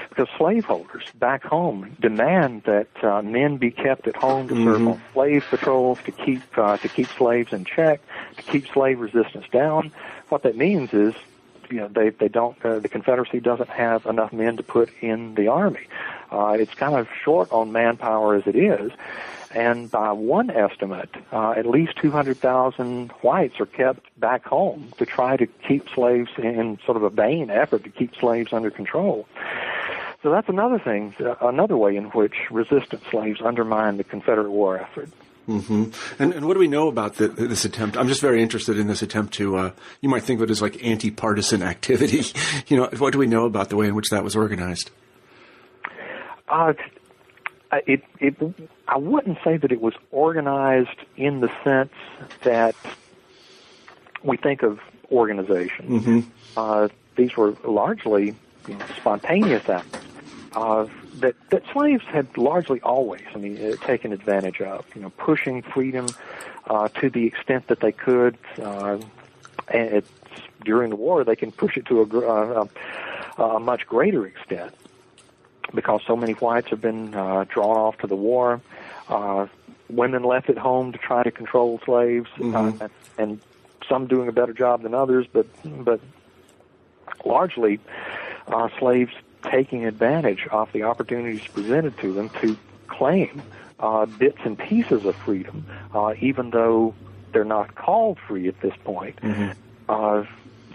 Because 0.08 0.28
slaveholders 0.36 1.04
back 1.14 1.44
home 1.44 1.94
demand 2.00 2.62
that 2.64 2.88
uh, 3.04 3.22
men 3.22 3.58
be 3.58 3.70
kept 3.70 4.08
at 4.08 4.16
home 4.16 4.48
to 4.48 4.54
mm-hmm. 4.54 4.64
serve 4.64 4.88
on 4.88 5.02
slave 5.12 5.44
patrols, 5.48 5.98
to 6.06 6.10
keep 6.10 6.42
uh, 6.58 6.76
to 6.78 6.88
keep 6.88 7.06
slaves 7.06 7.52
in 7.52 7.64
check, 7.64 8.00
to 8.36 8.42
keep 8.42 8.66
slave 8.66 8.98
resistance 8.98 9.46
down. 9.52 9.92
What 10.28 10.42
that 10.42 10.56
means 10.56 10.92
is, 10.92 11.14
you 11.70 11.76
know, 11.76 11.88
they 11.88 12.08
they 12.08 12.28
don't 12.28 12.56
uh, 12.64 12.80
the 12.80 12.88
Confederacy 12.88 13.38
doesn't 13.38 13.68
have 13.68 14.06
enough 14.06 14.32
men 14.32 14.56
to 14.56 14.64
put 14.64 14.90
in 15.02 15.36
the 15.36 15.48
army. 15.48 15.86
Uh, 16.32 16.56
it's 16.58 16.74
kind 16.74 16.96
of 16.96 17.06
short 17.22 17.52
on 17.52 17.70
manpower 17.70 18.34
as 18.34 18.46
it 18.48 18.56
is, 18.56 18.90
and 19.56 19.90
by 19.90 20.12
one 20.12 20.50
estimate, 20.50 21.08
uh, 21.32 21.52
at 21.52 21.64
least 21.64 21.96
200,000 21.96 23.10
whites 23.22 23.58
are 23.58 23.66
kept 23.66 24.06
back 24.20 24.44
home 24.44 24.92
to 24.98 25.06
try 25.06 25.38
to 25.38 25.46
keep 25.46 25.88
slaves 25.94 26.30
in 26.36 26.78
sort 26.84 26.98
of 26.98 27.02
a 27.02 27.08
vain 27.08 27.48
effort 27.48 27.82
to 27.84 27.90
keep 27.90 28.14
slaves 28.16 28.52
under 28.52 28.70
control. 28.70 29.26
So 30.22 30.30
that's 30.30 30.50
another 30.50 30.78
thing, 30.78 31.14
uh, 31.20 31.36
another 31.40 31.76
way 31.78 31.96
in 31.96 32.04
which 32.06 32.34
resistant 32.50 33.02
slaves 33.10 33.40
undermine 33.42 33.96
the 33.96 34.04
Confederate 34.04 34.50
war 34.50 34.78
effort. 34.78 35.08
Mm-hmm. 35.48 35.84
And, 36.22 36.34
and 36.34 36.46
what 36.46 36.54
do 36.54 36.60
we 36.60 36.68
know 36.68 36.88
about 36.88 37.14
the, 37.14 37.28
this 37.28 37.64
attempt? 37.64 37.96
I'm 37.96 38.08
just 38.08 38.20
very 38.20 38.42
interested 38.42 38.78
in 38.78 38.88
this 38.88 39.00
attempt 39.00 39.32
to. 39.34 39.56
Uh, 39.56 39.70
you 40.02 40.10
might 40.10 40.24
think 40.24 40.40
of 40.40 40.44
it 40.44 40.50
as 40.50 40.60
like 40.60 40.84
anti-partisan 40.84 41.62
activity. 41.62 42.24
you 42.66 42.76
know, 42.76 42.90
what 42.98 43.14
do 43.14 43.18
we 43.18 43.26
know 43.26 43.46
about 43.46 43.70
the 43.70 43.76
way 43.76 43.86
in 43.86 43.94
which 43.94 44.10
that 44.10 44.22
was 44.22 44.36
organized? 44.36 44.90
Uh, 46.48 46.74
it, 47.86 48.02
it, 48.20 48.36
I 48.88 48.96
wouldn't 48.96 49.38
say 49.44 49.56
that 49.56 49.72
it 49.72 49.80
was 49.80 49.94
organized 50.10 50.98
in 51.16 51.40
the 51.40 51.50
sense 51.64 51.92
that 52.42 52.74
we 54.22 54.36
think 54.36 54.62
of 54.62 54.80
organization. 55.10 55.88
Mm-hmm. 55.88 56.20
Uh, 56.56 56.88
these 57.16 57.36
were 57.36 57.56
largely 57.64 58.34
you 58.68 58.74
know, 58.74 58.86
spontaneous 58.96 59.68
acts 59.68 59.98
uh, 60.54 60.86
that 61.16 61.34
that 61.50 61.62
slaves 61.72 62.04
had 62.04 62.36
largely 62.36 62.80
always, 62.80 63.22
I 63.34 63.38
mean, 63.38 63.56
uh, 63.72 63.76
taken 63.84 64.12
advantage 64.12 64.60
of. 64.60 64.84
You 64.94 65.02
know, 65.02 65.10
pushing 65.10 65.62
freedom 65.62 66.06
uh, 66.66 66.88
to 67.00 67.10
the 67.10 67.26
extent 67.26 67.68
that 67.68 67.80
they 67.80 67.92
could. 67.92 68.36
Uh, 68.60 68.98
and 69.68 69.94
it's, 69.94 70.10
during 70.64 70.90
the 70.90 70.96
war, 70.96 71.24
they 71.24 71.36
can 71.36 71.50
push 71.52 71.76
it 71.76 71.86
to 71.86 72.02
a, 72.02 72.28
uh, 72.28 72.66
a, 73.38 73.42
a 73.42 73.60
much 73.60 73.86
greater 73.86 74.26
extent 74.26 74.74
because 75.76 76.00
so 76.06 76.16
many 76.16 76.32
whites 76.32 76.70
have 76.70 76.80
been 76.80 77.14
uh, 77.14 77.44
drawn 77.48 77.76
off 77.76 77.98
to 77.98 78.08
the 78.08 78.16
war. 78.16 78.60
Uh, 79.08 79.46
women 79.88 80.24
left 80.24 80.50
at 80.50 80.58
home 80.58 80.90
to 80.90 80.98
try 80.98 81.22
to 81.22 81.30
control 81.30 81.80
slaves, 81.84 82.28
mm-hmm. 82.36 82.82
uh, 82.82 82.88
and 83.18 83.40
some 83.88 84.08
doing 84.08 84.28
a 84.28 84.32
better 84.32 84.52
job 84.52 84.82
than 84.82 84.94
others, 84.94 85.26
but 85.32 85.46
but 85.84 86.00
largely 87.24 87.78
uh, 88.48 88.68
slaves 88.80 89.12
taking 89.44 89.84
advantage 89.84 90.46
of 90.50 90.72
the 90.72 90.82
opportunities 90.82 91.46
presented 91.46 91.96
to 91.98 92.12
them 92.12 92.28
to 92.40 92.56
claim 92.88 93.42
uh, 93.78 94.06
bits 94.06 94.38
and 94.44 94.58
pieces 94.58 95.04
of 95.04 95.14
freedom, 95.16 95.64
uh, 95.94 96.14
even 96.20 96.50
though 96.50 96.94
they're 97.32 97.44
not 97.44 97.74
called 97.74 98.18
free 98.26 98.48
at 98.48 98.60
this 98.60 98.74
point. 98.84 99.16
Mm-hmm. 99.20 99.52
Uh, 99.88 100.24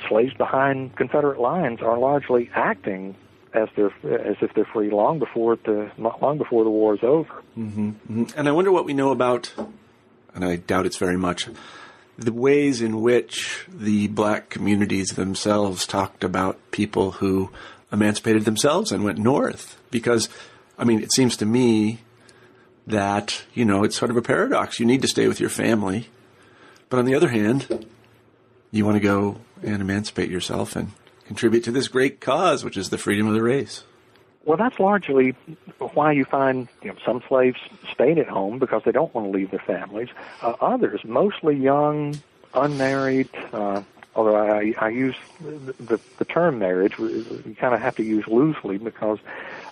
slaves 0.08 0.34
behind 0.34 0.95
Confederate 0.95 1.39
lines 1.39 1.82
are 1.82 1.97
largely 1.97 2.49
acting 2.54 3.16
as 3.54 3.68
they're 3.76 3.93
as 4.04 4.38
if 4.41 4.54
they're 4.54 4.68
free 4.72 4.89
long 4.89 5.20
before 5.20 5.58
the 5.58 5.91
long 5.97 6.38
before 6.38 6.64
the 6.64 6.70
war 6.70 6.95
is 6.95 7.04
over. 7.04 7.43
Mm-hmm. 7.58 7.89
Mm-hmm. 7.89 8.24
And 8.38 8.47
I 8.47 8.52
wonder 8.52 8.72
what 8.72 8.86
we 8.86 8.93
know 8.93 9.12
about, 9.12 9.54
and 10.34 10.45
I 10.45 10.56
doubt 10.56 10.86
it's 10.86 10.97
very 10.97 11.18
much, 11.18 11.47
the 12.18 12.34
ways 12.34 12.82
in 12.82 13.02
which 13.02 13.66
the 13.68 14.08
black 14.08 14.49
communities 14.49 15.12
themselves 15.12 15.86
talked 15.86 16.24
about 16.24 16.60
people 16.72 17.12
who 17.12 17.52
emancipated 17.91 18.45
themselves 18.45 18.91
and 18.91 19.04
went 19.04 19.18
north. 19.18 19.78
Because, 19.91 20.30
I 20.78 20.86
mean, 20.86 21.02
it 21.02 21.12
seems 21.12 21.36
to 21.38 21.45
me 21.45 21.99
that, 22.88 23.43
you 23.54 23.66
know, 23.66 23.84
it's 23.84 23.97
sort 23.97 24.12
of 24.12 24.18
a 24.18 24.22
paradox. 24.22 24.80
You 24.80 24.86
need 24.86 25.02
to 25.02 25.08
stay 25.08 25.28
with 25.28 25.39
your 25.39 25.49
family. 25.49 26.08
But 26.89 26.99
on 26.99 27.06
the 27.06 27.16
other 27.16 27.30
hand, 27.30 27.86
you 28.72 28.86
want 28.86 28.95
to 28.95 29.02
go 29.02 29.38
and 29.64 29.82
emancipate 29.82 30.30
yourself 30.30 30.76
and 30.76 30.91
contribute 31.32 31.64
to 31.64 31.72
this 31.72 31.88
great 31.88 32.20
cause, 32.20 32.62
which 32.66 32.76
is 32.76 32.90
the 32.90 32.98
freedom 32.98 33.26
of 33.26 33.34
the 33.34 33.42
race. 33.42 33.86
Well, 34.44 34.58
that's 34.58 34.78
largely 34.82 35.32
why 35.94 36.12
you 36.12 36.26
find 36.26 36.68
you 36.82 36.90
know, 36.90 36.98
some 37.06 37.24
slaves 37.30 37.58
stayed 37.90 38.18
at 38.18 38.28
home 38.28 38.60
because 38.60 38.82
they 38.84 38.92
don't 38.92 39.14
want 39.16 39.28
to 39.28 39.32
leave 39.32 39.52
their 39.52 39.62
families. 39.62 40.10
Uh, 40.42 40.56
others, 40.60 41.00
mostly 41.06 41.56
young, 41.56 42.20
unmarried, 42.54 43.30
uh, 43.54 43.82
although 44.14 44.36
I, 44.36 44.74
I 44.78 44.90
use 44.90 45.16
the, 45.40 45.74
the, 45.80 46.00
the 46.18 46.26
term 46.26 46.60
marriage, 46.60 47.00
you 47.00 47.56
kind 47.58 47.74
of 47.74 47.80
have 47.80 47.96
to 47.96 48.04
use 48.04 48.28
loosely 48.28 48.78
because 48.78 49.20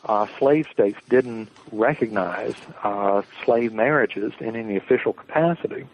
uh, 0.05 0.28
slave 0.38 0.66
states 0.72 0.99
didn't 1.10 1.49
recognize 1.74 2.55
uh, 2.84 3.24
slave 3.43 3.74
marriages 3.74 4.32
in 4.39 4.55
any 4.55 4.78
official 4.78 5.12
capacity. 5.12 5.86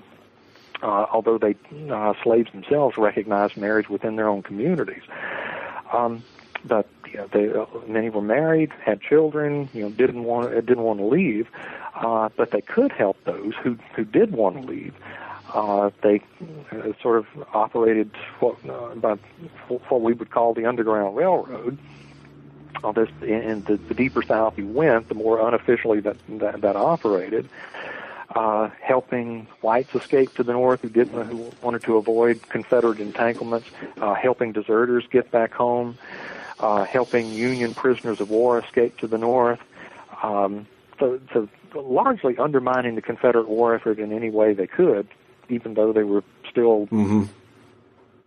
Uh, 0.86 1.08
although 1.12 1.40
they 1.40 1.56
uh, 1.90 2.14
slaves 2.22 2.52
themselves 2.52 2.96
recognized 2.96 3.58
marriage 3.58 3.90
within 3.90 4.18
their 4.18 4.30
own 4.30 4.44
communities. 4.44 5.02
Um, 5.92 6.24
but 6.64 6.88
you 7.08 7.18
know, 7.18 7.28
they, 7.34 7.52
uh, 7.52 7.66
many 7.88 8.12
were 8.12 8.22
married, 8.22 8.72
had 8.84 9.02
children, 9.02 9.68
you 9.74 9.82
know, 9.82 9.90
didn't 9.90 10.26
want 10.26 10.54
didn't 10.54 10.84
want 10.84 11.00
to 11.00 11.06
leave, 11.06 11.48
uh, 11.96 12.30
but 12.38 12.52
they 12.52 12.62
could 12.62 12.92
help 12.92 13.18
those 13.24 13.56
who 13.64 13.80
who 13.96 14.06
did 14.06 14.32
want 14.32 14.62
to 14.62 14.62
leave. 14.62 14.94
Uh, 15.52 15.90
they 16.04 16.22
uh, 16.72 16.92
sort 17.02 17.18
of 17.18 17.26
operated 17.52 18.12
what 18.40 18.56
uh, 18.70 18.94
by 18.94 19.16
what 19.70 20.02
we 20.02 20.14
would 20.14 20.30
call 20.30 20.54
the 20.54 20.68
Underground 20.68 21.16
Railroad. 21.16 21.80
Uh, 22.84 22.92
this 22.92 23.10
in 23.24 23.64
the, 23.64 23.78
the 23.88 23.96
deeper 23.96 24.22
south 24.22 24.56
you 24.60 24.68
went, 24.68 25.08
the 25.08 25.16
more 25.16 25.48
unofficially 25.48 26.00
that 26.02 26.18
that, 26.28 26.62
that 26.62 26.76
operated. 26.76 27.46
Uh, 27.46 27.85
helping 28.36 29.48
whites 29.62 29.96
escape 29.96 30.34
to 30.36 30.44
the 30.44 30.52
north 30.52 30.82
who 30.82 30.90
didn't 30.90 31.26
who 31.28 31.52
wanted 31.62 31.84
to 31.84 31.98
avoid 31.98 32.42
Confederate 32.50 33.00
entanglements, 33.00 33.68
uh, 34.02 34.14
helping 34.14 34.52
deserters 34.52 35.06
get 35.10 35.32
back 35.32 35.54
home, 35.54 35.98
uh, 36.60 36.84
helping 36.84 37.32
Union 37.32 37.74
prisoners 37.74 38.20
of 38.20 38.30
war 38.30 38.60
escape 38.60 38.98
to 38.98 39.08
the 39.08 39.18
north. 39.18 39.60
Um, 40.22 40.68
so, 41.00 41.20
so 41.34 41.50
largely 41.74 42.38
undermining 42.38 42.96
the 42.96 43.02
Confederate 43.02 43.48
war 43.48 43.76
effort 43.76 44.00
in 44.00 44.12
any 44.12 44.30
way 44.30 44.54
they 44.54 44.68
could, 44.68 45.08
even 45.50 45.74
though 45.74 45.94
they 45.94 46.04
were 46.04 46.24
still 46.50 46.88
mm-hmm. 46.88 47.24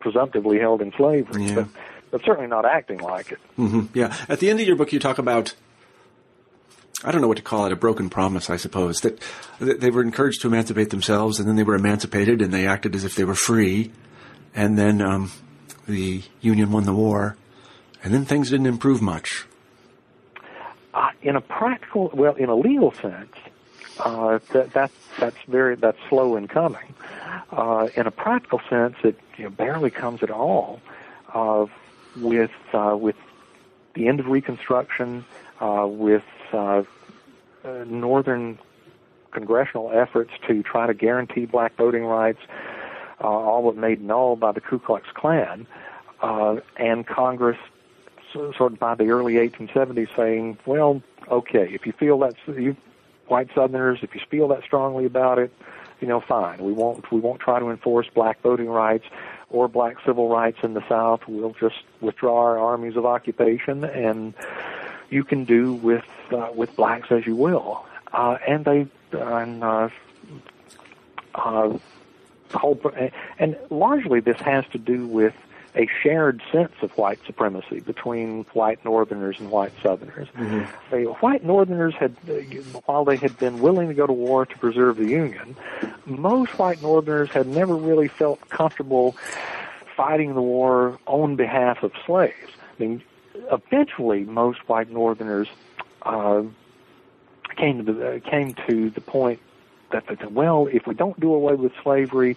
presumptively 0.01 0.59
held 0.59 0.81
in 0.81 0.93
slavery. 0.93 1.47
Yeah. 1.47 1.55
But, 1.55 1.67
but 2.11 2.25
certainly 2.25 2.49
not 2.49 2.65
acting 2.65 2.99
like 2.99 3.33
it. 3.33 3.39
Mm-hmm. 3.59 3.99
Yeah. 3.99 4.17
At 4.29 4.41
the 4.41 4.49
end 4.49 4.61
of 4.61 4.67
your 4.67 4.77
book, 4.77 4.93
you 4.93 4.99
talk 4.99 5.19
about 5.19 5.55
I 7.05 7.13
don't 7.13 7.21
know 7.21 7.29
what 7.29 7.37
to 7.37 7.43
call 7.43 7.67
it, 7.67 7.73
a 7.73 7.77
broken 7.77 8.11
promise, 8.11 8.51
I 8.51 8.57
suppose, 8.57 9.01
that, 9.03 9.23
they 9.61 9.91
were 9.91 10.03
encouraged 10.03 10.43
to 10.43 10.49
emancipate 10.49 10.91
themselves 10.91 11.39
and 11.39 11.49
then 11.49 11.57
they 11.57 11.63
were 11.63 11.77
emancipated 11.77 12.43
and 12.43 12.53
they 12.53 12.67
acted 12.67 12.95
as 12.95 13.05
if 13.05 13.15
they 13.15 13.25
were 13.25 13.37
free. 13.37 13.93
And 14.55 14.77
then 14.77 15.01
um, 15.01 15.31
the 15.87 16.23
Union 16.41 16.73
won 16.73 16.85
the 16.85 16.95
war 16.95 17.37
and 18.03 18.13
then 18.13 18.25
things 18.25 18.51
didn't 18.51 18.67
improve 18.67 19.01
much. 19.01 19.47
Uh, 20.95 21.11
in 21.23 21.37
a 21.37 21.41
practical, 21.41 22.11
well, 22.13 22.35
in 22.35 22.49
a 22.49 22.57
legal 22.57 22.93
sense, 22.93 23.35
uh, 24.01 24.39
that, 24.53 24.73
that 24.73 24.91
that's 25.19 25.37
very 25.49 25.75
that's 25.75 25.99
slow 26.09 26.37
in 26.37 26.49
coming. 26.49 26.95
Uh, 27.51 27.89
in 27.97 28.07
a 28.07 28.11
practical 28.11 28.61
sense, 28.71 28.95
it 29.03 29.19
you 29.37 29.45
know, 29.45 29.51
barely 29.51 29.91
comes 29.91 30.23
at 30.23 30.31
all. 30.31 30.81
Uh, 31.33 31.67
with 32.17 32.51
uh, 32.73 32.97
with 32.99 33.17
the 33.95 34.09
end 34.09 34.21
of 34.21 34.27
Reconstruction, 34.27 35.25
uh, 35.61 35.87
with 35.89 36.25
uh, 36.53 36.85
northern 37.87 38.59
congressional 39.31 39.91
efforts 39.93 40.31
to 40.47 40.63
try 40.63 40.87
to 40.87 40.95
guarantee 40.95 41.47
black 41.47 41.77
voting 41.77 42.05
rights, 42.05 42.41
uh, 43.21 43.27
all 43.27 43.71
but 43.71 43.77
made 43.77 44.03
null 44.03 44.37
by 44.37 44.53
the 44.53 44.61
Ku 44.61 44.79
Klux 44.79 45.07
Klan, 45.15 45.67
uh, 46.21 46.57
and 46.77 47.07
Congress 47.07 47.59
sort 48.33 48.73
of 48.73 48.79
by 48.79 48.95
the 48.95 49.09
early 49.09 49.35
1870s 49.35 50.15
saying, 50.15 50.59
well, 50.67 51.03
okay, 51.31 51.69
if 51.73 51.87
you 51.87 51.93
feel 51.93 52.19
that's 52.19 52.37
you 52.47 52.77
white 53.29 53.49
Southerners, 53.55 54.01
if 54.03 54.15
you 54.15 54.21
feel 54.31 54.49
that 54.49 54.63
strongly 54.63 55.05
about 55.05 55.39
it, 55.39 55.53
you 56.01 56.09
know, 56.09 56.21
fine. 56.21 56.59
We 56.59 56.73
won't 56.73 57.11
we 57.11 57.21
won't 57.21 57.41
try 57.41 57.59
to 57.59 57.71
enforce 57.71 58.07
black 58.15 58.41
voting 58.43 58.69
rights 58.69 59.05
or 59.51 59.69
black 59.69 59.97
civil 60.05 60.29
rights 60.29 60.59
in 60.63 60.75
the 60.75 60.87
South. 60.89 61.27
We'll 61.27 61.55
just 61.59 61.83
withdraw 62.01 62.39
our 62.43 62.59
armies 62.59 62.97
of 62.97 63.05
occupation, 63.05 63.85
and 63.85 64.35
you 65.11 65.25
can 65.25 65.45
do 65.45 65.75
with 65.75 66.05
uh, 66.33 66.51
with 66.55 66.75
blacks 66.77 67.11
as 67.11 67.27
you 67.27 67.37
will. 67.37 67.85
Uh, 68.13 68.39
and 68.47 68.65
they 68.65 68.87
and 69.13 69.65
uh, 69.65 69.89
uh, 71.35 71.79
whole, 72.55 72.81
and 73.39 73.57
largely 73.71 74.21
this 74.21 74.41
has 74.41 74.65
to 74.73 74.79
do 74.79 75.07
with 75.07 75.35
a 75.77 75.89
shared 76.03 76.43
sense 76.51 76.73
of 76.83 76.91
white 76.97 77.21
supremacy 77.27 77.81
between 77.81 78.45
white 78.53 78.85
Northerners 78.85 79.39
and 79.39 79.51
white 79.51 79.73
Southerners. 79.83 80.29
Mm-hmm. 80.37 80.65
The 80.91 81.05
white 81.13 81.45
Northerners 81.45 81.95
had, 81.95 82.17
while 82.87 83.05
they 83.05 83.17
had 83.17 83.39
been 83.39 83.61
willing 83.61 83.89
to 83.89 83.95
go 83.95 84.07
to 84.07 84.13
war 84.13 84.47
to 84.47 84.59
preserve 84.59 84.97
the 84.97 85.07
Union, 85.07 85.57
most 86.07 86.59
white 86.59 86.83
Northerners 86.83 87.31
had 87.31 87.47
never 87.47 87.77
really 87.77 88.09
felt 88.09 88.41
comfortable 88.49 89.15
fighting 89.97 90.35
the 90.35 90.43
war 90.43 90.99
on 91.07 91.37
behalf 91.37 91.83
of 91.83 91.93
slaves. 92.07 92.35
I 92.59 92.83
mean, 92.83 93.03
eventually, 93.51 94.25
most 94.25 94.69
white 94.69 94.91
Northerners 94.91 95.49
uh, 96.03 96.43
came 97.57 97.85
to 97.85 97.93
the, 97.93 98.23
came 98.25 98.55
to 98.69 98.91
the 98.91 99.01
point 99.01 99.41
that 99.91 100.07
they 100.07 100.17
said, 100.17 100.35
well, 100.35 100.69
if 100.71 100.87
we 100.87 100.95
don't 100.95 101.19
do 101.19 101.33
away 101.33 101.55
with 101.55 101.73
slavery, 101.83 102.37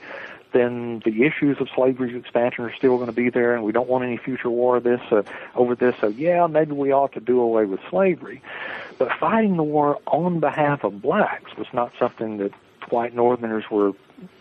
then 0.53 1.01
the 1.05 1.23
issues 1.23 1.59
of 1.59 1.69
slavery's 1.73 2.15
expansion 2.15 2.65
are 2.65 2.73
still 2.73 2.95
going 2.97 3.07
to 3.07 3.13
be 3.13 3.29
there, 3.29 3.55
and 3.55 3.63
we 3.63 3.71
don't 3.71 3.87
want 3.87 4.03
any 4.03 4.17
future 4.17 4.49
war 4.49 4.79
this 4.79 5.01
uh, 5.11 5.23
over 5.55 5.75
this. 5.75 5.95
So 6.01 6.07
yeah, 6.07 6.47
maybe 6.47 6.73
we 6.73 6.91
ought 6.91 7.13
to 7.13 7.19
do 7.19 7.39
away 7.39 7.65
with 7.65 7.79
slavery. 7.89 8.41
But 8.97 9.11
fighting 9.19 9.57
the 9.57 9.63
war 9.63 9.99
on 10.07 10.39
behalf 10.39 10.83
of 10.83 11.01
blacks 11.01 11.55
was 11.57 11.67
not 11.73 11.91
something 11.97 12.37
that 12.37 12.51
white 12.89 13.13
Northerners 13.13 13.69
were 13.71 13.93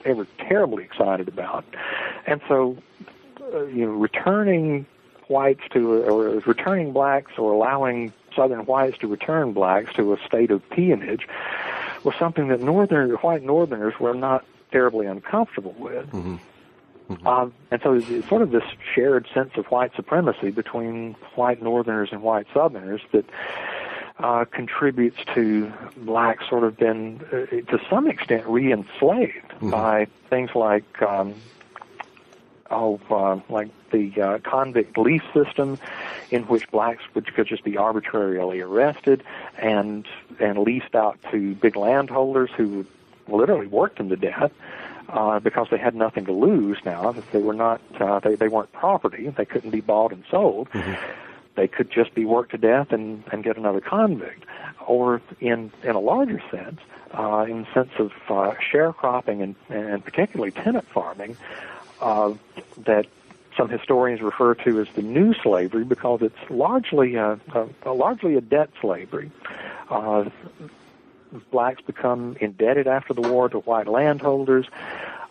ever 0.05 0.27
terribly 0.39 0.85
excited 0.85 1.29
about, 1.29 1.65
and 2.27 2.41
so 2.49 2.77
uh, 3.55 3.65
you 3.65 3.87
know, 3.87 3.93
returning 3.93 4.87
whites 5.31 5.63
to 5.71 6.03
or 6.03 6.41
returning 6.41 6.93
blacks 6.93 7.33
or 7.39 7.53
allowing 7.53 8.13
Southern 8.35 8.67
whites 8.67 8.99
to 8.99 9.07
return 9.07 9.53
blacks 9.53 9.93
to 9.95 10.13
a 10.13 10.19
state 10.27 10.51
of 10.51 10.69
peonage 10.71 11.27
was 12.05 12.15
something 12.19 12.49
that 12.49 12.61
Northern 12.61 13.11
white 13.13 13.43
Northerners 13.43 13.95
were 14.01 14.15
not 14.15 14.45
terribly 14.73 15.07
uncomfortable 15.07 15.75
with. 15.79 16.07
Mm-hmm. 16.11 16.37
Mm-hmm. 17.11 17.27
Um, 17.27 17.53
and 17.71 17.81
so 17.83 17.95
it's 17.95 18.29
sort 18.29 18.43
of 18.43 18.53
this 18.53 18.63
shared 18.95 19.27
sense 19.35 19.51
of 19.57 19.67
white 19.67 19.95
supremacy 19.97 20.51
between 20.51 21.15
white 21.35 21.61
Northerners 21.61 22.11
and 22.13 22.23
white 22.23 22.47
Southerners 22.55 23.01
that 23.13 23.25
uh, 24.21 24.45
contributes 24.45 25.19
to 25.35 25.73
blacks 25.97 26.49
sort 26.49 26.63
of 26.63 26.77
been, 26.77 27.21
uh, 27.33 27.47
to 27.71 27.81
some 27.89 28.07
extent, 28.07 28.47
re-enslaved 28.47 29.49
mm-hmm. 29.49 29.71
by 29.71 30.07
things 30.29 30.51
like, 30.55 31.03
um, 31.03 31.35
oh, 32.71 33.01
uh, 33.11 33.41
like 33.49 33.69
the 33.91 34.21
uh, 34.21 34.39
convict 34.39 34.97
lease 34.97 35.23
system, 35.35 35.79
in 36.31 36.45
which 36.45 36.71
blacks 36.71 37.03
would, 37.15 37.33
could 37.35 37.47
just 37.47 37.65
be 37.65 37.77
arbitrarily 37.77 38.61
arrested 38.61 39.23
and 39.59 40.07
and 40.39 40.59
leased 40.59 40.95
out 40.95 41.19
to 41.31 41.55
big 41.57 41.77
landholders 41.77 42.51
who 42.57 42.87
literally 43.29 43.67
worked 43.67 43.99
them 43.99 44.09
to 44.09 44.17
death 44.17 44.53
uh, 45.09 45.41
because 45.41 45.69
they 45.71 45.79
had 45.79 45.95
nothing 45.95 46.25
to 46.27 46.33
lose 46.33 46.79
now. 46.85 47.13
They 47.33 47.43
were 47.43 47.55
not, 47.55 47.81
uh, 47.99 48.21
they, 48.21 48.37
they 48.37 48.49
weren't 48.49 48.73
property. 48.73 49.29
They 49.29 49.45
couldn't 49.45 49.71
be 49.71 49.81
bought 49.81 50.13
and 50.13 50.25
sold. 50.31 50.71
Mm-hmm. 50.71 50.95
They 51.57 51.69
could 51.69 51.91
just 51.91 52.15
be 52.15 52.25
worked 52.25 52.53
to 52.53 52.59
death 52.59 52.93
and, 52.93 53.25
and 53.33 53.43
get 53.43 53.57
another 53.57 53.81
convict. 53.81 54.45
Or 54.87 55.21
in, 55.41 55.73
in 55.83 55.91
a 55.91 56.01
larger 56.01 56.41
sense, 56.51 56.81
uh, 57.13 57.47
in 57.49 57.63
the 57.63 57.73
sense 57.75 57.91
of 57.99 58.13
uh, 58.29 58.55
sharecropping 58.73 59.43
and, 59.43 59.55
and 59.69 60.05
particularly 60.05 60.53
tenant 60.53 60.87
farming, 60.87 61.37
uh, 62.01 62.35
that 62.79 63.07
some 63.57 63.69
historians 63.69 64.21
refer 64.21 64.55
to 64.55 64.81
as 64.81 64.89
the 64.95 65.03
new 65.03 65.35
slavery 65.35 65.85
because 65.85 66.23
it's 66.23 66.51
largely 66.51 67.17
a, 67.17 67.39
a, 67.55 67.69
a 67.85 67.93
largely 67.93 68.37
a 68.37 68.41
debt 68.41 68.71
slavery. 68.81 69.31
Uh, 69.89 70.31
blacks 71.51 71.81
become 71.83 72.37
indebted 72.41 72.87
after 72.87 73.15
the 73.15 73.23
war 73.23 73.49
to 73.49 73.59
white 73.61 73.87
landholders 73.87 74.67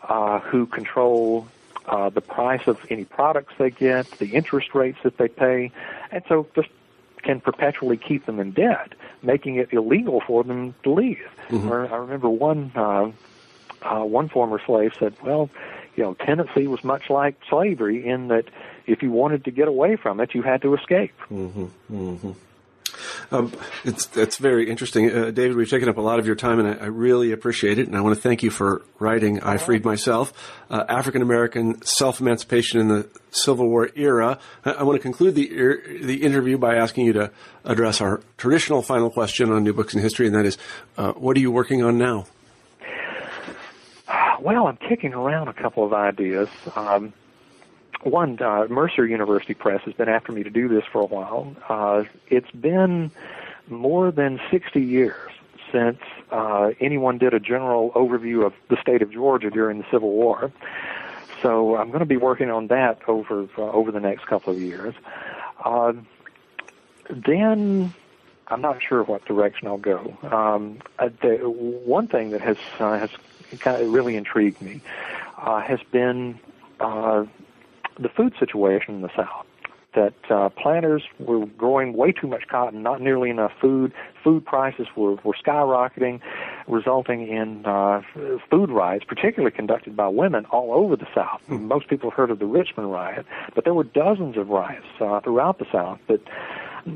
uh, 0.04 0.40
who 0.40 0.66
control 0.66 1.48
uh, 1.88 2.10
the 2.10 2.22
price 2.22 2.68
of 2.68 2.80
any 2.90 3.06
products 3.06 3.54
they 3.58 3.70
get, 3.70 4.10
the 4.20 4.34
interest 4.36 4.76
rates 4.76 5.00
that 5.04 5.18
they 5.18 5.28
pay, 5.28 5.72
and 6.12 6.24
so 6.28 6.48
just 6.56 6.70
can 7.24 7.42
perpetually 7.42 7.98
keep 7.98 8.26
them 8.26 8.40
in 8.40 8.52
debt, 8.52 8.94
making 9.22 9.56
it 9.56 9.74
illegal 9.74 10.22
for 10.22 10.44
them 10.44 10.74
to 10.84 10.92
leave. 10.92 11.28
Mm-hmm. 11.50 11.94
I 11.94 11.98
remember 11.98 12.30
one 12.30 12.72
uh, 12.76 13.12
uh, 13.82 14.04
one 14.04 14.30
former 14.30 14.62
slave 14.66 14.94
said, 14.98 15.16
"Well, 15.24 15.50
you 15.96 16.04
know, 16.04 16.14
tenancy 16.14 16.68
was 16.68 16.84
much 16.84 17.10
like 17.10 17.36
slavery 17.50 18.08
in 18.08 18.30
that 18.30 18.46
if 18.88 19.02
you 19.02 19.12
wanted 19.12 19.46
to 19.46 19.52
get 19.52 19.68
away 19.68 19.96
from 19.96 20.20
it, 20.20 20.34
you 20.34 20.42
had 20.42 20.62
to 20.62 20.76
escape." 20.76 21.14
Mm-hmm. 21.30 21.66
Mm-hmm. 21.92 22.32
Um, 23.32 23.54
it's 23.84 24.06
that's 24.08 24.38
very 24.38 24.70
interesting, 24.70 25.12
uh, 25.12 25.32
David. 25.32 25.56
We've 25.56 25.70
taken 25.70 25.90
up 25.90 25.98
a 25.98 26.02
lot 26.02 26.20
of 26.20 26.26
your 26.26 26.36
time, 26.36 26.60
and 26.60 26.68
I, 26.68 26.86
I, 26.86 26.88
really 26.88 27.32
appreciate 27.32 27.78
it. 27.78 27.88
And 27.88 27.96
I 27.96 28.02
want 28.02 28.16
to 28.16 28.22
thank 28.22 28.44
you 28.44 28.50
for 28.50 28.82
writing 28.98 29.42
"I 29.42 29.58
Freed 29.58 29.86
Myself: 29.86 30.34
uh, 30.70 30.86
African 30.90 31.22
American 31.22 31.82
Self 31.84 32.20
Emancipation 32.20 32.80
in 32.80 32.88
the 32.88 33.10
Civil 33.32 33.68
War 33.68 33.90
Era." 33.96 34.40
I, 34.66 34.72
I, 34.72 34.84
want 34.84 34.98
to 34.98 35.02
conclude 35.02 35.36
the 35.36 35.48
the 36.02 36.24
interview 36.24 36.58
by 36.58 36.76
asking 36.76 37.06
you 37.06 37.14
to 37.14 37.32
address 37.66 38.02
our 38.02 38.22
traditional 38.38 38.82
final 38.82 39.10
question 39.10 39.52
on 39.52 39.64
New 39.64 39.74
Books 39.74 39.94
in 39.94 40.02
History, 40.02 40.28
and 40.28 40.36
that 40.36 40.46
is, 40.46 40.58
uh, 40.98 41.14
what 41.14 41.38
are 41.38 41.42
you 41.42 41.52
working 41.52 41.84
on 41.84 41.98
now? 41.98 42.26
Well, 44.42 44.68
I'm 44.68 44.78
kicking 44.78 45.14
around 45.14 45.48
a 45.48 45.54
couple 45.54 45.84
of 45.84 45.94
ideas. 45.94 46.48
Um, 46.76 47.14
one, 48.04 48.42
uh, 48.42 48.68
Mercer 48.70 49.06
University 49.06 49.54
Press 49.54 49.82
has 49.84 49.94
been 49.94 50.08
after 50.08 50.32
me 50.32 50.44
to 50.44 50.50
do 50.50 50.70
this 50.70 50.84
for 50.92 51.02
a 51.02 51.06
while. 51.06 51.56
Uh, 51.68 52.04
it's 52.28 52.52
been 52.52 53.12
more 53.68 54.12
than 54.12 54.40
60 54.50 54.82
years 54.82 55.32
since 55.72 56.00
uh, 56.32 56.72
anyone 56.80 57.18
did 57.18 57.34
a 57.34 57.40
general 57.40 57.92
overview 57.92 58.46
of 58.46 58.54
the 58.70 58.78
state 58.82 59.02
of 59.02 59.12
Georgia 59.12 59.50
during 59.50 59.80
the 59.80 59.86
Civil 59.92 60.12
War. 60.12 60.52
So 61.42 61.76
I'm 61.76 61.88
going 61.88 62.00
to 62.00 62.06
be 62.06 62.18
working 62.18 62.50
on 62.50 62.68
that 62.68 63.00
over 63.08 63.48
uh, 63.58 63.62
over 63.62 63.92
the 63.92 64.00
next 64.00 64.26
couple 64.28 64.54
of 64.54 64.60
years. 64.60 64.94
Uh, 65.64 65.94
then 67.10 67.94
I'm 68.48 68.62
not 68.62 68.82
sure 68.82 69.04
what 69.04 69.26
direction 69.26 69.68
I'll 69.68 69.78
go. 69.78 70.18
Um, 70.24 70.80
uh, 70.98 71.10
the, 71.22 71.38
one 71.38 72.08
thing 72.08 72.32
that 72.32 72.42
has 72.42 72.58
uh, 72.80 72.98
has 73.00 73.10
kind 73.58 73.82
of 73.82 73.92
really 73.92 74.16
intrigued 74.16 74.62
me 74.62 74.82
uh, 75.38 75.62
has 75.62 75.80
been 75.92 76.40
uh, 76.80 77.26
the 78.00 78.10
food 78.10 78.34
situation 78.40 78.96
in 78.96 79.02
the 79.02 79.12
South. 79.16 79.46
That 79.96 80.14
uh, 80.30 80.50
planters 80.50 81.02
were 81.18 81.48
growing 81.48 81.94
way 81.94 82.12
too 82.12 82.28
much 82.28 82.48
cotton, 82.48 82.84
not 82.84 83.02
nearly 83.02 83.32
enough 83.32 83.52
food. 83.60 83.92
Food 84.24 84.46
prices 84.46 84.86
were, 84.96 85.16
were 85.24 85.34
skyrocketing, 85.34 86.22
resulting 86.68 87.28
in 87.28 87.66
uh, 87.66 88.04
food 88.52 88.70
riots, 88.70 89.04
particularly 89.06 89.52
conducted 89.52 89.96
by 89.96 90.08
women 90.08 90.46
all 90.52 90.74
over 90.74 90.96
the 90.96 91.08
South. 91.16 91.42
Mm-hmm. 91.50 91.68
Most 91.68 91.88
people 91.88 92.12
have 92.12 92.18
heard 92.18 92.30
of 92.30 92.38
the 92.38 92.46
Richmond 92.46 92.92
riot, 92.92 93.26
but 93.56 93.64
there 93.64 93.74
were 93.74 93.84
dozens 93.84 94.38
of 94.38 94.50
riots 94.50 94.86
uh, 95.02 95.22
throughout 95.22 95.58
the 95.58 95.66
South 95.72 96.00
that 96.08 96.22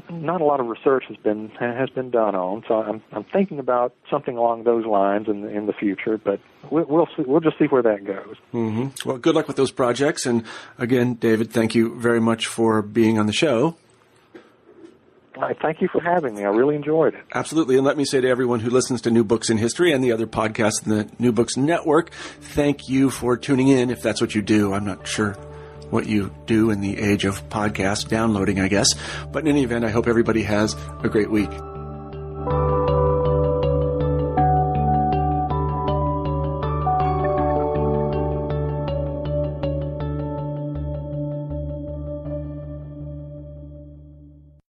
not 0.10 0.42
a 0.42 0.46
lot 0.46 0.60
of 0.60 0.68
research 0.68 1.06
has 1.08 1.18
been 1.18 1.50
has 1.60 1.90
been 1.90 2.10
done 2.10 2.36
on. 2.36 2.64
So 2.68 2.76
I'm 2.76 3.02
I'm 3.12 3.24
thinking 3.24 3.60
about 3.60 3.94
something 4.10 4.38
along 4.38 4.64
those 4.64 4.86
lines 4.86 5.28
in 5.28 5.42
the, 5.42 5.50
in 5.50 5.66
the 5.66 5.74
future, 5.74 6.18
but 6.18 6.40
we'll 6.70 6.86
we'll, 6.86 7.08
see, 7.16 7.24
we'll 7.24 7.42
just 7.42 7.58
see 7.58 7.66
where 7.66 7.82
that 7.84 8.06
goes. 8.06 8.36
Mm-hmm. 8.54 9.08
Well, 9.08 9.18
good 9.18 9.36
luck 9.36 9.48
with 9.48 9.58
those 9.58 9.72
projects, 9.72 10.26
and 10.26 10.44
again, 10.78 11.16
David, 11.16 11.52
thank 11.52 11.76
you 11.76 12.00
very 12.00 12.20
much 12.20 12.48
for 12.48 12.82
being 12.82 13.18
on 13.18 13.28
the 13.28 13.34
show. 13.34 13.78
I 15.42 15.54
thank 15.54 15.82
you 15.82 15.88
for 15.88 16.00
having 16.00 16.36
me. 16.36 16.44
I 16.44 16.50
really 16.50 16.76
enjoyed 16.76 17.16
it. 17.16 17.24
Absolutely. 17.34 17.76
And 17.76 17.84
let 17.84 17.98
me 17.98 18.06
say 18.06 18.22
to 18.22 18.28
everyone 18.28 18.60
who 18.60 18.70
listens 18.70 19.02
to 19.02 19.12
New 19.12 19.24
Books 19.24 19.50
in 19.50 19.58
History 19.58 19.92
and 19.92 20.04
the 20.04 20.12
other 20.12 20.28
podcasts 20.28 20.86
in 20.86 20.96
the 20.96 21.10
New 21.18 21.32
Books 21.32 21.58
Network, 21.58 22.12
thank 22.40 22.88
you 22.88 23.10
for 23.10 23.36
tuning 23.36 23.68
in 23.68 23.90
if 23.90 24.04
that's 24.04 24.22
what 24.22 24.36
you 24.36 24.44
do. 24.44 24.74
I'm 24.74 24.86
not 24.86 25.08
sure 25.08 25.36
what 25.94 26.08
you 26.08 26.34
do 26.48 26.72
in 26.72 26.82
the 26.82 27.00
age 27.00 27.24
of 27.24 27.48
podcast 27.50 28.10
downloading, 28.10 28.60
I 28.60 28.68
guess. 28.68 28.96
But 29.32 29.44
in 29.44 29.48
any 29.48 29.64
event, 29.64 29.86
I 29.86 29.92
hope 29.92 30.08
everybody 30.08 30.44
has 30.44 30.76
a 31.04 31.08
great 31.08 31.30
week. 31.30 31.52